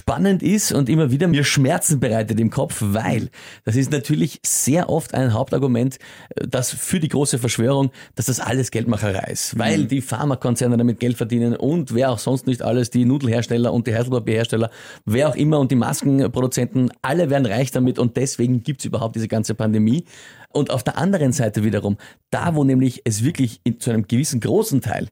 spannend 0.00 0.42
ist 0.42 0.72
und 0.72 0.88
immer 0.88 1.10
wieder 1.10 1.28
mir 1.28 1.44
Schmerzen 1.44 2.00
bereitet 2.00 2.40
im 2.40 2.48
Kopf, 2.48 2.78
weil 2.80 3.28
das 3.64 3.76
ist 3.76 3.92
natürlich 3.92 4.40
sehr 4.44 4.88
oft 4.88 5.12
ein 5.14 5.34
Hauptargument, 5.34 5.98
äh, 6.36 6.48
das 6.48 6.70
für 6.70 7.00
die 7.00 7.08
große 7.08 7.38
Verschwörung, 7.38 7.90
dass 8.14 8.26
das 8.26 8.40
alles 8.40 8.70
Geldmacherei 8.70 9.30
ist, 9.30 9.58
weil 9.58 9.80
mhm. 9.80 9.88
die 9.88 10.00
Pharmakonzerne 10.00 10.76
damit 10.78 11.00
Geld 11.00 11.16
verdienen 11.16 11.54
und 11.54 11.94
wer 11.94 12.10
auch 12.10 12.18
sonst 12.18 12.46
nicht 12.46 12.62
alles, 12.62 12.88
die 12.88 13.04
Nudelhersteller 13.04 13.72
und 13.72 13.86
die 13.86 13.94
Heidelpapierhersteller, 13.94 14.70
wer 15.04 15.28
auch 15.28 15.36
immer 15.36 15.60
und 15.60 15.70
die 15.70 15.76
Maskenproduzenten, 15.76 16.90
alle 17.02 17.28
werden 17.28 17.46
reich 17.46 17.70
damit 17.70 17.98
und 17.98 18.16
deswegen 18.16 18.62
gibt 18.62 18.80
es 18.80 18.86
überhaupt 18.86 19.16
diese 19.16 19.28
ganze 19.28 19.54
Pandemie. 19.54 20.04
Und 20.52 20.70
auf 20.70 20.82
der 20.82 20.98
anderen 20.98 21.32
Seite 21.32 21.62
wiederum, 21.62 21.96
da 22.30 22.54
wo 22.54 22.64
nämlich 22.64 23.02
es 23.04 23.22
wirklich 23.22 23.60
in, 23.64 23.78
zu 23.78 23.90
einem 23.90 24.08
gewissen 24.08 24.40
großen 24.40 24.80
Teil 24.80 25.08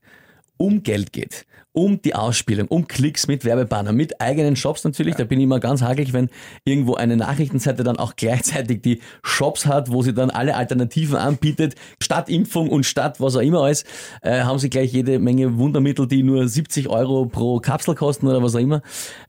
um 0.57 0.83
Geld 0.83 1.13
geht, 1.13 1.47
um 1.79 2.03
die 2.03 2.17
Ausspielung, 2.17 2.67
um 2.67 2.89
Klicks 2.89 3.29
mit 3.29 3.45
Werbebanner, 3.45 3.93
mit 3.93 4.21
eigenen 4.21 4.57
Shops 4.57 4.83
natürlich. 4.83 5.13
Ja. 5.13 5.19
Da 5.19 5.25
bin 5.27 5.39
ich 5.39 5.45
immer 5.45 5.61
ganz 5.61 5.81
hakelig, 5.81 6.13
wenn 6.13 6.29
irgendwo 6.65 6.95
eine 6.95 7.17
Nachrichtenseite 7.17 7.85
dann 7.85 8.01
auch 8.01 8.17
gleichzeitig 8.17 8.83
die 8.83 9.01
Shops 9.23 9.65
hat, 9.65 9.93
wo 9.93 10.03
sie 10.03 10.13
dann 10.13 10.31
alle 10.31 10.57
Alternativen 10.57 11.15
anbietet. 11.15 11.77
Statt 12.03 12.29
Impfung 12.29 12.69
und 12.69 12.85
statt 12.85 13.21
was 13.21 13.37
auch 13.37 13.43
immer 13.43 13.61
alles, 13.61 13.85
äh, 14.23 14.41
haben 14.41 14.59
sie 14.59 14.71
gleich 14.71 14.93
jede 14.93 15.21
Menge 15.21 15.57
Wundermittel, 15.57 16.09
die 16.09 16.25
nur 16.25 16.49
70 16.49 16.89
Euro 16.89 17.27
pro 17.27 17.61
Kapsel 17.61 17.95
kosten 17.95 18.27
oder 18.27 18.43
was 18.43 18.57
auch 18.57 18.61
immer. 18.61 18.83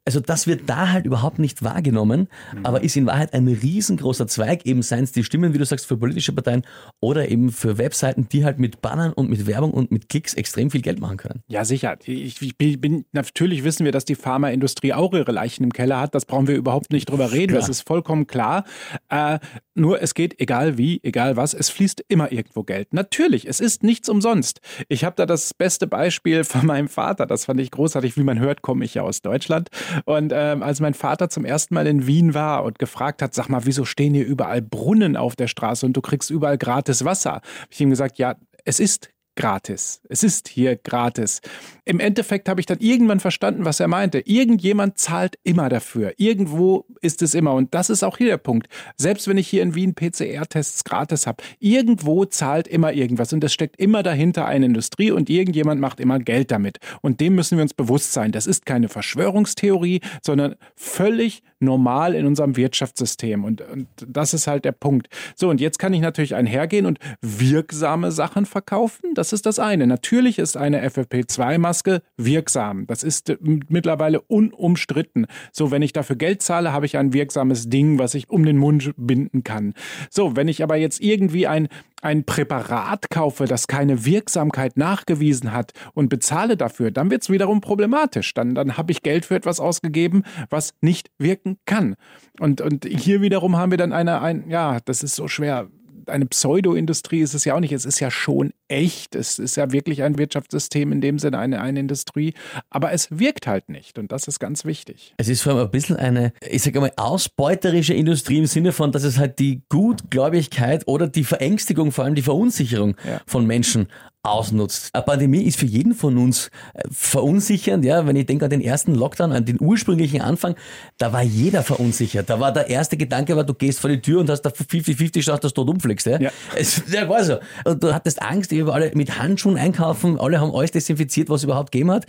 Also 0.05 0.19
das 0.19 0.47
wird 0.47 0.67
da 0.67 0.91
halt 0.91 1.05
überhaupt 1.05 1.37
nicht 1.37 1.61
wahrgenommen, 1.61 2.29
mhm. 2.51 2.65
aber 2.65 2.81
ist 2.81 2.97
in 2.97 3.05
Wahrheit 3.05 3.35
ein 3.35 3.47
riesengroßer 3.47 4.25
Zweig, 4.25 4.65
eben 4.65 4.81
seien 4.81 5.03
es 5.03 5.11
die 5.11 5.23
Stimmen, 5.23 5.53
wie 5.53 5.59
du 5.59 5.65
sagst, 5.65 5.85
für 5.85 5.97
politische 5.97 6.33
Parteien 6.33 6.63
oder 6.99 7.29
eben 7.29 7.51
für 7.51 7.77
Webseiten, 7.77 8.27
die 8.27 8.43
halt 8.43 8.57
mit 8.57 8.81
Bannern 8.81 9.13
und 9.13 9.29
mit 9.29 9.45
Werbung 9.45 9.69
und 9.71 9.91
mit 9.91 10.09
Klicks 10.09 10.33
extrem 10.33 10.71
viel 10.71 10.81
Geld 10.81 10.99
machen 10.99 11.17
können. 11.17 11.43
Ja, 11.47 11.63
sicher. 11.63 11.95
Ich, 12.05 12.38
ich 12.41 12.57
bin, 12.57 13.05
natürlich 13.11 13.63
wissen 13.63 13.85
wir, 13.85 13.91
dass 13.91 14.05
die 14.05 14.15
Pharmaindustrie 14.15 14.93
auch 14.93 15.13
ihre 15.13 15.31
Leichen 15.31 15.63
im 15.63 15.73
Keller 15.73 15.99
hat. 15.99 16.15
Das 16.15 16.25
brauchen 16.25 16.47
wir 16.47 16.55
überhaupt 16.55 16.91
nicht 16.91 17.09
drüber 17.09 17.31
reden. 17.31 17.49
Klar. 17.51 17.61
Das 17.61 17.69
ist 17.69 17.81
vollkommen 17.81 18.27
klar. 18.27 18.65
Äh, 19.09 19.39
nur 19.75 20.01
es 20.01 20.13
geht, 20.13 20.39
egal 20.39 20.77
wie, 20.77 20.99
egal 21.03 21.37
was, 21.37 21.53
es 21.53 21.69
fließt 21.69 22.03
immer 22.07 22.31
irgendwo 22.31 22.63
Geld. 22.63 22.93
Natürlich, 22.93 23.47
es 23.47 23.59
ist 23.59 23.83
nichts 23.83 24.09
umsonst. 24.09 24.59
Ich 24.87 25.03
habe 25.03 25.15
da 25.15 25.25
das 25.25 25.53
beste 25.53 25.87
Beispiel 25.87 26.43
von 26.43 26.65
meinem 26.65 26.87
Vater. 26.87 27.25
Das 27.25 27.45
fand 27.45 27.59
ich 27.59 27.71
großartig. 27.71 28.17
Wie 28.17 28.23
man 28.23 28.39
hört, 28.39 28.61
komme 28.61 28.85
ich 28.85 28.95
ja 28.95 29.03
aus 29.03 29.21
Deutschland. 29.21 29.69
Und 30.05 30.31
ähm, 30.35 30.63
als 30.63 30.79
mein 30.79 30.93
Vater 30.93 31.29
zum 31.29 31.45
ersten 31.45 31.73
Mal 31.73 31.87
in 31.87 32.07
Wien 32.07 32.33
war 32.33 32.63
und 32.63 32.79
gefragt 32.79 33.21
hat, 33.21 33.33
sag 33.33 33.49
mal, 33.49 33.65
wieso 33.65 33.85
stehen 33.85 34.13
hier 34.13 34.25
überall 34.25 34.61
Brunnen 34.61 35.15
auf 35.15 35.35
der 35.35 35.47
Straße 35.47 35.85
und 35.85 35.93
du 35.93 36.01
kriegst 36.01 36.29
überall 36.29 36.57
gratis 36.57 37.05
Wasser, 37.05 37.33
habe 37.33 37.43
ich 37.71 37.81
ihm 37.81 37.89
gesagt, 37.89 38.17
ja, 38.17 38.35
es 38.65 38.79
ist 38.79 39.09
gratis. 39.39 40.01
Es 40.09 40.21
ist 40.21 40.49
hier 40.49 40.75
gratis. 40.75 41.39
Im 41.85 42.01
Endeffekt 42.01 42.49
habe 42.49 42.59
ich 42.59 42.65
dann 42.65 42.79
irgendwann 42.79 43.21
verstanden, 43.21 43.63
was 43.63 43.79
er 43.79 43.87
meinte. 43.87 44.19
Irgendjemand 44.19 44.97
zahlt 44.97 45.39
immer 45.43 45.69
dafür. 45.69 46.13
Irgendwo 46.17 46.85
ist 46.99 47.21
es 47.21 47.33
immer. 47.33 47.53
Und 47.53 47.73
das 47.73 47.89
ist 47.89 48.03
auch 48.03 48.17
hier 48.17 48.27
der 48.27 48.37
Punkt. 48.37 48.67
Selbst 48.97 49.29
wenn 49.29 49.37
ich 49.37 49.47
hier 49.47 49.63
in 49.63 49.75
Wien 49.75 49.95
PCR-Tests 49.95 50.83
gratis 50.83 51.25
habe, 51.25 51.41
irgendwo 51.59 52.25
zahlt 52.25 52.67
immer 52.67 52.91
irgendwas. 52.91 53.31
Und 53.31 53.41
es 53.45 53.53
steckt 53.53 53.79
immer 53.79 54.03
dahinter 54.03 54.45
eine 54.45 54.65
Industrie 54.65 55.09
und 55.09 55.29
irgendjemand 55.29 55.79
macht 55.79 56.01
immer 56.01 56.19
Geld 56.19 56.51
damit. 56.51 56.79
Und 57.01 57.21
dem 57.21 57.35
müssen 57.35 57.57
wir 57.57 57.63
uns 57.63 57.73
bewusst 57.73 58.11
sein. 58.11 58.33
Das 58.33 58.45
ist 58.45 58.65
keine 58.65 58.89
Verschwörungstheorie, 58.89 60.01
sondern 60.21 60.55
völlig 60.75 61.43
normal 61.59 62.15
in 62.15 62.25
unserem 62.25 62.55
Wirtschaftssystem. 62.55 63.43
Und, 63.43 63.61
und 63.61 63.87
das 64.07 64.33
ist 64.33 64.47
halt 64.47 64.65
der 64.65 64.71
Punkt. 64.71 65.07
So, 65.35 65.49
und 65.49 65.61
jetzt 65.61 65.79
kann 65.79 65.93
ich 65.93 66.01
natürlich 66.01 66.35
einhergehen 66.35 66.85
und 66.85 66.99
wirksame 67.21 68.11
Sachen 68.11 68.45
verkaufen. 68.45 69.13
Das 69.13 69.33
ist 69.33 69.45
das 69.45 69.59
eine. 69.59 69.87
Natürlich 69.87 70.39
ist 70.39 70.57
eine 70.57 70.87
FFP2-Maske 70.87 72.01
wirksam. 72.17 72.87
Das 72.87 73.03
ist 73.03 73.35
mittlerweile 73.41 74.21
unumstritten. 74.21 75.27
So, 75.51 75.71
wenn 75.71 75.81
ich 75.81 75.93
dafür 75.93 76.15
Geld 76.15 76.41
zahle, 76.41 76.73
habe 76.73 76.85
ich 76.85 76.97
ein 76.97 77.13
wirksames 77.13 77.69
Ding, 77.69 77.99
was 77.99 78.15
ich 78.15 78.29
um 78.29 78.45
den 78.45 78.57
Mund 78.57 78.93
binden 78.97 79.43
kann. 79.43 79.73
So, 80.09 80.35
wenn 80.35 80.47
ich 80.47 80.63
aber 80.63 80.77
jetzt 80.77 81.01
irgendwie 81.01 81.47
ein 81.47 81.67
ein 82.01 82.25
Präparat 82.25 83.09
kaufe, 83.09 83.45
das 83.45 83.67
keine 83.67 84.05
Wirksamkeit 84.05 84.77
nachgewiesen 84.77 85.51
hat 85.51 85.73
und 85.93 86.09
bezahle 86.09 86.57
dafür, 86.57 86.91
dann 86.91 87.11
wird 87.11 87.23
es 87.23 87.29
wiederum 87.29 87.61
problematisch. 87.61 88.33
Dann, 88.33 88.55
dann 88.55 88.77
habe 88.77 88.91
ich 88.91 89.01
Geld 89.01 89.25
für 89.25 89.35
etwas 89.35 89.59
ausgegeben, 89.59 90.23
was 90.49 90.73
nicht 90.81 91.11
wirken 91.17 91.57
kann. 91.65 91.95
Und, 92.39 92.61
und 92.61 92.85
hier 92.85 93.21
wiederum 93.21 93.57
haben 93.57 93.71
wir 93.71 93.77
dann 93.77 93.93
eine, 93.93 94.21
ein, 94.21 94.49
ja, 94.49 94.79
das 94.85 95.03
ist 95.03 95.15
so 95.15 95.27
schwer 95.27 95.69
eine 96.09 96.25
Pseudo-Industrie 96.25 97.21
ist 97.21 97.33
es 97.33 97.45
ja 97.45 97.55
auch 97.55 97.59
nicht. 97.59 97.71
Es 97.71 97.85
ist 97.85 97.99
ja 97.99 98.11
schon 98.11 98.53
echt. 98.67 99.15
Es 99.15 99.39
ist 99.39 99.57
ja 99.57 99.71
wirklich 99.71 100.03
ein 100.03 100.17
Wirtschaftssystem 100.17 100.91
in 100.91 101.01
dem 101.01 101.19
Sinne, 101.19 101.39
eine, 101.39 101.61
eine 101.61 101.79
Industrie. 101.79 102.33
Aber 102.69 102.91
es 102.91 103.07
wirkt 103.11 103.47
halt 103.47 103.69
nicht. 103.69 103.97
Und 103.97 104.11
das 104.11 104.27
ist 104.27 104.39
ganz 104.39 104.65
wichtig. 104.65 105.13
Es 105.17 105.27
ist 105.27 105.41
vor 105.41 105.53
allem 105.53 105.65
ein 105.65 105.71
bisschen 105.71 105.97
eine, 105.97 106.33
ich 106.47 106.61
sage 106.63 106.79
mal, 106.79 106.91
ausbeuterische 106.97 107.93
Industrie 107.93 108.39
im 108.39 108.45
Sinne 108.45 108.71
von, 108.71 108.91
dass 108.91 109.03
es 109.03 109.17
halt 109.17 109.39
die 109.39 109.61
Gutgläubigkeit 109.69 110.87
oder 110.87 111.07
die 111.07 111.23
Verängstigung, 111.23 111.91
vor 111.91 112.05
allem 112.05 112.15
die 112.15 112.21
Verunsicherung 112.21 112.95
ja. 113.05 113.21
von 113.25 113.45
Menschen 113.45 113.87
ausnutzt. 114.23 114.89
Eine 114.93 115.03
Pandemie 115.03 115.43
ist 115.43 115.57
für 115.57 115.65
jeden 115.65 115.95
von 115.95 116.17
uns 116.17 116.49
äh, 116.73 116.81
verunsichernd, 116.91 117.85
ja, 117.85 118.05
wenn 118.05 118.15
ich 118.15 118.25
denke 118.25 118.45
an 118.45 118.51
den 118.51 118.61
ersten 118.61 118.93
Lockdown, 118.93 119.31
an 119.31 119.45
den 119.45 119.57
ursprünglichen 119.59 120.21
Anfang, 120.21 120.55
da 120.97 121.13
war 121.13 121.23
jeder 121.23 121.63
verunsichert. 121.63 122.29
Da 122.29 122.39
war 122.39 122.51
der 122.51 122.69
erste 122.69 122.97
Gedanke, 122.97 123.35
war, 123.37 123.45
du 123.45 123.53
gehst 123.53 123.79
vor 123.79 123.89
die 123.89 124.01
Tür 124.01 124.19
und 124.19 124.29
hast 124.29 124.41
da 124.41 124.49
50-50 124.49 125.21
Chance, 125.21 125.41
dass 125.41 125.53
du 125.53 125.63
dort 125.63 125.75
umfliegst. 125.75 126.05
Ja? 126.05 126.19
Ja. 126.19 126.31
Es, 126.55 126.83
ja, 126.91 127.07
war 127.07 127.23
so. 127.23 127.37
Und 127.63 127.81
du 127.81 127.93
hattest 127.93 128.21
Angst, 128.21 128.51
ich 128.51 128.59
habe 128.61 128.73
alle 128.73 128.91
mit 128.93 129.17
Handschuhen 129.17 129.57
einkaufen, 129.57 130.19
alle 130.19 130.41
haben 130.41 130.53
alles 130.53 130.71
desinfiziert, 130.71 131.29
was 131.29 131.41
es 131.41 131.43
überhaupt 131.45 131.71
gegeben 131.71 131.91
hat. 131.91 132.05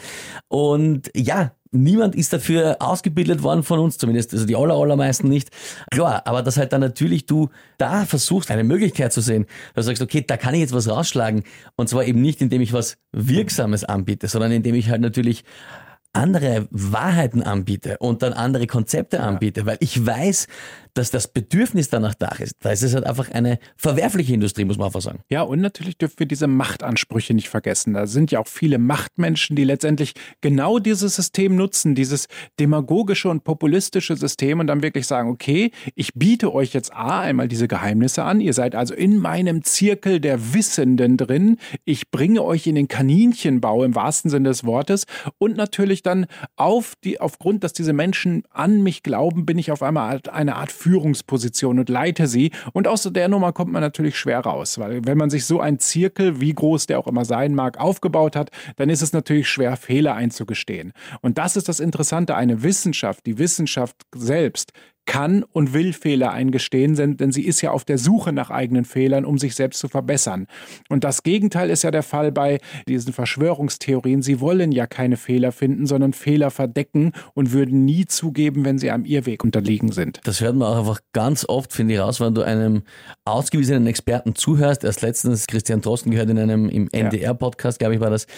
Und 0.49 1.11
ja, 1.15 1.53
Niemand 1.73 2.17
ist 2.17 2.33
dafür 2.33 2.79
ausgebildet 2.81 3.45
worden 3.45 3.63
von 3.63 3.79
uns, 3.79 3.97
zumindest 3.97 4.33
also 4.33 4.45
die 4.45 4.57
aller, 4.57 4.75
allermeisten 4.75 5.29
nicht. 5.29 5.51
Klar, 5.93 6.23
aber 6.25 6.43
dass 6.43 6.57
halt 6.57 6.73
dann 6.73 6.81
natürlich 6.81 7.27
du 7.27 7.49
da 7.79 8.05
versuchst, 8.07 8.51
eine 8.51 8.65
Möglichkeit 8.65 9.13
zu 9.13 9.21
sehen, 9.21 9.47
dass 9.75 9.85
du 9.85 9.91
sagst, 9.91 10.03
okay, 10.03 10.25
da 10.27 10.37
kann 10.37 10.55
ich 10.55 10.61
jetzt 10.61 10.73
was 10.73 10.89
rausschlagen. 10.89 11.45
Und 11.77 11.89
zwar 11.89 12.05
eben 12.05 12.21
nicht, 12.21 12.41
indem 12.41 12.61
ich 12.61 12.73
was 12.73 12.97
Wirksames 13.13 13.85
anbiete, 13.85 14.27
sondern 14.27 14.51
indem 14.51 14.75
ich 14.75 14.91
halt 14.91 15.01
natürlich 15.01 15.45
andere 16.13 16.67
Wahrheiten 16.71 17.43
anbiete 17.43 17.99
und 17.99 18.23
dann 18.23 18.33
andere 18.33 18.67
Konzepte 18.67 19.21
anbiete, 19.21 19.65
weil 19.65 19.77
ich 19.81 20.05
weiß, 20.05 20.49
dass 20.95 21.11
das 21.11 21.29
Bedürfnis 21.29 21.89
danach 21.89 22.15
da 22.15 22.29
ist. 22.37 22.55
Da 22.61 22.71
ist 22.71 22.83
es 22.83 22.95
halt 22.95 23.07
einfach 23.07 23.31
eine 23.31 23.59
verwerfliche 23.77 24.35
Industrie, 24.35 24.65
muss 24.65 24.79
man 24.79 24.87
einfach 24.87 25.01
sagen. 25.01 25.21
Ja, 25.31 25.43
und 25.43 25.61
natürlich 25.61 25.99
dürfen 25.99 26.19
wir 26.19 26.27
diese 26.27 26.47
Machtansprüche 26.47 27.35
nicht 27.35 27.49
vergessen. 27.49 27.95
Da 27.95 28.07
sind 28.07 28.31
ja 28.31 28.41
auch 28.41 28.49
viele 28.49 28.79
Machtmenschen, 28.79 29.57
die 29.57 29.65
letztendlich 29.65 30.15
genau 30.41 30.79
dieses 30.79 31.17
System 31.17 31.57
nutzen, 31.57 31.95
dieses 31.95 32.27
demagogische 32.59 33.29
und 33.29 33.45
populistische 33.45 34.17
System 34.17 34.61
und 34.61 34.67
dann 34.67 34.83
wirklich 34.83 35.07
sagen, 35.07 35.31
okay, 35.31 35.71
ich 35.95 36.15
biete 36.15 36.53
euch 36.53 36.73
jetzt 36.73 36.93
A, 36.95 37.21
einmal 37.21 37.49
diese 37.49 37.69
Geheimnisse 37.69 38.23
an. 38.23 38.41
Ihr 38.41 38.55
seid 38.55 38.75
also 38.75 38.95
in 38.95 39.19
meinem 39.19 39.63
Zirkel 39.63 40.21
der 40.21 40.55
Wissenden 40.55 41.17
drin. 41.17 41.59
Ich 41.85 42.11
bringe 42.11 42.43
euch 42.43 42.67
in 42.67 42.75
den 42.75 42.89
Kaninchenbau 42.89 43.85
im 43.85 43.95
wahrsten 43.95 44.31
Sinne 44.31 44.49
des 44.49 44.65
Wortes 44.65 45.07
und 45.39 45.57
natürlich 45.57 46.03
dann 46.03 46.27
auf 46.57 46.95
die, 47.05 47.21
aufgrund, 47.21 47.65
dass 47.65 47.73
diese 47.73 47.93
Menschen 47.93 48.43
an 48.51 48.83
mich 48.83 49.03
glauben, 49.03 49.47
bin 49.47 49.59
ich 49.59 49.71
auf 49.71 49.83
einmal 49.83 50.21
eine 50.31 50.57
Art 50.57 50.73
Führungsposition 50.81 51.79
und 51.79 51.89
leite 51.89 52.27
sie. 52.27 52.53
Und 52.73 52.89
aus 52.89 53.03
der 53.03 53.29
Nummer 53.29 53.53
kommt 53.53 53.73
man 53.73 53.83
natürlich 53.83 54.19
schwer 54.19 54.41
raus, 54.41 54.79
weil 54.79 55.05
wenn 55.05 55.19
man 55.19 55.31
sich 55.31 55.45
so 55.45 55.61
ein 55.61 55.79
Zirkel, 55.79 56.41
wie 56.41 56.55
groß 56.55 56.87
der 56.87 56.99
auch 56.99 57.07
immer 57.07 57.25
sein 57.25 57.55
mag, 57.55 57.79
aufgebaut 57.79 58.35
hat, 58.35 58.51
dann 58.77 58.89
ist 58.89 59.03
es 59.03 59.13
natürlich 59.13 59.49
schwer, 59.49 59.77
Fehler 59.77 60.15
einzugestehen. 60.15 60.93
Und 61.21 61.39
das 61.39 61.57
ist 61.57 61.69
das 61.69 61.81
Interessante, 61.81 62.35
eine 62.35 62.63
Wissenschaft, 62.63 63.27
die 63.27 63.39
Wissenschaft 63.39 63.97
selbst 64.15 64.73
kann 65.11 65.43
und 65.43 65.75
will 65.75 65.93
Fehler 65.93 66.31
eingestehen, 66.31 66.95
denn 66.95 67.33
sie 67.33 67.43
ist 67.43 67.63
ja 67.63 67.73
auf 67.73 67.85
der 67.85 67.99
Suche 67.99 68.33
nach 68.33 68.51
eigenen 68.51 68.85
Fehlern, 68.85 69.25
um 69.25 69.39
sich 69.39 69.57
selbst 69.57 69.81
zu 69.81 69.89
verbessern. 69.89 70.47
Und 70.89 71.03
das 71.03 71.25
Gegenteil 71.25 71.69
ist 71.69 71.83
ja 71.83 71.91
der 71.91 72.05
Fall 72.05 72.31
bei 72.31 72.61
diesen 72.87 73.13
Verschwörungstheorien. 73.13 74.23
Sie 74.23 74.41
wollen 74.41 74.71
ja 74.71 74.87
keine 74.87 75.17
Fehler 75.17 75.51
finden, 75.51 75.87
sondern 75.87 76.13
Fehler 76.13 76.53
verdecken 76.53 77.11
und 77.35 77.51
würden 77.51 77.85
nie 77.85 78.05
zugeben, 78.07 78.65
wenn 78.65 78.79
sie 78.79 78.93
am 78.93 79.05
Irrweg 79.05 79.43
unterliegen 79.43 79.91
sind. 79.91 80.21
Das 80.23 80.41
hört 80.41 80.55
man 80.55 80.69
auch 80.69 80.79
einfach 80.79 81.01
ganz 81.13 81.45
oft, 81.45 81.73
finde 81.73 81.95
ich, 81.95 82.01
raus, 82.01 82.21
wenn 82.21 82.37
du 82.37 82.43
einem 82.43 82.85
ausgewiesenen 83.25 83.89
Experten 83.89 84.37
zuhörst. 84.37 84.85
Erst 84.85 85.03
letztens 85.03 85.49
Christian 85.49 85.81
Drosten 85.81 86.13
gehört 86.13 86.31
in 86.31 86.39
einem 86.39 86.69
im 86.69 86.89
NDR-Podcast, 86.89 87.81
glaube 87.81 87.97
ich, 87.97 88.01
war 88.01 88.11
das. 88.11 88.29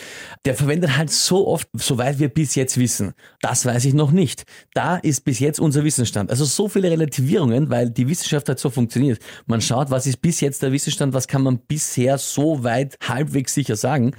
Der 0.46 0.54
verwendet 0.54 0.96
halt 0.96 1.10
so 1.10 1.46
oft, 1.46 1.68
soweit 1.74 2.18
wir 2.18 2.30
bis 2.30 2.54
jetzt 2.54 2.78
wissen. 2.78 3.12
Das 3.42 3.66
weiß 3.66 3.84
ich 3.84 3.92
noch 3.92 4.10
nicht. 4.10 4.44
Da 4.72 4.96
ist 4.96 5.26
bis 5.26 5.38
jetzt 5.38 5.60
unser 5.60 5.84
Wissensstand. 5.84 6.30
Also 6.30 6.46
so 6.46 6.61
viele 6.68 6.90
Relativierungen, 6.90 7.70
weil 7.70 7.90
die 7.90 8.08
Wissenschaft 8.08 8.48
halt 8.48 8.58
so 8.58 8.70
funktioniert. 8.70 9.20
Man 9.46 9.60
schaut, 9.60 9.90
was 9.90 10.06
ist 10.06 10.22
bis 10.22 10.40
jetzt 10.40 10.62
der 10.62 10.72
Wissensstand, 10.72 11.14
was 11.14 11.28
kann 11.28 11.42
man 11.42 11.58
bisher 11.58 12.18
so 12.18 12.64
weit 12.64 12.96
halbwegs 13.02 13.54
sicher 13.54 13.76
sagen. 13.76 14.12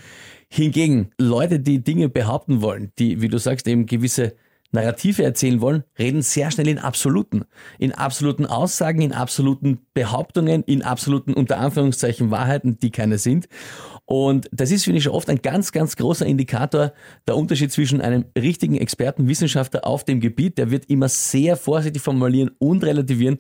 Hingegen 0.50 1.10
Leute, 1.18 1.60
die 1.60 1.84
Dinge 1.84 2.10
behaupten 2.10 2.62
wollen, 2.62 2.92
die, 3.00 3.22
wie 3.22 3.28
du 3.28 3.40
sagst, 3.40 3.68
eben 3.68 3.86
gewisse 3.86 4.36
Narrative 4.74 5.24
erzählen 5.24 5.62
wollen, 5.62 5.84
reden 5.98 6.22
sehr 6.22 6.52
schnell 6.52 6.68
in 6.68 6.80
absoluten. 6.80 7.46
In 7.80 7.94
absoluten 7.94 8.46
Aussagen, 8.46 9.02
in 9.02 9.14
absoluten 9.14 9.80
Behauptungen, 9.94 10.64
in 10.64 10.82
absoluten 10.82 11.34
unter 11.34 11.60
Anführungszeichen 11.60 12.32
Wahrheiten, 12.32 12.80
die 12.80 12.92
keine 12.92 13.18
sind. 13.18 13.48
Und 14.06 14.50
das 14.52 14.72
ist, 14.72 14.84
finde 14.84 15.00
ich, 15.00 15.10
oft 15.10 15.30
ein 15.30 15.42
ganz, 15.42 15.72
ganz 15.72 15.96
großer 15.96 16.26
Indikator 16.26 16.94
der 17.28 17.38
Unterschied 17.38 17.72
zwischen 17.72 18.02
einem 18.02 18.26
richtigen 18.38 18.76
Experten, 18.76 19.28
Wissenschaftler 19.28 19.88
auf 19.88 20.04
dem 20.04 20.20
Gebiet, 20.20 20.58
der 20.58 20.72
wird 20.72 20.90
immer 20.90 21.08
sehr 21.08 21.56
vorsichtig 21.56 22.02
formulieren 22.02 22.52
und 22.60 22.84
relativieren 22.84 23.40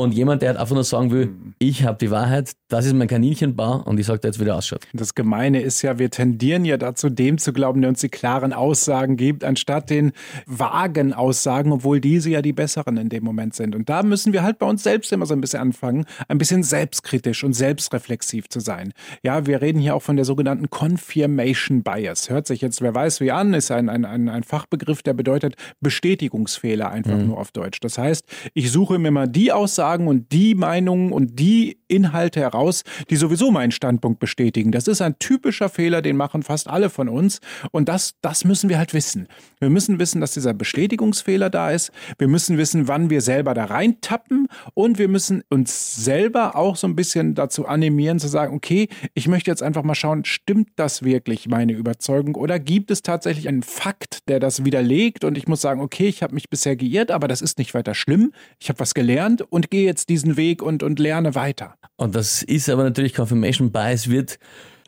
und 0.00 0.12
jemand, 0.12 0.42
der 0.42 0.50
halt 0.50 0.58
einfach 0.58 0.74
nur 0.74 0.84
sagen 0.84 1.10
will, 1.10 1.26
mhm. 1.26 1.54
ich 1.58 1.84
habe 1.84 1.98
die 1.98 2.10
Wahrheit, 2.10 2.52
das 2.68 2.86
ist 2.86 2.94
mein 2.94 3.08
Kaninchenbau 3.08 3.82
und 3.84 3.98
ich 3.98 4.06
sage 4.06 4.20
dir 4.20 4.28
jetzt, 4.28 4.40
wie 4.40 4.44
der 4.44 4.56
ausschaut. 4.56 4.86
Das 4.92 5.14
Gemeine 5.14 5.60
ist 5.60 5.82
ja, 5.82 5.98
wir 5.98 6.10
tendieren 6.10 6.64
ja 6.64 6.76
dazu, 6.76 7.08
dem 7.10 7.38
zu 7.38 7.52
glauben, 7.52 7.80
der 7.80 7.90
uns 7.90 8.00
die 8.00 8.08
klaren 8.08 8.52
Aussagen 8.52 9.16
gibt, 9.16 9.44
anstatt 9.44 9.90
den 9.90 10.12
vagen 10.46 11.12
Aussagen, 11.12 11.72
obwohl 11.72 12.00
diese 12.00 12.30
ja 12.30 12.42
die 12.42 12.52
besseren 12.52 12.96
in 12.96 13.08
dem 13.08 13.24
Moment 13.24 13.54
sind. 13.54 13.74
Und 13.74 13.88
da 13.88 14.02
müssen 14.02 14.32
wir 14.32 14.42
halt 14.42 14.58
bei 14.58 14.66
uns 14.66 14.82
selbst 14.82 15.12
immer 15.12 15.26
so 15.26 15.34
ein 15.34 15.40
bisschen 15.40 15.60
anfangen, 15.60 16.04
ein 16.28 16.38
bisschen 16.38 16.62
selbstkritisch 16.62 17.44
und 17.44 17.52
selbstreflexiv 17.52 18.48
zu 18.48 18.60
sein. 18.60 18.92
Ja, 19.22 19.46
wir 19.46 19.60
reden 19.60 19.80
hier 19.80 19.94
auch 19.94 20.02
von 20.02 20.16
der 20.16 20.24
sogenannten 20.24 20.70
Confirmation 20.70 21.82
Bias. 21.82 22.30
Hört 22.30 22.46
sich 22.46 22.60
jetzt, 22.60 22.80
wer 22.80 22.94
weiß 22.94 23.20
wie 23.20 23.30
an, 23.30 23.54
ist 23.54 23.70
ein, 23.70 23.88
ein, 23.88 24.04
ein, 24.04 24.28
ein 24.28 24.42
Fachbegriff, 24.42 25.02
der 25.02 25.14
bedeutet 25.14 25.56
Bestätigungsfehler 25.80 26.90
einfach 26.90 27.16
mhm. 27.16 27.28
nur 27.28 27.38
auf 27.38 27.52
Deutsch. 27.52 27.80
Das 27.80 27.98
heißt, 27.98 28.24
ich 28.54 28.70
suche 28.70 28.98
mir 28.98 29.10
mal 29.10 29.28
die 29.28 29.52
Aussagen, 29.52 29.89
Aussagen 29.90 30.08
und 30.08 30.32
die 30.32 30.54
Meinungen 30.54 31.12
und 31.12 31.38
die 31.38 31.79
Inhalte 31.90 32.40
heraus, 32.40 32.82
die 33.10 33.16
sowieso 33.16 33.50
meinen 33.50 33.72
Standpunkt 33.72 34.20
bestätigen. 34.20 34.72
Das 34.72 34.86
ist 34.88 35.02
ein 35.02 35.18
typischer 35.18 35.68
Fehler, 35.68 36.02
den 36.02 36.16
machen 36.16 36.42
fast 36.42 36.68
alle 36.68 36.90
von 36.90 37.08
uns. 37.08 37.40
Und 37.72 37.88
das, 37.88 38.14
das 38.22 38.44
müssen 38.44 38.68
wir 38.68 38.78
halt 38.78 38.94
wissen. 38.94 39.28
Wir 39.58 39.70
müssen 39.70 39.98
wissen, 39.98 40.20
dass 40.20 40.32
dieser 40.32 40.54
Bestätigungsfehler 40.54 41.50
da 41.50 41.70
ist. 41.70 41.90
Wir 42.18 42.28
müssen 42.28 42.58
wissen, 42.58 42.88
wann 42.88 43.10
wir 43.10 43.20
selber 43.20 43.54
da 43.54 43.66
reintappen. 43.66 44.48
Und 44.74 44.98
wir 44.98 45.08
müssen 45.08 45.42
uns 45.50 45.96
selber 45.96 46.56
auch 46.56 46.76
so 46.76 46.86
ein 46.86 46.96
bisschen 46.96 47.34
dazu 47.34 47.66
animieren, 47.66 48.18
zu 48.18 48.28
sagen, 48.28 48.54
okay, 48.54 48.88
ich 49.14 49.28
möchte 49.28 49.50
jetzt 49.50 49.62
einfach 49.62 49.82
mal 49.82 49.94
schauen, 49.94 50.24
stimmt 50.24 50.70
das 50.76 51.02
wirklich 51.02 51.48
meine 51.48 51.72
Überzeugung 51.72 52.34
oder 52.34 52.58
gibt 52.58 52.90
es 52.90 53.02
tatsächlich 53.02 53.48
einen 53.48 53.62
Fakt, 53.62 54.28
der 54.28 54.40
das 54.40 54.64
widerlegt? 54.64 55.24
Und 55.24 55.36
ich 55.36 55.48
muss 55.48 55.60
sagen, 55.60 55.80
okay, 55.80 56.08
ich 56.08 56.22
habe 56.22 56.34
mich 56.34 56.48
bisher 56.48 56.76
geirrt, 56.76 57.10
aber 57.10 57.28
das 57.28 57.42
ist 57.42 57.58
nicht 57.58 57.74
weiter 57.74 57.94
schlimm. 57.94 58.32
Ich 58.58 58.68
habe 58.68 58.80
was 58.80 58.94
gelernt 58.94 59.42
und 59.42 59.70
gehe 59.70 59.84
jetzt 59.84 60.08
diesen 60.08 60.36
Weg 60.36 60.62
und, 60.62 60.82
und 60.82 60.98
lerne 60.98 61.34
weiter. 61.34 61.76
Und 61.96 62.14
das 62.14 62.42
ist 62.42 62.68
aber 62.68 62.84
natürlich 62.84 63.14
Confirmation 63.14 63.72
Bias 63.72 64.08
wird 64.08 64.38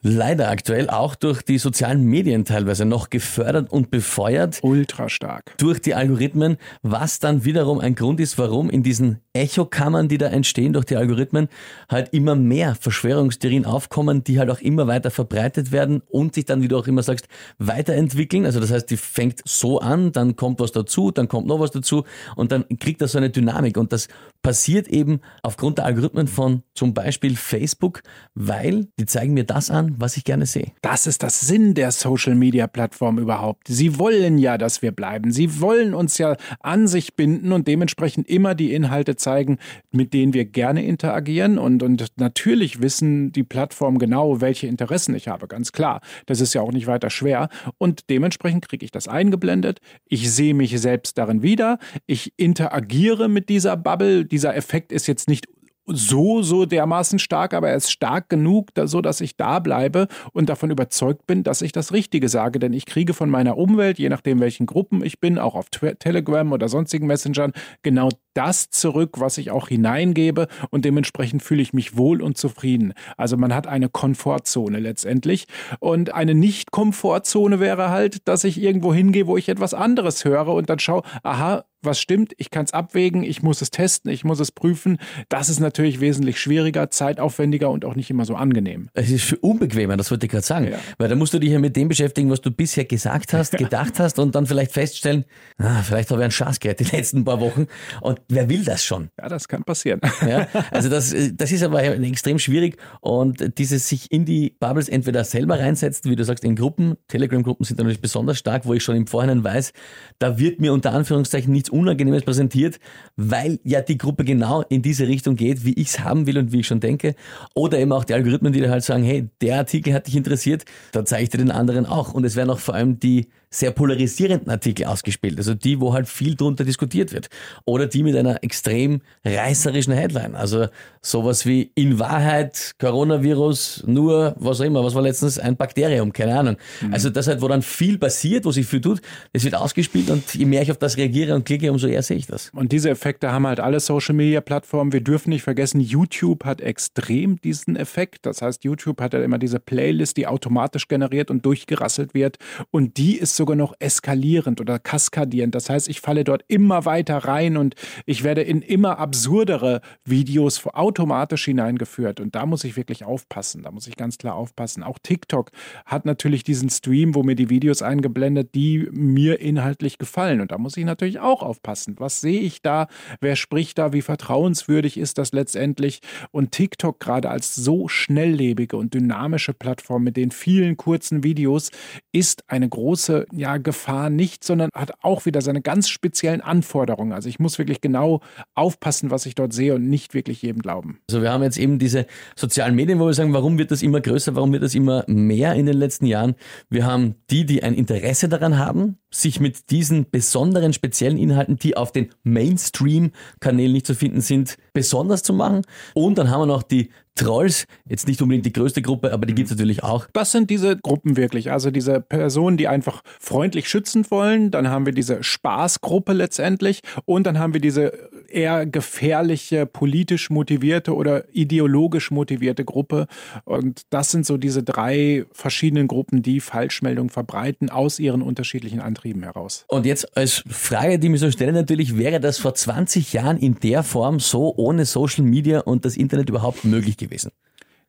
leider 0.02 0.50
aktuell 0.50 0.90
auch 0.90 1.14
durch 1.14 1.42
die 1.42 1.58
sozialen 1.58 2.04
Medien 2.04 2.44
teilweise 2.44 2.84
noch 2.84 3.08
gefördert 3.08 3.72
und 3.72 3.90
befeuert. 3.90 4.58
Ultra 4.62 5.08
stark. 5.08 5.54
Durch 5.58 5.80
die 5.80 5.94
Algorithmen, 5.94 6.56
was 6.82 7.20
dann 7.20 7.44
wiederum 7.44 7.78
ein 7.78 7.94
Grund 7.94 8.20
ist, 8.20 8.36
warum 8.36 8.68
in 8.68 8.82
diesen 8.82 9.20
Echokammern, 9.32 10.08
die 10.08 10.18
da 10.18 10.26
entstehen 10.26 10.72
durch 10.72 10.84
die 10.84 10.96
Algorithmen, 10.96 11.48
halt 11.88 12.12
immer 12.12 12.34
mehr 12.34 12.74
Verschwörungstheorien 12.74 13.64
aufkommen, 13.64 14.24
die 14.24 14.38
halt 14.38 14.50
auch 14.50 14.60
immer 14.60 14.88
weiter 14.88 15.10
verbreitet 15.10 15.72
werden 15.72 16.02
und 16.08 16.34
sich 16.34 16.44
dann, 16.44 16.62
wie 16.62 16.68
du 16.68 16.76
auch 16.76 16.88
immer 16.88 17.02
sagst, 17.02 17.28
weiterentwickeln. 17.58 18.44
Also 18.44 18.60
das 18.60 18.72
heißt, 18.72 18.90
die 18.90 18.96
fängt 18.96 19.40
so 19.44 19.78
an, 19.80 20.12
dann 20.12 20.36
kommt 20.36 20.60
was 20.60 20.72
dazu, 20.72 21.12
dann 21.12 21.28
kommt 21.28 21.46
noch 21.46 21.60
was 21.60 21.70
dazu 21.70 22.04
und 22.34 22.50
dann 22.52 22.64
kriegt 22.80 23.00
das 23.00 23.12
so 23.12 23.18
eine 23.18 23.30
Dynamik. 23.30 23.76
Und 23.76 23.92
das 23.92 24.08
passiert 24.42 24.88
eben 24.88 25.20
aufgrund 25.42 25.78
der 25.78 25.84
Algorithmen 25.86 26.26
von 26.26 26.62
zum 26.74 26.94
Beispiel 26.94 27.36
Facebook, 27.36 28.02
weil 28.34 28.88
die 28.98 29.06
zeigen 29.06 29.34
mir 29.34 29.44
das 29.44 29.70
an, 29.70 29.94
was 29.98 30.16
ich 30.16 30.24
gerne 30.24 30.46
sehe. 30.46 30.72
Das 30.82 31.06
ist 31.06 31.22
das 31.22 31.40
Sinn 31.40 31.74
der 31.74 31.92
Social 31.92 32.34
Media 32.34 32.66
Plattform 32.66 33.18
überhaupt. 33.18 33.68
Sie 33.68 33.98
wollen 33.98 34.38
ja, 34.38 34.58
dass 34.58 34.82
wir 34.82 34.92
bleiben. 34.92 35.32
Sie 35.32 35.60
wollen 35.60 35.94
uns 35.94 36.18
ja 36.18 36.36
an 36.60 36.88
sich 36.88 37.14
binden 37.14 37.52
und 37.52 37.68
dementsprechend 37.68 38.28
immer 38.28 38.54
die 38.54 38.74
Inhalte 38.74 39.16
zeigen, 39.16 39.58
mit 39.92 40.12
denen 40.12 40.34
wir 40.34 40.44
gerne 40.44 40.84
interagieren. 40.84 41.58
Und, 41.58 41.82
und 41.82 42.06
natürlich 42.16 42.82
wissen 42.82 43.32
die 43.32 43.44
Plattformen 43.44 43.98
genau, 43.98 44.40
welche 44.40 44.66
Interessen 44.66 45.14
ich 45.14 45.28
habe, 45.28 45.46
ganz 45.46 45.72
klar. 45.72 46.00
Das 46.26 46.40
ist 46.40 46.54
ja 46.54 46.62
auch 46.62 46.72
nicht 46.72 46.86
weiter 46.86 47.10
schwer. 47.10 47.48
Und 47.78 48.10
dementsprechend 48.10 48.68
kriege 48.68 48.84
ich 48.84 48.90
das 48.90 49.06
eingeblendet. 49.06 49.80
Ich 50.08 50.32
sehe 50.32 50.54
mich 50.54 50.78
selbst 50.80 51.16
darin 51.18 51.42
wieder. 51.42 51.78
Ich 52.06 52.32
interagiere 52.36 53.28
mit 53.28 53.48
dieser 53.48 53.76
Bubble. 53.76 54.24
Dieser 54.32 54.56
Effekt 54.56 54.90
ist 54.90 55.06
jetzt 55.06 55.28
nicht 55.28 55.46
so, 55.86 56.42
so 56.42 56.64
dermaßen 56.64 57.18
stark, 57.18 57.54
aber 57.54 57.70
er 57.70 57.76
ist 57.76 57.90
stark 57.90 58.28
genug, 58.28 58.70
so 58.84 59.00
dass 59.00 59.20
ich 59.20 59.36
da 59.36 59.58
bleibe 59.58 60.08
und 60.32 60.48
davon 60.48 60.70
überzeugt 60.70 61.26
bin, 61.26 61.42
dass 61.42 61.62
ich 61.62 61.72
das 61.72 61.92
Richtige 61.92 62.28
sage. 62.28 62.58
Denn 62.58 62.72
ich 62.72 62.86
kriege 62.86 63.14
von 63.14 63.30
meiner 63.30 63.56
Umwelt, 63.56 63.98
je 63.98 64.08
nachdem 64.08 64.40
welchen 64.40 64.66
Gruppen 64.66 65.04
ich 65.04 65.20
bin, 65.20 65.38
auch 65.38 65.54
auf 65.54 65.70
Telegram 65.70 66.52
oder 66.52 66.68
sonstigen 66.68 67.06
Messengern, 67.06 67.52
genau 67.82 68.10
das 68.34 68.70
zurück, 68.70 69.20
was 69.20 69.38
ich 69.38 69.50
auch 69.50 69.68
hineingebe 69.68 70.48
und 70.70 70.84
dementsprechend 70.84 71.42
fühle 71.42 71.62
ich 71.62 71.72
mich 71.72 71.96
wohl 71.96 72.22
und 72.22 72.36
zufrieden. 72.36 72.94
Also 73.16 73.36
man 73.36 73.54
hat 73.54 73.66
eine 73.66 73.88
Komfortzone 73.88 74.78
letztendlich 74.78 75.46
und 75.80 76.14
eine 76.14 76.34
Nicht-Komfortzone 76.34 77.60
wäre 77.60 77.90
halt, 77.90 78.28
dass 78.28 78.44
ich 78.44 78.60
irgendwo 78.60 78.94
hingehe, 78.94 79.26
wo 79.26 79.36
ich 79.36 79.48
etwas 79.48 79.74
anderes 79.74 80.24
höre 80.24 80.48
und 80.48 80.70
dann 80.70 80.78
schaue, 80.78 81.02
aha, 81.22 81.64
was 81.82 82.00
stimmt, 82.00 82.32
ich 82.38 82.50
kann 82.50 82.64
es 82.64 82.72
abwägen, 82.72 83.24
ich 83.24 83.42
muss 83.42 83.60
es 83.60 83.70
testen, 83.70 84.10
ich 84.10 84.24
muss 84.24 84.40
es 84.40 84.52
prüfen. 84.52 84.98
Das 85.28 85.48
ist 85.48 85.60
natürlich 85.60 86.00
wesentlich 86.00 86.40
schwieriger, 86.40 86.90
zeitaufwendiger 86.90 87.70
und 87.70 87.84
auch 87.84 87.96
nicht 87.96 88.08
immer 88.10 88.24
so 88.24 88.36
angenehm. 88.36 88.88
Es 88.94 89.10
ist 89.10 89.24
für 89.24 89.36
unbequemer, 89.36 89.96
das 89.96 90.10
wollte 90.10 90.26
ich 90.26 90.32
gerade 90.32 90.46
sagen. 90.46 90.68
Ja. 90.70 90.78
Weil 90.98 91.08
da 91.08 91.16
musst 91.16 91.34
du 91.34 91.38
dich 91.38 91.50
ja 91.50 91.58
mit 91.58 91.76
dem 91.76 91.88
beschäftigen, 91.88 92.30
was 92.30 92.40
du 92.40 92.50
bisher 92.50 92.84
gesagt 92.84 93.32
hast, 93.32 93.52
gedacht 93.58 93.98
hast 93.98 94.18
und 94.18 94.34
dann 94.34 94.46
vielleicht 94.46 94.72
feststellen, 94.72 95.24
ah, 95.58 95.82
vielleicht 95.82 96.10
habe 96.10 96.20
ich 96.20 96.24
einen 96.24 96.32
Schatz 96.32 96.60
gehört 96.60 96.80
die 96.80 96.96
letzten 96.96 97.24
paar 97.24 97.40
Wochen. 97.40 97.66
Und 98.00 98.20
wer 98.28 98.48
will 98.48 98.64
das 98.64 98.84
schon? 98.84 99.08
Ja, 99.20 99.28
das 99.28 99.48
kann 99.48 99.62
passieren. 99.64 100.00
Ja, 100.22 100.46
also 100.70 100.88
das, 100.88 101.14
das 101.34 101.50
ist 101.50 101.62
aber 101.64 101.82
extrem 101.82 102.38
schwierig 102.38 102.76
und 103.00 103.58
dieses 103.58 103.88
sich 103.88 104.12
in 104.12 104.24
die 104.24 104.54
Bubbles 104.60 104.88
entweder 104.88 105.24
selber 105.24 105.58
reinsetzen, 105.58 106.10
wie 106.10 106.16
du 106.16 106.24
sagst, 106.24 106.44
in 106.44 106.54
Gruppen, 106.54 106.94
Telegram-Gruppen 107.08 107.64
sind 107.64 107.78
natürlich 107.78 108.00
besonders 108.00 108.38
stark, 108.38 108.64
wo 108.66 108.74
ich 108.74 108.84
schon 108.84 108.94
im 108.94 109.06
Vorhinein 109.06 109.42
weiß, 109.42 109.72
da 110.20 110.38
wird 110.38 110.60
mir 110.60 110.72
unter 110.72 110.92
Anführungszeichen 110.92 111.52
nichts 111.52 111.70
Unangenehmes 111.70 112.22
präsentiert, 112.22 112.78
weil 113.16 113.58
ja 113.64 113.80
die 113.80 113.98
Gruppe 113.98 114.24
genau 114.24 114.62
in 114.62 114.82
diese 114.82 115.08
Richtung 115.08 115.34
geht, 115.34 115.64
wie 115.64 115.72
ich 115.74 115.88
es 115.88 116.00
haben 116.00 116.26
will 116.26 116.38
und 116.38 116.52
wie 116.52 116.60
ich 116.60 116.66
schon 116.66 116.80
denke. 116.80 117.14
Oder 117.54 117.78
eben 117.78 117.92
auch 117.92 118.04
die 118.04 118.14
Algorithmen, 118.14 118.52
die 118.52 118.60
dir 118.60 118.70
halt 118.70 118.84
sagen, 118.84 119.02
hey, 119.02 119.28
der 119.40 119.58
Artikel 119.58 119.92
hat 119.92 120.06
dich 120.06 120.16
interessiert, 120.16 120.64
da 120.92 121.04
zeige 121.04 121.24
ich 121.24 121.28
dir 121.30 121.38
den 121.38 121.50
anderen 121.50 121.86
auch. 121.86 122.14
Und 122.14 122.24
es 122.24 122.36
werden 122.36 122.50
auch 122.50 122.60
vor 122.60 122.74
allem 122.74 123.00
die 123.00 123.28
sehr 123.52 123.70
polarisierenden 123.70 124.50
Artikel 124.50 124.86
ausgespielt, 124.86 125.38
also 125.38 125.54
die, 125.54 125.80
wo 125.80 125.92
halt 125.92 126.08
viel 126.08 126.34
drunter 126.34 126.64
diskutiert 126.64 127.12
wird. 127.12 127.28
Oder 127.64 127.86
die 127.86 128.02
mit 128.02 128.16
einer 128.16 128.42
extrem 128.42 129.02
reißerischen 129.24 129.92
Headline. 129.92 130.34
Also 130.34 130.66
sowas 131.02 131.44
wie 131.46 131.70
in 131.74 131.98
Wahrheit 131.98 132.72
Coronavirus 132.78 133.84
nur, 133.86 134.34
was 134.38 134.60
auch 134.60 134.64
immer, 134.64 134.82
was 134.82 134.94
war 134.94 135.02
letztens 135.02 135.38
ein 135.38 135.56
Bakterium, 135.56 136.12
keine 136.12 136.38
Ahnung. 136.38 136.56
Mhm. 136.80 136.94
Also 136.94 137.10
das 137.10 137.26
halt, 137.26 137.42
wo 137.42 137.48
dann 137.48 137.62
viel 137.62 137.98
passiert, 137.98 138.44
wo 138.44 138.52
sich 138.52 138.66
viel 138.66 138.80
tut, 138.80 139.00
das 139.32 139.44
wird 139.44 139.54
ausgespielt 139.54 140.10
und 140.10 140.34
je 140.34 140.46
mehr 140.46 140.62
ich 140.62 140.70
auf 140.70 140.78
das 140.78 140.96
reagiere 140.96 141.34
und 141.34 141.44
klicke, 141.44 141.70
umso 141.70 141.86
eher 141.86 142.02
sehe 142.02 142.16
ich 142.16 142.26
das. 142.26 142.50
Und 142.54 142.72
diese 142.72 142.88
Effekte 142.88 143.32
haben 143.32 143.46
halt 143.46 143.60
alle 143.60 143.80
Social 143.80 144.14
Media 144.14 144.40
Plattformen. 144.40 144.92
Wir 144.92 145.02
dürfen 145.02 145.30
nicht 145.30 145.42
vergessen, 145.42 145.80
YouTube 145.80 146.44
hat 146.44 146.60
extrem 146.60 147.40
diesen 147.40 147.76
Effekt. 147.76 148.24
Das 148.24 148.40
heißt, 148.40 148.64
YouTube 148.64 149.00
hat 149.00 149.12
ja 149.12 149.22
immer 149.22 149.38
diese 149.38 149.60
Playlist, 149.60 150.16
die 150.16 150.26
automatisch 150.26 150.88
generiert 150.88 151.30
und 151.30 151.44
durchgerasselt 151.44 152.14
wird. 152.14 152.38
Und 152.70 152.96
die 152.96 153.18
ist 153.18 153.36
sogar 153.42 153.56
noch 153.56 153.74
eskalierend 153.80 154.60
oder 154.60 154.78
kaskadierend. 154.78 155.56
Das 155.56 155.68
heißt, 155.68 155.88
ich 155.88 156.00
falle 156.00 156.22
dort 156.22 156.44
immer 156.46 156.84
weiter 156.84 157.16
rein 157.18 157.56
und 157.56 157.74
ich 158.06 158.22
werde 158.22 158.42
in 158.42 158.62
immer 158.62 159.00
absurdere 159.00 159.80
Videos 160.04 160.64
automatisch 160.64 161.46
hineingeführt. 161.46 162.20
Und 162.20 162.36
da 162.36 162.46
muss 162.46 162.62
ich 162.62 162.76
wirklich 162.76 163.02
aufpassen. 163.02 163.64
Da 163.64 163.72
muss 163.72 163.88
ich 163.88 163.96
ganz 163.96 164.16
klar 164.16 164.36
aufpassen. 164.36 164.84
Auch 164.84 165.00
TikTok 165.02 165.50
hat 165.86 166.04
natürlich 166.04 166.44
diesen 166.44 166.70
Stream, 166.70 167.16
wo 167.16 167.24
mir 167.24 167.34
die 167.34 167.50
Videos 167.50 167.82
eingeblendet, 167.82 168.54
die 168.54 168.88
mir 168.92 169.40
inhaltlich 169.40 169.98
gefallen. 169.98 170.40
Und 170.40 170.52
da 170.52 170.58
muss 170.58 170.76
ich 170.76 170.84
natürlich 170.84 171.18
auch 171.18 171.42
aufpassen. 171.42 171.96
Was 171.98 172.20
sehe 172.20 172.42
ich 172.42 172.62
da? 172.62 172.86
Wer 173.20 173.34
spricht 173.34 173.76
da? 173.76 173.92
Wie 173.92 174.02
vertrauenswürdig 174.02 174.98
ist 174.98 175.18
das 175.18 175.32
letztendlich? 175.32 176.00
Und 176.30 176.52
TikTok 176.52 177.00
gerade 177.00 177.28
als 177.28 177.56
so 177.56 177.88
schnelllebige 177.88 178.76
und 178.76 178.94
dynamische 178.94 179.52
Plattform 179.52 180.04
mit 180.04 180.16
den 180.16 180.30
vielen 180.30 180.76
kurzen 180.76 181.24
Videos 181.24 181.72
ist 182.12 182.44
eine 182.46 182.68
große 182.68 183.26
ja, 183.32 183.56
Gefahr 183.56 184.10
nicht, 184.10 184.44
sondern 184.44 184.68
hat 184.74 184.92
auch 185.02 185.26
wieder 185.26 185.40
seine 185.40 185.62
ganz 185.62 185.88
speziellen 185.88 186.40
Anforderungen. 186.40 187.12
Also 187.12 187.28
ich 187.28 187.38
muss 187.38 187.58
wirklich 187.58 187.80
genau 187.80 188.20
aufpassen, 188.54 189.10
was 189.10 189.26
ich 189.26 189.34
dort 189.34 189.52
sehe 189.52 189.74
und 189.74 189.88
nicht 189.88 190.14
wirklich 190.14 190.42
jedem 190.42 190.62
glauben. 190.62 191.00
Also 191.08 191.22
wir 191.22 191.32
haben 191.32 191.42
jetzt 191.42 191.58
eben 191.58 191.78
diese 191.78 192.06
sozialen 192.36 192.74
Medien, 192.74 192.98
wo 193.00 193.06
wir 193.06 193.14
sagen, 193.14 193.32
warum 193.32 193.58
wird 193.58 193.70
das 193.70 193.82
immer 193.82 194.00
größer, 194.00 194.34
warum 194.34 194.52
wird 194.52 194.62
das 194.62 194.74
immer 194.74 195.04
mehr 195.06 195.54
in 195.54 195.66
den 195.66 195.76
letzten 195.76 196.06
Jahren? 196.06 196.34
Wir 196.68 196.86
haben 196.86 197.16
die, 197.30 197.46
die 197.46 197.62
ein 197.62 197.74
Interesse 197.74 198.28
daran 198.28 198.58
haben, 198.58 198.98
sich 199.14 199.40
mit 199.40 199.70
diesen 199.70 200.10
besonderen 200.10 200.72
speziellen 200.72 201.18
Inhalten, 201.18 201.56
die 201.56 201.76
auf 201.76 201.92
den 201.92 202.10
Mainstream-Kanälen 202.24 203.72
nicht 203.72 203.86
zu 203.86 203.94
finden 203.94 204.20
sind, 204.20 204.56
besonders 204.72 205.22
zu 205.22 205.32
machen. 205.32 205.62
Und 205.94 206.18
dann 206.18 206.30
haben 206.30 206.42
wir 206.42 206.46
noch 206.46 206.62
die 206.62 206.90
Trolls, 207.14 207.66
jetzt 207.86 208.08
nicht 208.08 208.22
unbedingt 208.22 208.46
die 208.46 208.54
größte 208.54 208.80
Gruppe, 208.80 209.12
aber 209.12 209.26
die 209.26 209.34
gibt 209.34 209.50
es 209.50 209.56
natürlich 209.56 209.82
auch. 209.82 210.06
Was 210.14 210.32
sind 210.32 210.48
diese 210.48 210.78
Gruppen 210.78 211.18
wirklich? 211.18 211.52
Also 211.52 211.70
diese 211.70 212.00
Personen, 212.00 212.56
die 212.56 212.68
einfach 212.68 213.02
freundlich 213.20 213.68
schützen 213.68 214.10
wollen, 214.10 214.50
dann 214.50 214.68
haben 214.68 214.86
wir 214.86 214.94
diese 214.94 215.22
Spaßgruppe 215.22 216.14
letztendlich 216.14 216.80
und 217.04 217.26
dann 217.26 217.38
haben 217.38 217.52
wir 217.52 217.60
diese 217.60 217.92
eher 218.28 218.64
gefährliche, 218.64 219.66
politisch 219.66 220.30
motivierte 220.30 220.94
oder 220.94 221.24
ideologisch 221.34 222.10
motivierte 222.10 222.64
Gruppe. 222.64 223.06
Und 223.44 223.82
das 223.90 224.10
sind 224.10 224.24
so 224.24 224.38
diese 224.38 224.62
drei 224.62 225.26
verschiedenen 225.32 225.88
Gruppen, 225.88 226.22
die 226.22 226.40
Falschmeldungen 226.40 227.10
verbreiten 227.10 227.68
aus 227.68 227.98
ihren 227.98 228.22
unterschiedlichen 228.22 228.80
Antrieben 228.80 229.01
heraus. 229.22 229.64
Und 229.68 229.86
jetzt 229.86 230.16
als 230.16 230.44
Frage, 230.48 230.98
die 230.98 231.08
mir 231.08 231.18
so 231.18 231.30
stellen 231.30 231.54
natürlich, 231.54 231.96
wäre 231.96 232.20
das 232.20 232.38
vor 232.38 232.54
20 232.54 233.12
Jahren 233.12 233.36
in 233.38 233.58
der 233.60 233.82
Form 233.82 234.20
so 234.20 234.54
ohne 234.56 234.84
Social 234.84 235.24
Media 235.24 235.60
und 235.60 235.84
das 235.84 235.96
Internet 235.96 236.28
überhaupt 236.28 236.64
möglich 236.64 236.96
gewesen? 236.96 237.32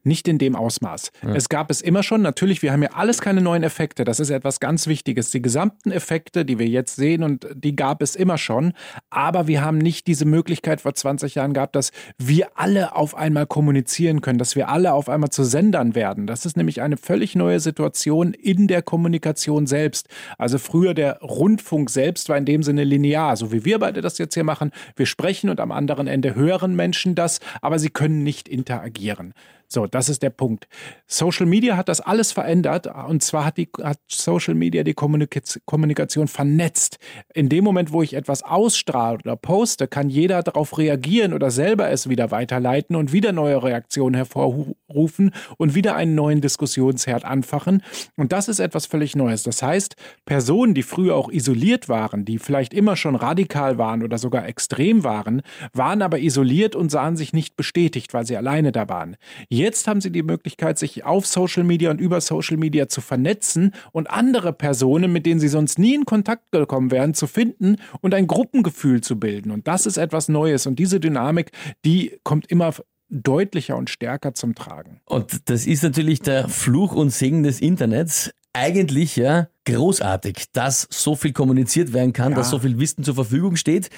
Nicht 0.03 0.27
in 0.27 0.37
dem 0.37 0.55
Ausmaß. 0.55 1.11
Ja. 1.23 1.35
Es 1.35 1.47
gab 1.47 1.71
es 1.71 1.81
immer 1.81 2.03
schon. 2.03 2.21
Natürlich, 2.21 2.61
wir 2.61 2.73
haben 2.73 2.83
ja 2.83 2.89
alles 2.93 3.21
keine 3.21 3.41
neuen 3.41 3.63
Effekte. 3.63 4.03
Das 4.03 4.19
ist 4.19 4.29
etwas 4.29 4.59
ganz 4.59 4.87
Wichtiges. 4.87 5.31
Die 5.31 5.41
gesamten 5.41 5.91
Effekte, 5.91 6.43
die 6.43 6.59
wir 6.59 6.67
jetzt 6.67 6.97
sehen, 6.97 7.23
und 7.23 7.47
die 7.55 7.75
gab 7.75 8.01
es 8.01 8.15
immer 8.15 8.37
schon. 8.37 8.73
Aber 9.09 9.47
wir 9.47 9.63
haben 9.63 9.77
nicht 9.77 10.07
diese 10.07 10.25
Möglichkeit 10.25 10.81
vor 10.81 10.93
20 10.93 11.35
Jahren 11.35 11.53
gehabt, 11.53 11.75
dass 11.75 11.91
wir 12.17 12.49
alle 12.55 12.95
auf 12.95 13.15
einmal 13.15 13.45
kommunizieren 13.45 14.21
können, 14.21 14.39
dass 14.39 14.55
wir 14.55 14.69
alle 14.69 14.93
auf 14.93 15.07
einmal 15.07 15.29
zu 15.29 15.43
Sendern 15.43 15.95
werden. 15.95 16.27
Das 16.27 16.45
ist 16.45 16.57
nämlich 16.57 16.81
eine 16.81 16.97
völlig 16.97 17.35
neue 17.35 17.59
Situation 17.61 18.33
in 18.33 18.67
der 18.67 18.81
Kommunikation 18.81 19.67
selbst. 19.67 20.09
Also 20.37 20.57
früher 20.57 20.93
der 20.93 21.19
Rundfunk 21.19 21.89
selbst 21.89 22.27
war 22.27 22.37
in 22.37 22.45
dem 22.45 22.63
Sinne 22.63 22.83
linear, 22.83 23.37
so 23.37 23.51
wie 23.51 23.63
wir 23.63 23.79
beide 23.79 24.01
das 24.01 24.17
jetzt 24.17 24.33
hier 24.33 24.43
machen. 24.43 24.71
Wir 24.95 25.05
sprechen 25.05 25.49
und 25.49 25.59
am 25.59 25.71
anderen 25.71 26.07
Ende 26.07 26.35
hören 26.35 26.75
Menschen 26.75 27.15
das, 27.15 27.39
aber 27.61 27.79
sie 27.79 27.89
können 27.89 28.23
nicht 28.23 28.49
interagieren. 28.49 29.33
So, 29.73 29.87
das 29.87 30.07
ist 30.07 30.21
der 30.21 30.29
Punkt. 30.29 30.67
Social 31.07 31.47
Media 31.47 31.75
hat 31.75 31.89
das 31.89 31.99
alles 31.99 32.31
verändert 32.31 32.87
und 33.07 33.23
zwar 33.23 33.43
hat, 33.43 33.57
die, 33.57 33.67
hat 33.81 33.97
Social 34.07 34.53
Media 34.53 34.83
die 34.83 34.93
Kommunikation 34.93 36.27
vernetzt. 36.27 36.99
In 37.33 37.49
dem 37.49 37.63
Moment, 37.63 37.91
wo 37.91 38.03
ich 38.03 38.13
etwas 38.13 38.43
ausstrahle 38.43 39.17
oder 39.23 39.35
poste, 39.35 39.87
kann 39.87 40.09
jeder 40.09 40.43
darauf 40.43 40.77
reagieren 40.77 41.33
oder 41.33 41.49
selber 41.49 41.89
es 41.89 42.07
wieder 42.07 42.29
weiterleiten 42.29 42.95
und 42.95 43.13
wieder 43.13 43.31
neue 43.31 43.63
Reaktionen 43.63 44.13
hervorrufen 44.13 45.31
und 45.57 45.73
wieder 45.73 45.95
einen 45.95 46.13
neuen 46.13 46.39
Diskussionsherd 46.39 47.25
anfachen. 47.25 47.81
Und 48.15 48.31
das 48.31 48.49
ist 48.49 48.59
etwas 48.59 48.85
völlig 48.85 49.15
Neues. 49.15 49.41
Das 49.41 49.63
heißt, 49.63 49.95
Personen, 50.25 50.75
die 50.75 50.83
früher 50.83 51.15
auch 51.15 51.31
isoliert 51.31 51.89
waren, 51.89 52.25
die 52.25 52.37
vielleicht 52.37 52.75
immer 52.75 52.95
schon 52.95 53.15
radikal 53.15 53.79
waren 53.79 54.03
oder 54.03 54.19
sogar 54.19 54.47
extrem 54.47 55.03
waren, 55.03 55.41
waren 55.73 56.03
aber 56.03 56.19
isoliert 56.19 56.75
und 56.75 56.91
sahen 56.91 57.17
sich 57.17 57.33
nicht 57.33 57.55
bestätigt, 57.55 58.13
weil 58.13 58.27
sie 58.27 58.37
alleine 58.37 58.71
da 58.71 58.87
waren. 58.87 59.15
Jetzt 59.63 59.87
haben 59.87 60.01
sie 60.01 60.11
die 60.11 60.23
Möglichkeit, 60.23 60.77
sich 60.77 61.05
auf 61.05 61.25
Social 61.25 61.63
Media 61.63 61.89
und 61.89 62.01
über 62.01 62.19
Social 62.19 62.57
Media 62.57 62.89
zu 62.89 62.99
vernetzen 62.99 63.71
und 63.93 64.11
andere 64.11 64.51
Personen, 64.51 65.13
mit 65.13 65.25
denen 65.25 65.39
sie 65.39 65.47
sonst 65.47 65.79
nie 65.79 65.95
in 65.95 66.03
Kontakt 66.03 66.51
gekommen 66.51 66.91
wären, 66.91 67.13
zu 67.13 67.27
finden 67.27 67.77
und 68.01 68.13
ein 68.13 68.27
Gruppengefühl 68.27 68.99
zu 68.99 69.17
bilden. 69.17 69.51
Und 69.51 69.69
das 69.69 69.85
ist 69.85 69.95
etwas 69.95 70.27
Neues. 70.27 70.67
Und 70.67 70.79
diese 70.79 70.99
Dynamik, 70.99 71.51
die 71.85 72.19
kommt 72.25 72.51
immer 72.51 72.73
deutlicher 73.07 73.77
und 73.77 73.89
stärker 73.89 74.33
zum 74.33 74.53
Tragen. 74.53 74.99
Und 75.05 75.49
das 75.49 75.65
ist 75.65 75.81
natürlich 75.81 76.19
der 76.19 76.49
Fluch 76.49 76.93
und 76.93 77.11
Segen 77.11 77.43
des 77.43 77.61
Internets. 77.61 78.31
Eigentlich 78.51 79.15
ja 79.15 79.47
großartig, 79.63 80.51
dass 80.51 80.89
so 80.91 81.15
viel 81.15 81.31
kommuniziert 81.31 81.93
werden 81.93 82.11
kann, 82.11 82.33
ja. 82.33 82.39
dass 82.39 82.49
so 82.49 82.59
viel 82.59 82.79
Wissen 82.79 83.05
zur 83.05 83.15
Verfügung 83.15 83.55
steht. 83.55 83.89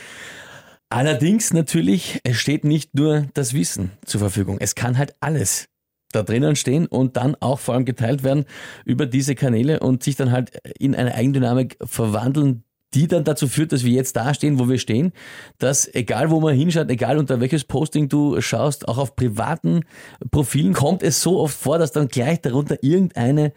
Allerdings 0.90 1.52
natürlich, 1.54 2.20
es 2.24 2.38
steht 2.38 2.64
nicht 2.64 2.96
nur 2.96 3.28
das 3.34 3.54
Wissen 3.54 3.92
zur 4.06 4.20
Verfügung. 4.20 4.58
Es 4.60 4.76
kann 4.76 4.98
halt 4.98 5.16
alles 5.20 5.68
da 6.12 6.24
drinnen 6.24 6.56
stehen 6.56 6.86
und 6.86 7.18
dann 7.18 7.36
auch 7.36 7.60
vor 7.60 7.74
allem 7.74 7.86
geteilt 7.86 8.24
werden 8.24 8.46
über 8.86 9.06
diese 9.06 9.36
Kanäle 9.36 9.80
und 9.80 10.04
sich 10.04 10.16
dann 10.16 10.32
halt 10.32 10.52
in 10.80 10.96
eine 10.96 11.14
Eigendynamik 11.14 11.78
verwandeln, 11.84 12.64
die 12.94 13.08
dann 13.08 13.26
dazu 13.26 13.48
führt, 13.48 13.74
dass 13.74 13.84
wir 13.84 13.92
jetzt 13.92 14.16
da 14.16 14.34
stehen, 14.34 14.58
wo 14.58 14.70
wir 14.70 14.80
stehen, 14.80 15.12
dass 15.58 15.94
egal 15.94 16.30
wo 16.30 16.40
man 16.40 16.56
hinschaut, 16.56 16.90
egal 16.90 17.18
unter 17.18 17.42
welches 17.42 17.66
Posting 17.66 18.08
du 18.08 18.40
schaust, 18.40 18.88
auch 18.88 18.98
auf 18.98 19.18
privaten 19.18 19.82
Profilen 20.32 20.74
kommt 20.74 21.04
es 21.04 21.22
so 21.22 21.40
oft 21.40 21.58
vor, 21.58 21.78
dass 21.78 21.92
dann 21.92 22.08
gleich 22.08 22.42
darunter 22.42 22.82
irgendeine 22.82 23.52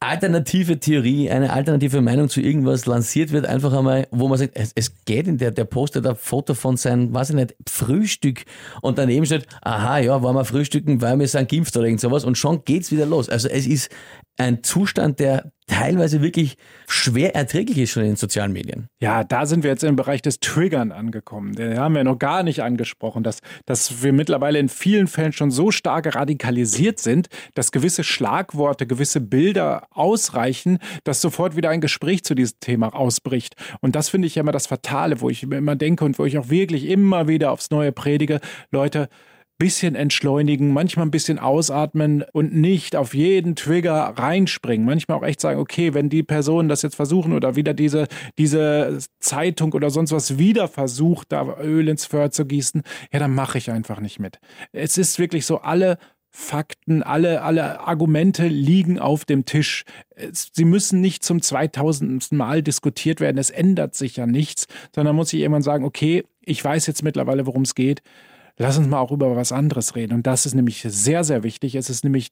alternative 0.00 0.78
Theorie, 0.78 1.30
eine 1.30 1.52
alternative 1.52 2.00
Meinung 2.00 2.28
zu 2.28 2.40
irgendwas 2.40 2.86
lanciert 2.86 3.32
wird, 3.32 3.46
einfach 3.46 3.72
einmal, 3.72 4.06
wo 4.10 4.28
man 4.28 4.38
sagt, 4.38 4.52
es, 4.54 4.72
es 4.74 5.04
geht 5.04 5.26
in 5.26 5.38
der, 5.38 5.50
der 5.50 5.64
postet 5.64 6.06
ein 6.06 6.16
Foto 6.16 6.54
von 6.54 6.76
seinem, 6.76 7.12
weiß 7.12 7.30
ich 7.30 7.36
nicht, 7.36 7.54
Frühstück 7.68 8.44
und 8.82 8.98
daneben 8.98 9.26
steht, 9.26 9.46
aha, 9.62 9.98
ja, 9.98 10.22
wollen 10.22 10.36
wir 10.36 10.44
frühstücken, 10.44 11.00
weil 11.00 11.18
wir 11.18 11.28
sind 11.28 11.48
geimpft 11.50 11.76
oder 11.76 11.86
irgend 11.86 12.00
sowas 12.00 12.24
und 12.24 12.38
schon 12.38 12.64
geht's 12.64 12.90
wieder 12.92 13.06
los. 13.06 13.28
Also 13.28 13.48
es 13.48 13.66
ist 13.66 13.90
ein 14.36 14.62
Zustand, 14.62 15.18
der 15.18 15.52
teilweise 15.66 16.22
wirklich 16.22 16.56
schwer 16.86 17.34
erträglich 17.34 17.78
ist 17.78 17.90
schon 17.90 18.04
in 18.04 18.10
den 18.10 18.16
sozialen 18.16 18.52
Medien. 18.52 18.88
Ja, 19.00 19.24
da 19.24 19.46
sind 19.46 19.64
wir 19.64 19.70
jetzt 19.70 19.82
im 19.82 19.96
Bereich 19.96 20.22
des 20.22 20.38
Triggern 20.38 20.92
angekommen. 20.92 21.54
Den 21.54 21.78
haben 21.78 21.94
wir 21.94 22.04
noch 22.04 22.18
gar 22.18 22.42
nicht 22.42 22.62
angesprochen, 22.62 23.24
dass, 23.24 23.40
dass 23.64 24.02
wir 24.02 24.12
mittlerweile 24.12 24.58
in 24.58 24.68
vielen 24.68 25.08
Fällen 25.08 25.32
schon 25.32 25.50
so 25.50 25.72
stark 25.72 26.14
radikalisiert 26.14 27.00
sind, 27.00 27.28
dass 27.54 27.72
gewisse 27.72 28.04
Schlagworte, 28.04 28.86
gewisse 28.86 29.20
Bilder 29.20 29.88
ausreichen, 29.90 30.78
dass 31.02 31.20
sofort 31.20 31.56
wieder 31.56 31.70
ein 31.70 31.80
Gespräch 31.80 32.22
zu 32.24 32.34
diesem 32.34 32.60
Thema 32.60 32.94
ausbricht. 32.94 33.56
Und 33.80 33.96
das 33.96 34.08
finde 34.08 34.26
ich 34.26 34.36
ja 34.36 34.42
immer 34.42 34.52
das 34.52 34.68
Fatale, 34.68 35.20
wo 35.20 35.30
ich 35.30 35.42
immer 35.42 35.74
denke 35.74 36.04
und 36.04 36.18
wo 36.18 36.24
ich 36.24 36.38
auch 36.38 36.48
wirklich 36.48 36.86
immer 36.86 37.26
wieder 37.26 37.50
aufs 37.50 37.70
Neue 37.70 37.90
predige, 37.90 38.40
Leute, 38.70 39.08
bisschen 39.58 39.94
entschleunigen, 39.94 40.72
manchmal 40.72 41.06
ein 41.06 41.10
bisschen 41.10 41.38
ausatmen 41.38 42.24
und 42.32 42.54
nicht 42.54 42.94
auf 42.94 43.14
jeden 43.14 43.56
Trigger 43.56 44.14
reinspringen. 44.16 44.86
Manchmal 44.86 45.18
auch 45.18 45.22
echt 45.22 45.40
sagen, 45.40 45.60
okay, 45.60 45.94
wenn 45.94 46.08
die 46.08 46.22
Personen 46.22 46.68
das 46.68 46.82
jetzt 46.82 46.96
versuchen 46.96 47.32
oder 47.32 47.56
wieder 47.56 47.72
diese, 47.72 48.06
diese 48.38 48.98
Zeitung 49.18 49.72
oder 49.72 49.90
sonst 49.90 50.12
was 50.12 50.38
wieder 50.38 50.68
versucht, 50.68 51.32
da 51.32 51.56
Öl 51.58 51.88
ins 51.88 52.06
Feuer 52.06 52.30
zu 52.30 52.44
gießen, 52.44 52.82
ja, 53.12 53.18
dann 53.18 53.34
mache 53.34 53.58
ich 53.58 53.70
einfach 53.70 54.00
nicht 54.00 54.20
mit. 54.20 54.38
Es 54.72 54.98
ist 54.98 55.18
wirklich 55.18 55.46
so, 55.46 55.58
alle 55.58 55.98
Fakten, 56.30 57.02
alle, 57.02 57.40
alle 57.40 57.80
Argumente 57.80 58.46
liegen 58.46 58.98
auf 58.98 59.24
dem 59.24 59.46
Tisch. 59.46 59.84
Sie 60.32 60.66
müssen 60.66 61.00
nicht 61.00 61.24
zum 61.24 61.40
2000. 61.40 62.32
Mal 62.32 62.62
diskutiert 62.62 63.20
werden. 63.20 63.38
Es 63.38 63.48
ändert 63.48 63.94
sich 63.94 64.16
ja 64.16 64.26
nichts, 64.26 64.66
sondern 64.94 65.16
muss 65.16 65.32
ich 65.32 65.40
irgendwann 65.40 65.62
sagen, 65.62 65.84
okay, 65.86 66.24
ich 66.42 66.62
weiß 66.62 66.86
jetzt 66.88 67.02
mittlerweile, 67.02 67.46
worum 67.46 67.62
es 67.62 67.74
geht 67.74 68.02
lass 68.58 68.78
uns 68.78 68.88
mal 68.88 68.98
auch 68.98 69.12
über 69.12 69.36
was 69.36 69.52
anderes 69.52 69.94
reden. 69.94 70.14
Und 70.14 70.26
das 70.26 70.46
ist 70.46 70.54
nämlich 70.54 70.82
sehr, 70.82 71.24
sehr 71.24 71.42
wichtig. 71.42 71.74
Es 71.74 71.90
ist 71.90 72.04
nämlich 72.04 72.28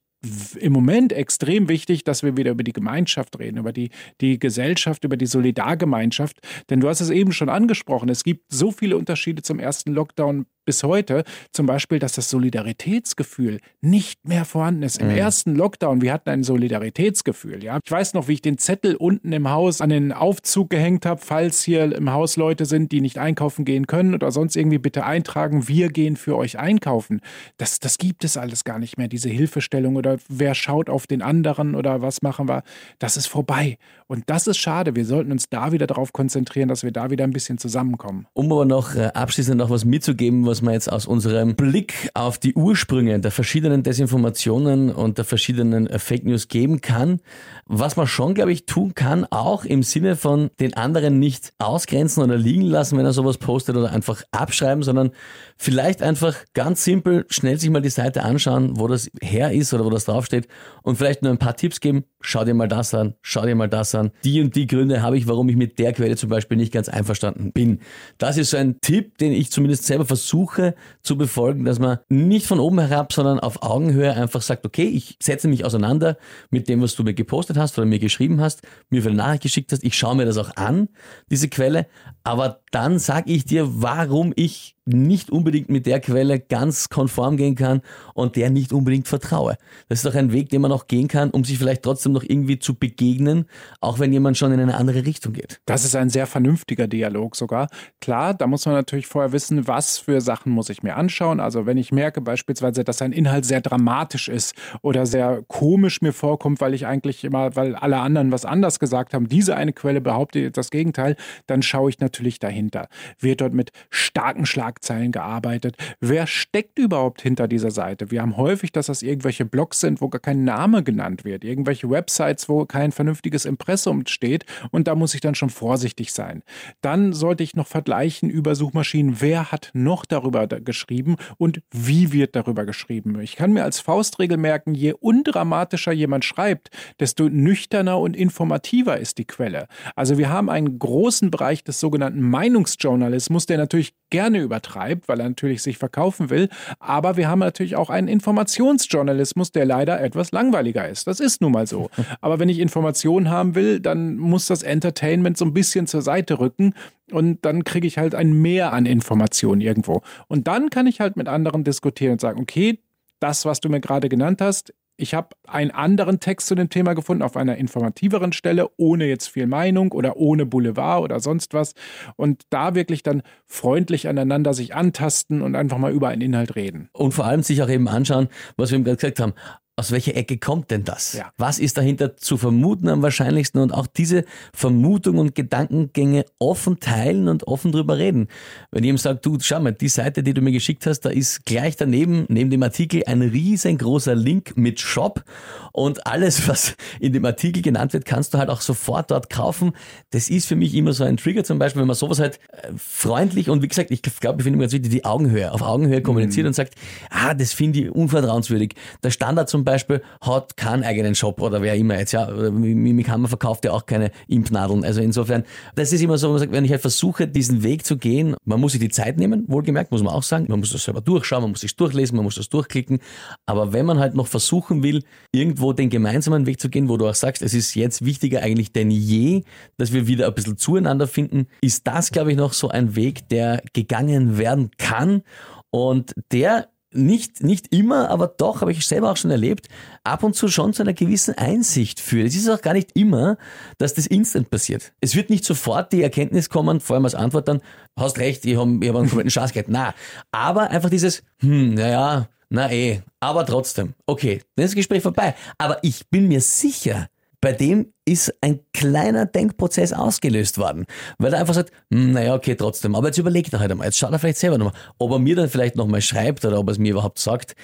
im 0.59 0.73
Moment 0.73 1.13
extrem 1.13 1.69
wichtig, 1.69 2.05
dass 2.05 2.23
wir 2.23 2.37
wieder 2.37 2.53
über 2.53 2.65
die 2.65 2.73
Gemeinschaft 2.73 3.39
reden, 3.39 3.59
über 3.59 3.73
die, 3.73 3.91
die 4.21 4.39
Gesellschaft, 4.39 5.05
über 5.05 5.17
die 5.17 5.27
Solidargemeinschaft. 5.27 6.39
Denn 6.71 6.81
du 6.81 6.89
hast 6.89 7.01
es 7.01 7.11
eben 7.11 7.33
schon 7.33 7.49
angesprochen, 7.49 8.09
es 8.09 8.25
gibt 8.25 8.53
so 8.53 8.71
viele 8.71 8.97
Unterschiede 8.97 9.43
zum 9.43 9.59
ersten 9.59 9.93
Lockdown 9.93 10.47
bis 10.65 10.83
heute. 10.83 11.25
Zum 11.53 11.67
Beispiel, 11.67 11.99
dass 11.99 12.13
das 12.13 12.31
Solidaritätsgefühl 12.31 13.61
nicht 13.81 14.27
mehr 14.27 14.45
vorhanden 14.45 14.83
ist. 14.83 15.01
Im 15.01 15.09
mhm. 15.09 15.17
ersten 15.17 15.55
Lockdown, 15.55 16.01
wir 16.01 16.13
hatten 16.13 16.31
ein 16.31 16.43
Solidaritätsgefühl. 16.43 17.63
Ja? 17.63 17.79
Ich 17.85 17.91
weiß 17.91 18.15
noch, 18.15 18.29
wie 18.29 18.35
ich 18.35 18.43
den 18.43 18.59
Zettel 18.59 18.97
unten 18.97 19.33
im 19.33 19.51
Haus 19.51 19.81
an 19.81 19.91
den 19.91 20.13
Aufzug 20.13 20.71
gehängt 20.71 21.07
habe, 21.07 21.21
falls 21.23 21.63
hier 21.63 21.95
im 21.95 22.11
Haus 22.11 22.37
Leute 22.37 22.65
sind, 22.65 22.93
die 22.93 23.01
nicht 23.01 23.19
einkaufen 23.19 23.65
gehen 23.65 23.87
können 23.87 24.15
oder 24.15 24.31
sonst 24.31 24.57
irgendwie 24.57 24.79
bitte 24.79 25.05
eintragen, 25.05 25.69
wir 25.69 25.89
gehen 25.89 26.17
für 26.17 26.37
euch 26.37 26.59
einkaufen. 26.59 27.21
Das, 27.57 27.79
das 27.79 27.99
gibt 27.99 28.25
es 28.25 28.37
alles 28.37 28.65
gar 28.65 28.79
nicht 28.79 28.97
mehr, 28.97 29.09
diese 29.09 29.29
Hilfestellung 29.29 29.97
oder 29.97 30.14
wer 30.29 30.55
schaut 30.55 30.89
auf 30.89 31.07
den 31.07 31.23
anderen 31.23 31.75
oder 31.75 32.03
was 32.03 32.23
machen 32.23 32.49
wir, 32.49 32.63
das 32.99 33.17
ist 33.17 33.27
vorbei. 33.27 33.79
Und 34.07 34.25
das 34.27 34.47
ist 34.47 34.59
schade. 34.59 34.95
Wir 34.95 35.07
sollten 35.07 35.33
uns 35.33 35.49
da 35.49 35.73
wieder 35.73 35.87
darauf 35.87 36.13
konzentrieren, 36.13 36.69
dass 36.69 36.83
wir 36.83 36.93
da 36.93 37.11
wieder 37.11 37.25
ein 37.25 37.33
bisschen 37.33 37.59
zusammenkommen. 37.59 38.27
Um 38.35 38.53
aber 38.53 38.65
noch 38.65 38.95
äh, 38.95 39.11
abschließend 39.15 39.57
noch 39.57 39.71
was 39.71 39.85
mitzugeben, 39.85 40.47
was 40.47 40.63
man 40.63 40.75
jetzt 40.75 40.93
aus 40.93 41.07
unserem 41.07 41.57
Blick 41.57 42.11
auf 42.15 42.39
die 42.39 42.55
Ursprünge 42.55 43.19
der 43.21 43.31
verschiedenen 43.31 43.83
Desinformationen 43.83 44.93
und 44.93 45.19
der 45.19 45.25
verschiedenen 45.25 45.87
äh, 45.87 45.99
Fake 45.99 46.25
News 46.25 46.49
geben 46.49 46.81
kann, 46.81 47.21
was 47.67 47.97
man 47.97 48.07
schon, 48.07 48.35
glaube 48.35 48.53
ich, 48.53 48.67
tun 48.67 48.95
kann, 48.95 49.25
auch 49.31 49.65
im 49.65 49.83
Sinne 49.83 50.17
von 50.17 50.51
den 50.61 50.75
anderen 50.75 51.19
nicht 51.19 51.53
ausgrenzen 51.59 52.23
oder 52.23 52.37
liegen 52.37 52.63
lassen, 52.63 52.99
wenn 52.99 53.07
er 53.07 53.13
sowas 53.13 53.39
postet 53.39 53.77
oder 53.77 53.91
einfach 53.91 54.23
abschreiben, 54.33 54.83
sondern 54.83 55.11
vielleicht 55.57 56.03
einfach 56.03 56.37
ganz 56.53 56.85
simpel 56.85 57.27
schnell 57.29 57.59
sich 57.59 57.71
mal 57.71 57.81
die 57.81 57.91
Seite 57.91 58.23
anschauen, 58.23 58.79
wo 58.79 58.89
das 58.89 59.11
her 59.23 59.53
ist 59.53 59.73
oder 59.73 59.85
wo 59.85 59.91
das 59.91 60.05
draufsteht 60.05 60.49
und 60.83 60.97
vielleicht 60.97 61.23
nur 61.23 61.33
ein 61.33 61.39
paar 61.39 61.57
Tipps 61.57 61.81
geben. 61.81 62.05
Schau 62.21 62.45
dir 62.45 62.55
mal 62.55 62.69
das 62.69 62.95
an, 62.95 63.15
schau 63.23 63.45
dir 63.45 63.55
mal 63.55 63.69
das 63.69 63.95
an. 63.95 64.11
Die 64.25 64.41
und 64.41 64.57
die 64.57 64.67
Gründe 64.67 65.03
habe 65.03 65.17
ich, 65.17 65.29
warum 65.29 65.49
ich 65.49 65.57
mit 65.57 65.79
der 65.79 65.93
Quelle 65.93 66.17
zum 66.17 66.31
Beispiel 66.31 66.57
nicht 66.57 66.73
ganz 66.73 66.89
einverstanden 66.89 67.53
bin. 67.53 67.81
Das 68.19 68.37
ist 68.37 68.51
so 68.51 68.57
ein 68.57 68.81
Tipp, 68.81 69.19
den 69.19 69.33
ich 69.33 69.51
zumindest 69.51 69.85
selber 69.85 70.05
versuche 70.05 70.75
zu 71.03 71.17
befolgen, 71.17 71.65
dass 71.65 71.79
man 71.79 71.99
nicht 72.09 72.47
von 72.47 72.61
oben 72.61 72.79
herab, 72.81 73.13
sondern 73.13 73.41
auf 73.41 73.63
Augenhöhe 73.63 74.15
einfach 74.15 74.43
sagt, 74.43 74.65
okay, 74.67 74.85
ich 74.85 75.17
setze 75.23 75.49
mich 75.49 75.65
auseinander 75.65 76.17
mit 76.51 76.69
dem, 76.69 76.83
was 76.83 76.95
du 76.95 77.05
mir 77.05 77.15
gepostet 77.15 77.57
hast 77.57 77.79
oder 77.79 77.87
mir 77.87 77.99
geschrieben 77.99 78.41
hast, 78.41 78.63
mir 78.91 79.03
für 79.03 79.09
eine 79.09 79.19
Nachricht 79.19 79.43
geschickt 79.43 79.73
hast. 79.73 79.85
Ich 79.85 79.97
schaue 79.97 80.17
mir 80.17 80.25
das 80.25 80.39
auch 80.39 80.57
an, 80.57 80.89
diese 81.31 81.49
Quelle, 81.49 81.87
aber 82.23 82.61
dann 82.71 82.99
sage 82.99 83.31
ich 83.31 83.45
dir, 83.45 83.83
warum 83.83 84.33
ich 84.35 84.77
nicht 84.87 85.31
unbedingt 85.31 85.71
mit 85.71 85.87
der 85.87 86.01
Quelle 86.01 86.39
ganz 86.39 86.89
konform 86.89 87.37
gehen 87.37 87.55
kann 87.55 87.81
und 88.13 88.37
der 88.37 88.51
nicht 88.51 88.73
unbedingt 88.73 89.09
vertraue. 89.09 89.57
Das 89.89 90.01
ist 90.01 90.07
doch 90.07 90.15
ein 90.15 90.33
Weg, 90.33 90.51
den 90.51 90.61
man 90.61 90.73
auch 90.73 90.87
gehen 90.87 91.09
kann, 91.09 91.31
um 91.31 91.45
sich 91.45 91.59
vielleicht 91.59 91.83
trotzdem 91.83 92.13
noch 92.13 92.23
irgendwie 92.23 92.59
zu 92.59 92.75
begegnen, 92.75 93.47
auch 93.81 93.99
wenn 93.99 94.13
jemand 94.13 94.37
schon 94.37 94.53
in 94.53 94.61
eine 94.61 94.77
andere 94.77 95.07
Richtung 95.07 95.33
geht. 95.33 95.61
Das 95.67 95.85
ist 95.85 95.97
ein 95.97 96.11
sehr 96.11 96.27
vernünftiger 96.27 96.87
Dialog 96.87 97.35
sogar. 97.37 97.69
Klar, 98.01 98.35
da 98.35 98.47
muss 98.47 98.67
man 98.67 98.75
natürlich 98.75 99.07
vorher 99.07 99.33
wissen, 99.33 99.67
was 99.67 99.99
für 99.99 100.21
Sachen 100.21 100.53
muss 100.53 100.69
ich 100.69 100.83
mir 100.83 100.97
anschauen. 100.97 101.41
Also 101.41 101.67
wenn 101.67 101.79
ich 101.79 101.91
merke 101.91 102.21
beispielsweise, 102.21 102.85
dass 102.85 103.01
ein 103.01 103.13
Inhalt 103.13 103.47
sehr 103.47 103.61
dramatisch 103.61 104.29
ist 104.29 104.55
oder 104.83 105.07
sehr 105.07 105.43
komisch 105.49 106.03
mir 106.03 106.13
vorkommt, 106.13 106.61
weil 106.61 106.75
ich 106.75 106.87
eigentlich 106.87 107.25
immer, 107.25 107.57
weil 107.57 107.75
alle 107.75 107.99
anderen 107.99 108.33
was 108.33 108.45
anders 108.45 108.79
gesagt 108.79 109.15
haben, 109.15 109.29
diese 109.29 109.57
eine 109.57 109.73
Quelle 109.73 110.01
behauptet 110.01 110.57
das 110.57 110.71
Gegenteil, 110.71 111.17
dann 111.47 111.63
schaue 111.63 111.91
ich 111.91 112.01
natürlich 112.01 112.39
dahinter. 112.39 112.89
Wird 113.19 113.41
dort 113.41 113.55
mit 113.55 113.71
starken 113.91 114.47
Schlag 114.47 114.74
Schlagzeilen 114.75 115.13
gearbeitet. 115.13 115.77
Wer 116.01 116.27
steckt 116.27 116.79
überhaupt 116.79 117.23
hinter 117.23 117.49
dieser 117.49 117.71
Seite? 117.71 118.11
Wir 118.11 118.23
haben 118.23 118.37
häufig, 118.37 118.73
dass 118.73 118.87
das 118.87 119.03
irgendwelche 119.03 119.45
Blogs 119.45 119.81
sind, 119.81 120.01
wo 120.01 120.09
gar 120.09 120.21
kein 120.21 120.45
Name 120.45 120.83
genannt 120.83 121.25
wird, 121.25 121.45
irgendwelche 121.45 121.89
Websites, 121.91 122.49
wo 122.49 122.65
kein 122.67 122.93
vernünftiges 122.93 123.45
Impressum 123.45 124.07
steht 124.07 124.45
und 124.71 124.89
da 124.89 124.95
muss 124.95 125.15
ich 125.15 125.21
dann 125.21 125.35
schon 125.35 125.51
vorsichtig 125.51 126.13
sein. 126.13 126.43
Dann 126.81 127.13
sollte 127.13 127.45
ich 127.45 127.55
noch 127.55 127.67
vergleichen 127.67 128.31
über 128.31 128.55
Suchmaschinen, 128.55 129.21
wer 129.21 129.53
hat 129.53 129.71
noch 129.75 130.05
darüber 130.05 130.47
geschrieben 130.47 131.17
und 131.39 131.63
wie 131.71 132.13
wird 132.13 132.35
darüber 132.35 132.65
geschrieben. 132.65 133.21
Ich 133.21 133.37
kann 133.37 133.53
mir 133.53 133.65
als 133.65 133.81
Faustregel 133.81 134.37
merken, 134.37 134.75
je 134.75 134.93
undramatischer 134.93 135.93
jemand 135.93 136.25
schreibt, 136.25 136.71
desto 137.01 137.29
nüchterner 137.29 137.99
und 137.99 138.17
informativer 138.17 138.99
ist 138.99 139.19
die 139.19 139.27
Quelle. 139.27 139.69
Also 139.95 140.19
wir 140.19 140.31
haben 140.31 140.51
einen 140.51 140.79
großen 140.79 141.31
Bereich 141.31 141.63
des 141.65 141.81
sogenannten 141.81 142.23
Meinungsjournalismus, 142.23 143.47
der 143.47 143.59
natürlich 143.59 143.95
gerne 144.15 144.41
über 144.41 144.55
übertreibt, 144.55 145.09
weil 145.09 145.21
er 145.21 145.29
natürlich 145.29 145.63
sich 145.63 145.79
verkaufen 145.79 146.31
will. 146.31 146.49
Aber 146.79 147.17
wir 147.17 147.29
haben 147.29 147.41
natürlich 147.41 147.75
auch 147.75 147.91
einen 147.91 148.07
Informationsjournalismus, 148.07 149.51
der 149.51 149.65
leider 149.65 150.01
etwas 150.01 150.31
langweiliger 150.31 150.89
ist. 150.89 151.09
Das 151.09 151.19
ist 151.19 151.41
nun 151.41 151.53
mal 151.53 151.67
so. 151.67 151.91
Aber 152.21 152.39
wenn 152.39 152.49
ich 152.49 152.61
Informationen 152.61 153.31
haben 153.31 153.57
will, 153.57 153.81
dann 153.81 154.17
muss 154.17 154.47
das 154.47 154.63
Entertainment 154.63 155.37
so 155.37 155.45
ein 155.45 155.53
bisschen 155.53 155.89
zur 155.89 156.03
Seite 156.03 156.39
rücken 156.39 156.75
und 157.11 157.45
dann 157.45 157.65
kriege 157.65 157.87
ich 157.87 157.99
halt 157.99 158.15
ein 158.15 158.33
Mehr 158.33 158.73
an 158.73 158.87
Informationen 158.87 159.61
irgendwo. 159.61 160.03
Und 160.29 160.47
dann 160.47 160.71
kann 160.71 160.87
ich 160.87 161.01
halt 161.01 161.17
mit 161.17 161.29
anderen 161.29 161.65
diskutieren 161.65 162.13
und 162.13 162.21
sagen, 162.21 162.41
okay, 162.41 162.79
das, 163.19 163.45
was 163.45 163.61
du 163.61 163.69
mir 163.69 163.81
gerade 163.81 164.09
genannt 164.09 164.41
hast, 164.41 164.73
ich 164.97 165.15
habe 165.15 165.29
einen 165.47 165.71
anderen 165.71 166.21
Text 166.21 166.47
zu 166.47 166.55
dem 166.55 166.71
Thema 166.71 166.95
gefunden, 166.95 167.23
auf 167.23 167.37
einer 167.37 167.57
informativeren 167.57 168.33
Stelle, 168.33 168.69
ohne 168.77 169.07
jetzt 169.07 169.29
viel 169.29 169.47
Meinung 169.47 169.93
oder 169.93 170.17
ohne 170.17 170.47
Boulevard 170.47 171.03
oder 171.03 171.21
sonst 171.21 171.55
was. 171.55 171.75
Und 172.17 172.43
da 172.51 172.75
wirklich 172.75 173.03
dann 173.03 173.23
freundlich 173.47 174.09
aneinander 174.09 174.55
sich 174.55 174.75
antasten 174.75 175.43
und 175.43 175.57
einfach 175.57 175.79
mal 175.79 175.93
über 175.93 176.09
einen 176.09 176.23
Inhalt 176.23 176.55
reden. 176.55 176.89
Und 176.93 177.13
vor 177.13 177.25
allem 177.25 177.43
sich 177.43 177.63
auch 177.63 177.69
eben 177.69 177.89
anschauen, 177.89 178.29
was 178.57 178.71
wir 178.71 178.77
eben 178.77 178.85
gerade 178.85 178.97
gesagt 178.97 179.21
haben 179.21 179.35
aus 179.77 179.91
welcher 179.91 180.15
Ecke 180.15 180.39
kommt 180.39 180.71
denn 180.71 180.85
das? 180.85 181.15
Ja. 181.15 181.33
Was 181.37 181.59
ist 181.59 181.77
dahinter 181.77 182.17
zu 182.17 182.37
vermuten 182.37 182.89
am 182.89 183.03
wahrscheinlichsten 183.03 183.61
und 183.61 183.73
auch 183.73 183.87
diese 183.87 184.25
Vermutung 184.53 185.19
und 185.19 185.35
Gedankengänge 185.35 186.25
offen 186.39 186.79
teilen 186.81 187.29
und 187.29 187.47
offen 187.47 187.73
drüber 187.73 187.99
reden. 187.99 188.29
Wenn 188.71 188.85
jemand 188.85 189.01
sagt, 189.01 189.27
du, 189.27 189.39
schau 189.41 189.61
mal, 189.61 189.73
die 189.73 189.89
Seite, 189.89 190.23
die 190.23 190.35
du 190.35 190.41
mir 190.43 190.53
geschickt 190.53 190.87
hast, 190.87 191.01
da 191.01 191.11
ist 191.11 191.45
gleich 191.45 191.77
daneben, 191.77 192.25
neben 192.29 192.51
dem 192.51 192.63
Artikel, 192.63 193.03
ein 193.07 193.23
riesengroßer 193.23 194.15
Link 194.15 194.57
mit 194.57 194.81
Shop 194.81 195.25
und 195.73 196.07
alles, 196.07 196.49
was 196.49 196.77
in 197.01 197.13
dem 197.13 197.25
Artikel 197.25 197.63
genannt 197.63 197.93
wird, 197.93 198.05
kannst 198.05 198.35
du 198.35 198.39
halt 198.39 198.51
auch 198.51 198.61
sofort 198.61 199.11
dort 199.11 199.29
kaufen. 199.29 199.73
Das 200.11 200.29
ist 200.29 200.47
für 200.47 200.57
mich 200.57 200.75
immer 200.75 200.93
so 200.93 201.05
ein 201.05 201.17
Trigger 201.17 201.45
zum 201.45 201.59
Beispiel, 201.59 201.81
wenn 201.81 201.89
man 201.89 201.97
sowas 201.97 202.21
halt 202.21 202.39
äh, 202.53 202.73
freundlich 202.77 203.51
und 203.51 203.63
wie 203.63 203.69
gesagt, 203.69 203.91
ich 203.91 204.03
glaube, 204.03 204.39
ich 204.39 204.45
finde 204.45 204.57
immer 204.57 204.65
ganz 204.65 204.73
wichtig, 204.73 204.91
die 204.91 205.05
Augenhöhe, 205.05 205.53
auf 205.53 205.63
Augenhöhe 205.63 206.03
kommuniziert 206.03 206.45
mhm. 206.45 206.49
und 206.49 206.55
sagt, 206.55 206.75
ah, 207.11 207.35
das 207.35 207.53
finde 207.53 207.81
ich 207.81 207.91
unvertrauenswürdig. 207.91 208.75
Der 209.03 209.11
Standard 209.11 209.49
zum 209.49 209.64
Beispiel 209.65 210.03
hat 210.21 210.57
keinen 210.57 210.85
eigenen 210.85 211.15
Shop 211.15 211.41
oder 211.41 211.63
wer 211.63 211.75
immer 211.75 211.99
jetzt, 211.99 212.13
ja, 212.13 212.31
Mimikama 212.31 213.29
verkauft 213.29 213.65
ja 213.65 213.73
auch 213.73 213.87
keine 213.87 214.11
Impfnadeln. 214.29 214.85
Also 214.85 215.01
insofern, 215.01 215.45
das 215.75 215.93
ist 215.93 216.03
immer 216.03 216.19
so, 216.19 216.31
man 216.31 216.39
sagt, 216.39 216.53
wenn 216.53 216.65
ich 216.65 216.71
halt 216.71 216.81
versuche, 216.81 217.27
diesen 217.27 217.63
Weg 217.63 217.85
zu 217.85 217.97
gehen, 217.97 218.37
man 218.45 218.61
muss 218.61 218.73
sich 218.73 218.81
die 218.81 218.89
Zeit 218.89 219.19
nehmen, 219.19 219.45
wohlgemerkt, 219.49 219.91
muss 219.91 220.03
man 220.03 220.13
auch 220.13 220.23
sagen, 220.23 220.47
man 220.49 220.61
muss 220.61 220.73
das 220.73 220.85
selber 220.85 221.01
durchschauen, 221.01 221.43
man 221.43 221.51
muss 221.51 221.61
sich 221.61 221.77
durchlesen, 221.77 222.17
man 222.17 222.25
muss 222.25 222.35
das 222.35 222.49
durchklicken, 222.49 222.99
aber 223.47 223.73
wenn 223.73 223.87
man 223.87 223.99
halt 223.99 224.15
noch 224.15 224.27
versuchen 224.27 224.83
will, 224.83 225.03
irgendwo 225.33 225.73
den 225.73 225.91
gemeinsamen 225.91 226.47
Weg 226.47 226.61
zu 226.61 226.69
gehen, 226.69 226.89
wo 226.89 226.97
du 226.97 227.09
auch 227.09 227.15
sagst, 227.15 227.43
es 227.43 227.55
ist 227.55 227.75
jetzt 227.75 228.05
wichtiger 228.05 228.43
eigentlich 228.43 228.73
denn 228.73 228.91
je, 228.91 229.43
dass 229.77 229.93
wir 229.93 230.07
wieder 230.07 230.27
ein 230.27 230.35
bisschen 230.35 230.59
zueinander 230.59 231.07
finden, 231.07 231.47
ist 231.61 231.87
das, 231.87 232.11
glaube 232.11 232.33
ich, 232.33 232.37
noch 232.37 232.53
so 232.53 232.69
ein 232.69 232.97
Weg, 232.97 233.29
der 233.29 233.63
gegangen 233.73 234.39
werden 234.39 234.71
kann 234.77 235.23
und 235.71 236.15
der 236.31 236.69
nicht, 236.97 237.43
nicht 237.43 237.75
immer, 237.75 238.11
aber 238.11 238.29
doch, 238.29 238.61
habe 238.61 238.73
ich 238.73 238.87
selber 238.87 239.11
auch 239.11 239.17
schon 239.17 239.31
erlebt, 239.31 239.69
ab 240.05 240.23
und 240.23 240.35
zu 240.35 240.49
schon 240.49 240.73
zu 240.73 240.83
einer 240.83 240.93
gewissen 240.93 241.35
Einsicht 241.37 242.01
führt. 242.01 242.29
Es 242.29 242.37
ist 242.37 242.49
auch 242.49 242.61
gar 242.61 242.75
nicht 242.75 242.91
immer, 242.95 243.37
dass 243.79 243.95
das 243.95 244.07
instant 244.07 244.51
passiert. 244.51 244.93
Es 245.01 245.15
wird 245.15 245.31
nicht 245.31 245.45
sofort 245.45 245.93
die 245.93 246.03
Erkenntnis 246.03 246.49
kommen, 246.49 246.81
vor 246.81 246.95
allem 246.95 247.05
als 247.05 247.15
Antwort 247.15 247.49
dann, 247.49 247.61
hast 247.99 248.19
recht, 248.19 248.45
ich 248.45 248.57
habe 248.57 248.79
ich 248.81 248.89
hab 248.89 248.97
einen 248.97 249.09
kompletten 249.09 249.31
Schatz 249.31 249.53
gehabt. 249.53 249.69
Na, 249.69 249.95
aber 250.33 250.71
einfach 250.71 250.91
dieses, 250.91 251.23
hm, 251.41 251.75
naja, 251.75 252.29
na 252.49 252.71
eh, 252.71 253.03
aber 253.21 253.45
trotzdem, 253.47 253.95
okay, 254.07 254.43
dann 254.55 254.65
ist 254.65 254.73
das 254.73 254.77
Gespräch 254.77 255.03
vorbei. 255.03 255.35
Aber 255.59 255.79
ich 255.83 256.09
bin 256.09 256.29
mir 256.29 256.41
sicher, 256.41 257.09
bei 257.45 257.53
dem 257.53 257.93
ist 258.07 258.33
ein 258.41 258.61
kleiner 258.73 259.27
Denkprozess 259.27 259.93
ausgelöst 259.93 260.57
worden, 260.57 260.87
weil 261.19 261.35
er 261.35 261.41
einfach 261.41 261.53
sagt, 261.53 261.73
hm, 261.93 262.13
naja, 262.13 262.35
okay, 262.35 262.55
trotzdem, 262.55 262.95
aber 262.95 263.09
jetzt 263.09 263.19
überlegt 263.19 263.53
er 263.53 263.61
halt 263.61 263.71
einmal, 263.71 263.87
jetzt 263.87 263.99
schaut 263.99 264.13
er 264.13 264.19
vielleicht 264.19 264.39
selber 264.39 264.57
nochmal, 264.57 264.81
ob 264.97 265.11
er 265.11 265.19
mir 265.19 265.37
dann 265.37 265.51
vielleicht 265.51 265.77
nochmal 265.77 266.01
schreibt 266.01 266.43
oder 266.47 266.59
ob 266.59 266.69
er 266.69 266.73
es 266.73 266.79
mir 266.79 266.93
überhaupt 266.93 267.19
sagt, 267.19 267.55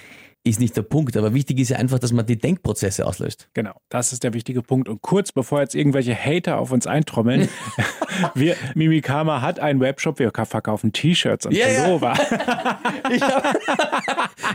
ist 0.42 0.58
nicht 0.58 0.76
der 0.76 0.82
Punkt. 0.82 1.16
Aber 1.16 1.34
wichtig 1.34 1.58
ist 1.58 1.68
ja 1.70 1.76
einfach, 1.76 1.98
dass 1.98 2.12
man 2.12 2.24
die 2.24 2.38
Denkprozesse 2.38 3.06
auslöst. 3.06 3.48
Genau, 3.52 3.74
das 3.90 4.12
ist 4.12 4.24
der 4.24 4.32
wichtige 4.32 4.62
Punkt. 4.62 4.88
Und 4.88 5.02
kurz 5.02 5.32
bevor 5.32 5.60
jetzt 5.60 5.74
irgendwelche 5.74 6.14
Hater 6.14 6.58
auf 6.58 6.72
uns 6.72 6.86
eintrommeln, 6.86 7.48
wir, 8.34 8.56
Mimikama 8.74 9.42
hat 9.42 9.60
einen 9.60 9.80
Webshop, 9.80 10.18
wir 10.18 10.32
verkaufen 10.32 10.92
T-Shirts 10.92 11.44
und 11.46 11.54
yeah, 11.54 11.84
Pullover. 11.84 12.14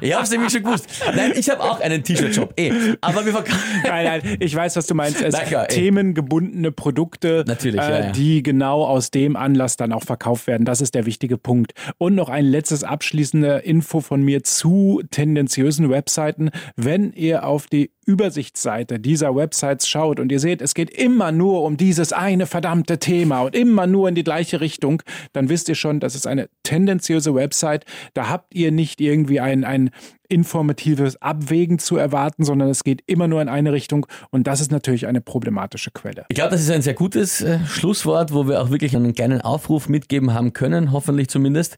ich 0.01 0.13
habe 0.13 0.23
es 0.23 0.31
nämlich 0.31 0.51
schon 0.51 0.63
gewusst. 0.63 0.89
Nein, 1.15 1.33
ich 1.35 1.49
habe 1.49 1.61
auch 1.61 1.79
einen 1.79 2.03
T-Shirt-Shop. 2.03 2.53
Eh, 2.59 2.95
aber 3.01 3.25
wir 3.25 3.33
verkaufen. 3.33 3.59
Nein, 3.83 4.05
nein, 4.05 4.37
ich 4.39 4.55
weiß, 4.55 4.75
was 4.75 4.87
du 4.87 4.95
meinst. 4.95 5.21
Es 5.21 5.37
Lecker, 5.37 5.67
themengebundene 5.67 6.71
Produkte, 6.71 7.43
Natürlich, 7.47 7.81
äh, 7.81 7.89
ja, 7.89 7.99
ja. 8.05 8.11
die 8.11 8.41
genau 8.41 8.83
aus 8.85 9.11
dem 9.11 9.35
Anlass 9.35 9.77
dann 9.77 9.91
auch 9.91 10.03
verkauft 10.03 10.47
werden. 10.47 10.65
Das 10.65 10.81
ist 10.81 10.95
der 10.95 11.05
wichtige 11.05 11.37
Punkt. 11.37 11.73
Und 11.97 12.15
noch 12.15 12.29
ein 12.29 12.45
letztes 12.45 12.83
abschließende 12.83 13.59
Info 13.59 14.01
von 14.01 14.23
mir 14.23 14.43
zu 14.43 15.01
tendenziös 15.11 15.74
seriösen 15.75 15.89
Webseiten, 15.89 16.49
wenn 16.75 17.11
ihr 17.13 17.45
auf 17.45 17.67
die 17.67 17.91
Übersichtsseite 18.05 18.99
dieser 18.99 19.35
Websites 19.35 19.87
schaut 19.87 20.19
und 20.19 20.31
ihr 20.31 20.39
seht, 20.39 20.61
es 20.61 20.73
geht 20.73 20.89
immer 20.91 21.31
nur 21.31 21.63
um 21.63 21.77
dieses 21.77 22.13
eine 22.13 22.45
verdammte 22.45 22.99
Thema 22.99 23.41
und 23.41 23.55
immer 23.55 23.87
nur 23.87 24.09
in 24.09 24.15
die 24.15 24.23
gleiche 24.23 24.61
Richtung, 24.61 25.01
dann 25.33 25.49
wisst 25.49 25.69
ihr 25.69 25.75
schon, 25.75 25.99
das 25.99 26.15
ist 26.15 26.27
eine 26.27 26.49
tendenziöse 26.63 27.33
Website. 27.33 27.85
Da 28.13 28.29
habt 28.29 28.53
ihr 28.53 28.71
nicht 28.71 29.01
irgendwie 29.01 29.39
ein, 29.39 29.63
ein 29.63 29.91
informatives 30.27 31.21
Abwägen 31.21 31.79
zu 31.79 31.97
erwarten, 31.97 32.43
sondern 32.43 32.69
es 32.69 32.83
geht 32.83 33.03
immer 33.05 33.27
nur 33.27 33.41
in 33.41 33.49
eine 33.49 33.71
Richtung 33.73 34.05
und 34.31 34.47
das 34.47 34.59
ist 34.59 34.71
natürlich 34.71 35.07
eine 35.07 35.21
problematische 35.21 35.91
Quelle. 35.91 36.25
Ich 36.29 36.35
glaube, 36.35 36.51
das 36.51 36.61
ist 36.61 36.71
ein 36.71 36.81
sehr 36.81 36.93
gutes 36.93 37.41
äh, 37.41 37.59
Schlusswort, 37.65 38.33
wo 38.33 38.47
wir 38.47 38.61
auch 38.61 38.69
wirklich 38.69 38.95
einen 38.95 39.13
kleinen 39.13 39.41
Aufruf 39.41 39.87
mitgeben 39.87 40.33
haben 40.33 40.53
können, 40.53 40.91
hoffentlich 40.91 41.29
zumindest. 41.29 41.77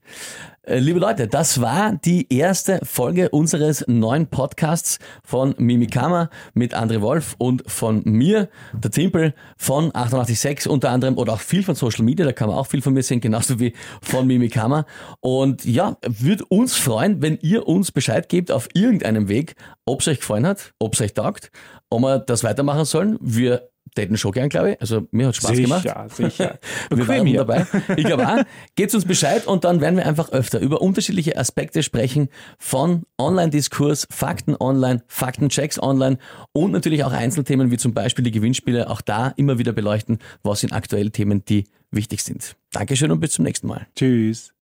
Äh, 0.63 0.79
liebe 0.79 0.99
Leute, 0.99 1.27
das 1.27 1.61
war 1.61 1.93
die 1.93 2.31
erste 2.33 2.79
Folge 2.83 3.29
unseres 3.29 3.85
neuen 3.87 4.27
Podcasts 4.27 4.99
von 5.23 5.55
Mimikama 5.57 6.16
mit 6.53 6.75
André 6.75 7.01
Wolf 7.01 7.35
und 7.37 7.63
von 7.67 8.01
mir, 8.05 8.49
der 8.73 8.91
Timpel 8.91 9.33
von 9.57 9.91
886 9.93 10.69
unter 10.69 10.89
anderem 10.89 11.17
oder 11.17 11.33
auch 11.33 11.39
viel 11.39 11.63
von 11.63 11.75
Social 11.75 12.03
Media, 12.03 12.25
da 12.25 12.33
kann 12.33 12.49
man 12.49 12.57
auch 12.57 12.67
viel 12.67 12.81
von 12.81 12.93
mir 12.93 13.03
sehen, 13.03 13.21
genauso 13.21 13.59
wie 13.59 13.73
von 14.01 14.27
Mimikama. 14.27 14.85
Und 15.19 15.65
ja, 15.65 15.97
würde 16.05 16.45
uns 16.45 16.75
freuen, 16.75 17.21
wenn 17.21 17.37
ihr 17.41 17.67
uns 17.67 17.91
Bescheid 17.91 18.29
gebt 18.29 18.51
auf 18.51 18.67
irgendeinem 18.73 19.27
Weg, 19.27 19.55
ob 19.85 20.01
es 20.01 20.07
euch 20.07 20.19
gefallen 20.19 20.45
hat, 20.45 20.73
ob 20.79 20.93
es 20.93 21.01
euch 21.01 21.13
taugt, 21.13 21.51
ob 21.89 22.01
wir 22.01 22.19
das 22.19 22.43
weitermachen 22.43 22.85
sollen. 22.85 23.17
Wir 23.21 23.69
täten 23.97 24.17
schon 24.17 24.31
gern, 24.31 24.49
glaube 24.49 24.71
ich. 24.71 24.81
Also 24.81 25.07
mir 25.11 25.27
hat 25.27 25.35
Spaß 25.35 25.51
sicher, 25.51 25.61
gemacht. 25.63 25.85
Ja, 25.85 26.07
sicher. 26.09 26.59
wir 26.89 27.07
waren 27.07 27.25
hier. 27.25 27.39
dabei. 27.43 27.65
Ich 27.95 28.05
glaube 28.05 28.27
auch. 28.27 28.43
Gebt 28.75 28.93
uns 28.93 29.05
Bescheid 29.05 29.47
und 29.47 29.63
dann 29.63 29.81
werden 29.81 29.97
wir 29.97 30.05
einfach 30.05 30.29
öfter 30.31 30.59
über 30.59 30.81
unterschiedliche 30.81 31.37
Aspekte 31.37 31.83
sprechen 31.83 32.29
von 32.59 33.03
Online-Diskurs, 33.17 34.07
Fakten 34.09 34.55
online, 34.59 35.03
Faktenchecks 35.07 35.81
online 35.81 36.17
und 36.53 36.71
natürlich 36.71 37.03
auch 37.03 37.11
Einzelthemen 37.11 37.71
wie 37.71 37.77
zum 37.77 37.93
Beispiel 37.93 38.23
die 38.23 38.31
Gewinnspiele. 38.31 38.89
Auch 38.89 39.01
da 39.01 39.33
immer 39.35 39.57
wieder 39.57 39.73
beleuchten, 39.73 40.19
was 40.43 40.61
sind 40.61 40.73
aktuelle 40.73 41.11
Themen, 41.11 41.43
die 41.45 41.65
wichtig 41.91 42.23
sind. 42.23 42.55
Dankeschön 42.71 43.11
und 43.11 43.19
bis 43.19 43.31
zum 43.31 43.45
nächsten 43.45 43.67
Mal. 43.67 43.87
Tschüss. 43.95 44.53